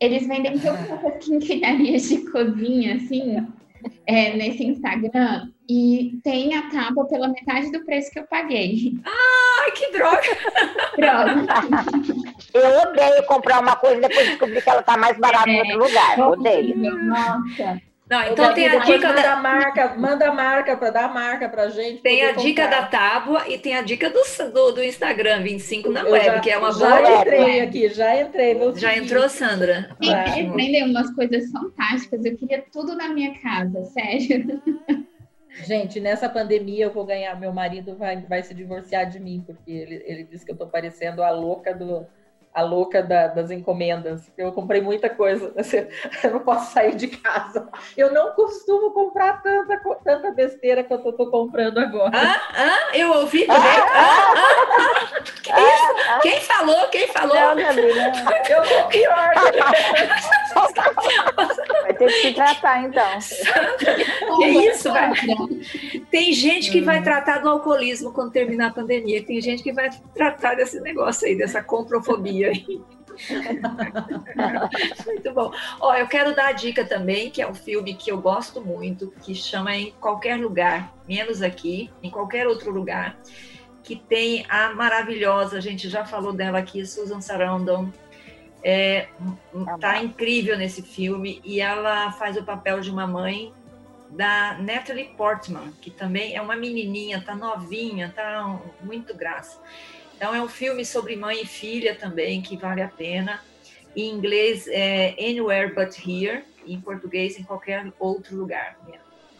Eles 0.00 0.26
vendem 0.26 0.58
todas 0.58 0.90
essas 0.90 1.16
quinquilharias 1.24 2.08
de 2.08 2.28
cozinha, 2.28 2.96
assim, 2.96 3.46
é, 4.06 4.36
nesse 4.36 4.64
Instagram. 4.64 5.48
E 5.68 6.18
tem 6.22 6.54
a 6.54 6.68
tábua 6.70 7.06
pela 7.06 7.28
metade 7.28 7.72
do 7.72 7.84
preço 7.84 8.10
que 8.10 8.18
eu 8.18 8.26
paguei. 8.26 8.92
Ai, 9.04 9.70
que 9.72 9.90
droga! 9.92 10.20
Droga! 10.96 12.04
Eu 12.52 12.90
odeio 12.90 13.26
comprar 13.26 13.60
uma 13.60 13.74
coisa 13.76 13.96
e 13.96 14.00
depois 14.00 14.28
descobrir 14.28 14.62
que 14.62 14.68
ela 14.68 14.82
tá 14.82 14.96
mais 14.96 15.18
barata 15.18 15.48
em 15.48 15.58
outro 15.60 15.78
lugar. 15.78 16.20
Odeio. 16.30 16.76
Nossa! 17.04 17.80
Não, 18.08 18.22
então 18.22 18.52
tem 18.52 18.68
a 18.68 18.78
dica 18.80 19.08
manda 19.08 19.22
da, 19.22 19.32
a 19.32 19.36
marca, 19.36 19.94
manda 19.96 20.28
a 20.28 20.32
marca 20.32 20.76
para 20.76 20.90
dar 20.90 21.04
a 21.06 21.08
marca 21.08 21.48
pra 21.48 21.68
gente. 21.70 22.02
tem 22.02 22.22
a 22.22 22.32
dica 22.32 22.64
comprar. 22.64 22.80
da 22.82 22.86
tábua 22.86 23.48
e 23.48 23.56
tem 23.58 23.74
a 23.76 23.80
dica 23.82 24.10
do, 24.10 24.20
do, 24.52 24.72
do 24.72 24.84
Instagram 24.84 25.42
25 25.42 25.90
na 25.90 26.00
Eu 26.02 26.12
web, 26.12 26.24
já- 26.26 26.40
que 26.40 26.50
é 26.50 26.58
uma 26.58 26.70
já 26.72 26.78
boa. 26.78 27.00
web. 27.00 27.20
entrei 27.20 27.60
aqui, 27.60 27.88
já 27.88 28.20
entrei. 28.20 28.58
Já 28.76 28.90
seguir. 28.92 29.04
entrou, 29.04 29.28
Sandra? 29.30 29.96
Sim, 30.02 30.52
vendem 30.52 30.84
umas 30.84 31.10
coisas 31.14 31.50
fantásticas. 31.50 32.24
Eu 32.26 32.36
queria 32.36 32.62
tudo 32.70 32.94
na 32.94 33.08
minha 33.08 33.38
casa, 33.40 33.82
sério. 33.86 34.62
Gente, 35.64 36.00
nessa 36.00 36.28
pandemia 36.28 36.86
eu 36.86 36.92
vou 36.92 37.06
ganhar. 37.06 37.38
Meu 37.38 37.52
marido 37.52 37.96
vai, 37.96 38.20
vai 38.22 38.42
se 38.42 38.52
divorciar 38.52 39.08
de 39.08 39.20
mim, 39.20 39.42
porque 39.46 39.70
ele, 39.70 40.02
ele 40.04 40.24
disse 40.24 40.44
que 40.44 40.50
eu 40.52 40.56
tô 40.56 40.66
parecendo 40.66 41.22
a 41.22 41.30
louca 41.30 41.72
do. 41.72 42.06
A 42.54 42.62
louca 42.62 43.02
da, 43.02 43.26
das 43.26 43.50
encomendas. 43.50 44.30
Eu 44.38 44.52
comprei 44.52 44.80
muita 44.80 45.10
coisa. 45.10 45.52
Eu 46.22 46.30
não 46.30 46.38
posso 46.40 46.72
sair 46.72 46.94
de 46.94 47.08
casa. 47.08 47.68
Eu 47.96 48.12
não 48.12 48.30
costumo 48.32 48.92
comprar 48.92 49.42
tanta, 49.42 49.80
tanta 50.04 50.30
besteira 50.30 50.84
quanto 50.84 51.06
eu 51.06 51.10
estou 51.10 51.30
comprando 51.30 51.78
agora. 51.78 52.12
Ah, 52.14 52.40
ah, 52.54 52.96
eu 52.96 53.10
ouvi 53.12 53.44
também. 53.46 53.62
Ah, 53.62 53.86
ah, 53.96 54.76
ah, 54.76 54.80
que 55.42 55.50
isso? 55.50 55.94
Quem 56.22 56.40
falou? 56.40 56.88
Quem 56.88 57.08
falou? 57.08 57.34
Não. 57.34 57.58
Eu 57.58 58.64
sou 58.64 58.84
pior. 58.88 59.34
Vai 61.82 61.94
ter 61.94 62.06
que 62.06 62.12
se 62.12 62.32
tratar, 62.34 62.84
então. 62.84 63.18
Que 64.38 64.46
isso, 64.46 64.92
velho? 64.92 65.14
Tem 66.14 66.32
gente 66.32 66.70
que 66.70 66.80
vai 66.80 67.02
tratar 67.02 67.38
do 67.38 67.48
alcoolismo 67.48 68.12
quando 68.12 68.30
terminar 68.30 68.68
a 68.68 68.72
pandemia. 68.72 69.24
Tem 69.24 69.40
gente 69.40 69.64
que 69.64 69.72
vai 69.72 69.90
tratar 70.14 70.54
desse 70.54 70.80
negócio 70.80 71.26
aí, 71.26 71.36
dessa 71.36 71.60
comprofobia 71.60 72.50
aí. 72.50 72.80
muito 75.06 75.34
bom. 75.34 75.52
Ó, 75.80 75.92
eu 75.92 76.06
quero 76.06 76.32
dar 76.32 76.46
a 76.46 76.52
dica 76.52 76.84
também, 76.84 77.30
que 77.30 77.42
é 77.42 77.50
um 77.50 77.52
filme 77.52 77.94
que 77.94 78.12
eu 78.12 78.20
gosto 78.20 78.60
muito, 78.60 79.12
que 79.22 79.34
chama 79.34 79.74
Em 79.74 79.90
Qualquer 80.00 80.36
Lugar, 80.36 80.94
menos 81.08 81.42
aqui, 81.42 81.90
em 82.00 82.10
qualquer 82.10 82.46
outro 82.46 82.70
lugar, 82.70 83.18
que 83.82 83.96
tem 83.96 84.46
a 84.48 84.72
maravilhosa, 84.72 85.58
a 85.58 85.60
gente 85.60 85.88
já 85.88 86.04
falou 86.04 86.32
dela 86.32 86.60
aqui, 86.60 86.86
Susan 86.86 87.20
Sarandon. 87.20 87.90
É, 88.62 89.08
tá 89.80 90.00
incrível 90.00 90.56
nesse 90.56 90.80
filme 90.80 91.42
e 91.44 91.60
ela 91.60 92.12
faz 92.12 92.36
o 92.36 92.44
papel 92.44 92.80
de 92.80 92.88
uma 92.88 93.04
mãe 93.04 93.52
da 94.14 94.56
Natalie 94.58 95.12
Portman, 95.16 95.72
que 95.80 95.90
também 95.90 96.36
é 96.36 96.40
uma 96.40 96.54
menininha, 96.54 97.20
tá 97.20 97.34
novinha, 97.34 98.12
tá 98.14 98.60
muito 98.80 99.14
graça. 99.14 99.60
Então 100.16 100.34
é 100.34 100.40
um 100.40 100.48
filme 100.48 100.84
sobre 100.84 101.16
mãe 101.16 101.42
e 101.42 101.46
filha 101.46 101.94
também 101.96 102.40
que 102.40 102.56
vale 102.56 102.80
a 102.80 102.88
pena. 102.88 103.42
Em 103.96 104.10
inglês 104.10 104.66
é 104.68 105.14
Anywhere 105.18 105.74
But 105.74 105.98
Here, 105.98 106.44
em 106.64 106.80
português 106.80 107.38
em 107.38 107.42
qualquer 107.42 107.92
outro 107.98 108.36
lugar. 108.36 108.78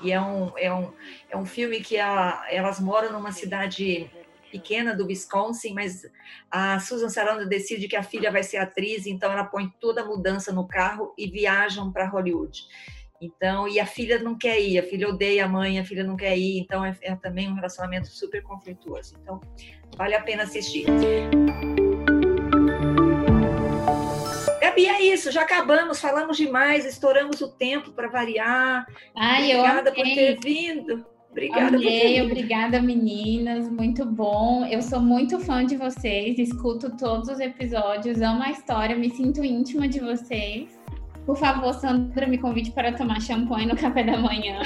E 0.02 0.12
é 0.12 0.20
um, 0.20 0.52
é 0.58 0.72
um, 0.72 0.92
é 1.30 1.36
um 1.36 1.46
filme 1.46 1.80
que 1.80 1.98
a, 1.98 2.44
elas 2.50 2.80
moram 2.80 3.12
numa 3.12 3.30
cidade 3.30 4.10
pequena 4.50 4.94
do 4.94 5.06
Wisconsin, 5.06 5.72
mas 5.72 6.06
a 6.50 6.78
Susan 6.78 7.08
Sarandon 7.08 7.48
decide 7.48 7.88
que 7.88 7.96
a 7.96 8.02
filha 8.02 8.30
vai 8.30 8.42
ser 8.42 8.58
atriz, 8.58 9.06
então 9.06 9.32
ela 9.32 9.44
põe 9.44 9.72
toda 9.80 10.02
a 10.02 10.04
mudança 10.04 10.52
no 10.52 10.66
carro 10.66 11.14
e 11.16 11.28
viajam 11.28 11.92
para 11.92 12.08
Hollywood. 12.08 12.66
Então, 13.20 13.68
e 13.68 13.78
a 13.78 13.86
filha 13.86 14.18
não 14.18 14.36
quer 14.36 14.60
ir, 14.60 14.78
a 14.78 14.82
filha 14.82 15.08
odeia 15.08 15.44
a 15.44 15.48
mãe, 15.48 15.78
a 15.78 15.84
filha 15.84 16.04
não 16.04 16.16
quer 16.16 16.36
ir, 16.36 16.58
então 16.58 16.84
é, 16.84 16.96
é 17.02 17.14
também 17.14 17.48
um 17.48 17.54
relacionamento 17.54 18.08
super 18.08 18.42
conflituoso. 18.42 19.14
Então, 19.22 19.40
vale 19.96 20.14
a 20.14 20.22
pena 20.22 20.42
assistir. 20.42 20.86
Gabi, 24.60 24.86
é 24.86 25.02
isso, 25.02 25.30
já 25.30 25.42
acabamos, 25.42 26.00
falamos 26.00 26.36
demais, 26.36 26.84
estouramos 26.84 27.40
o 27.40 27.48
tempo 27.48 27.92
para 27.92 28.08
variar. 28.08 28.86
Ai, 29.16 29.54
Obrigada 29.56 29.92
por 29.92 30.02
ter 30.02 30.38
vindo. 30.40 31.06
Obrigada 31.30 31.76
Amei, 31.76 32.22
obrigada 32.22 32.80
meninas, 32.80 33.68
muito 33.68 34.04
bom. 34.04 34.64
Eu 34.66 34.80
sou 34.80 35.00
muito 35.00 35.40
fã 35.40 35.66
de 35.66 35.76
vocês, 35.76 36.38
escuto 36.38 36.96
todos 36.96 37.28
os 37.28 37.40
episódios, 37.40 38.20
amo 38.20 38.40
a 38.40 38.52
história, 38.52 38.94
me 38.94 39.10
sinto 39.10 39.44
íntima 39.44 39.88
de 39.88 39.98
vocês. 39.98 40.83
Por 41.26 41.36
favor, 41.36 41.72
Sandra, 41.74 42.26
me 42.26 42.36
convide 42.36 42.70
para 42.70 42.92
tomar 42.92 43.20
champanhe 43.20 43.66
no 43.66 43.76
café 43.76 44.04
da 44.04 44.18
manhã. 44.18 44.58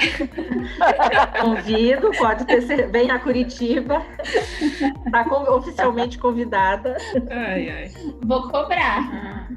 Convido, 1.39 2.11
pode 2.17 2.45
ter, 2.45 2.91
vem 2.91 3.09
a 3.09 3.17
Curitiba. 3.17 4.01
Está 5.05 5.25
oficialmente 5.53 6.17
convidada. 6.17 6.97
Ai, 7.29 7.69
ai. 7.69 7.91
Vou 8.23 8.49
cobrar. 8.49 9.47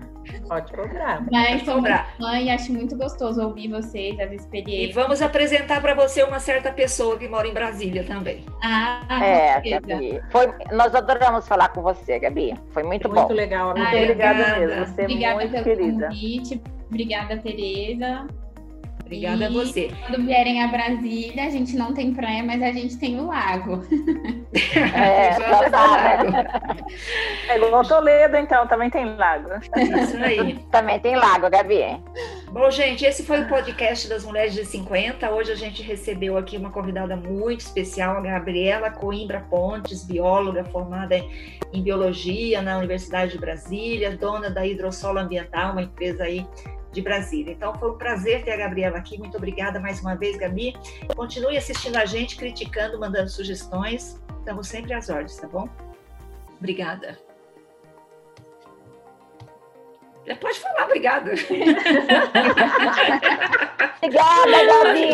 Pode 0.48 0.72
cobrar. 0.72 1.24
Mas 1.30 1.64
sou 1.64 1.76
cobrar. 1.76 2.14
mãe, 2.20 2.50
acho 2.52 2.72
muito 2.72 2.96
gostoso 2.96 3.42
ouvir 3.42 3.68
vocês, 3.68 4.18
as 4.20 4.30
experiências. 4.30 4.90
E 4.90 4.92
vamos 4.92 5.20
apresentar 5.20 5.80
para 5.80 5.94
você 5.94 6.22
uma 6.22 6.38
certa 6.38 6.70
pessoa 6.70 7.18
que 7.18 7.26
mora 7.28 7.48
em 7.48 7.52
Brasília 7.52 8.04
também. 8.04 8.44
Ah, 8.62 9.02
é, 9.20 9.60
Gabi. 9.60 10.20
Foi, 10.30 10.52
nós 10.72 10.94
adoramos 10.94 11.48
falar 11.48 11.68
com 11.70 11.82
você, 11.82 12.18
Gabi. 12.18 12.54
Foi 12.70 12.82
muito 12.82 13.08
Foi 13.08 13.14
bom. 13.14 13.20
Muito 13.22 13.34
legal. 13.34 13.74
Muito 13.76 13.96
obrigada 13.96 14.58
mesmo. 14.58 14.86
Você 14.86 15.00
é 15.00 15.04
obrigada 15.04 15.34
muito 15.34 15.50
pelo 15.50 15.64
querida. 15.64 16.06
convite. 16.08 16.62
Obrigada, 16.92 17.38
Tereza. 17.38 18.26
Obrigada 19.00 19.44
e 19.44 19.46
a 19.46 19.50
você. 19.50 19.90
Quando 20.06 20.26
vierem 20.26 20.62
a 20.62 20.68
Brasília, 20.68 21.46
a 21.46 21.48
gente 21.48 21.74
não 21.74 21.94
tem 21.94 22.12
praia, 22.12 22.42
mas 22.42 22.62
a 22.62 22.70
gente 22.70 22.98
tem 22.98 23.18
o 23.18 23.26
lago. 23.26 23.82
É, 24.54 25.30
tá, 25.30 25.62
né? 25.62 25.68
lago. 25.70 26.76
É 27.48 27.56
igual 27.56 27.82
Toledo, 27.84 28.36
então, 28.36 28.66
também 28.66 28.90
tem 28.90 29.16
lago. 29.16 29.48
Isso 29.54 30.16
aí. 30.18 30.58
Também 30.70 31.00
tem 31.00 31.16
lago, 31.16 31.48
Gabi. 31.48 31.98
Bom, 32.50 32.70
gente, 32.70 33.04
esse 33.04 33.22
foi 33.22 33.40
o 33.40 33.48
podcast 33.48 34.08
das 34.08 34.24
Mulheres 34.24 34.52
de 34.52 34.64
50. 34.66 35.30
Hoje 35.30 35.52
a 35.52 35.54
gente 35.54 35.82
recebeu 35.82 36.36
aqui 36.36 36.58
uma 36.58 36.70
convidada 36.70 37.16
muito 37.16 37.60
especial, 37.60 38.18
a 38.18 38.20
Gabriela 38.20 38.90
Coimbra 38.90 39.40
Pontes, 39.48 40.04
bióloga 40.04 40.64
formada 40.64 41.16
em 41.72 41.82
biologia 41.82 42.60
na 42.60 42.76
Universidade 42.76 43.32
de 43.32 43.38
Brasília, 43.38 44.14
dona 44.16 44.50
da 44.50 44.66
Hidrossolo 44.66 45.18
Ambiental, 45.18 45.72
uma 45.72 45.82
empresa 45.82 46.24
aí 46.24 46.46
de 46.92 47.00
Brasília. 47.00 47.52
Então 47.52 47.74
foi 47.78 47.90
um 47.90 47.98
prazer 47.98 48.44
ter 48.44 48.52
a 48.52 48.56
Gabriela 48.56 48.98
aqui. 48.98 49.18
Muito 49.18 49.36
obrigada 49.36 49.80
mais 49.80 50.00
uma 50.00 50.14
vez, 50.14 50.36
Gabi. 50.36 50.74
Continue 51.16 51.56
assistindo 51.56 51.96
a 51.96 52.04
gente, 52.04 52.36
criticando, 52.36 52.98
mandando 52.98 53.28
sugestões. 53.28 54.20
Estamos 54.38 54.68
sempre 54.68 54.92
às 54.92 55.08
ordens, 55.08 55.36
tá 55.36 55.48
bom? 55.48 55.68
Obrigada. 56.58 57.18
Pode 60.40 60.60
falar, 60.60 60.84
obrigada. 60.84 61.32
Obrigada, 64.02 64.64
Gabi. 64.66 65.10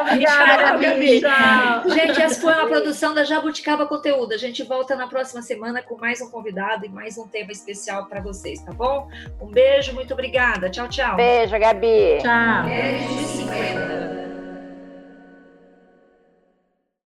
Obrigada, 0.00 0.78
Gabi. 0.78 1.20
Tchau. 1.20 1.90
Gente, 1.90 2.22
essa 2.22 2.40
foi 2.40 2.52
uma 2.52 2.66
produção 2.66 3.14
da 3.14 3.22
Jabuticaba 3.22 3.86
Conteúdo. 3.86 4.32
A 4.34 4.36
gente 4.36 4.64
volta 4.64 4.96
na 4.96 5.06
próxima 5.06 5.42
semana 5.42 5.80
com 5.80 5.96
mais 5.96 6.20
um 6.20 6.28
convidado 6.28 6.84
e 6.84 6.88
mais 6.88 7.16
um 7.18 7.28
tema 7.28 7.52
especial 7.52 8.06
para 8.06 8.20
vocês, 8.20 8.60
tá 8.62 8.72
bom? 8.72 9.08
Um 9.40 9.46
beijo, 9.46 9.94
muito 9.94 10.12
obrigada. 10.12 10.68
Tchau, 10.68 10.88
tchau. 10.88 11.14
Beijo, 11.16 11.56
Gabi. 11.56 12.18
Tchau. 12.20 12.62
Mulheres 12.62 13.08
de 13.08 13.24
50. 13.38 14.25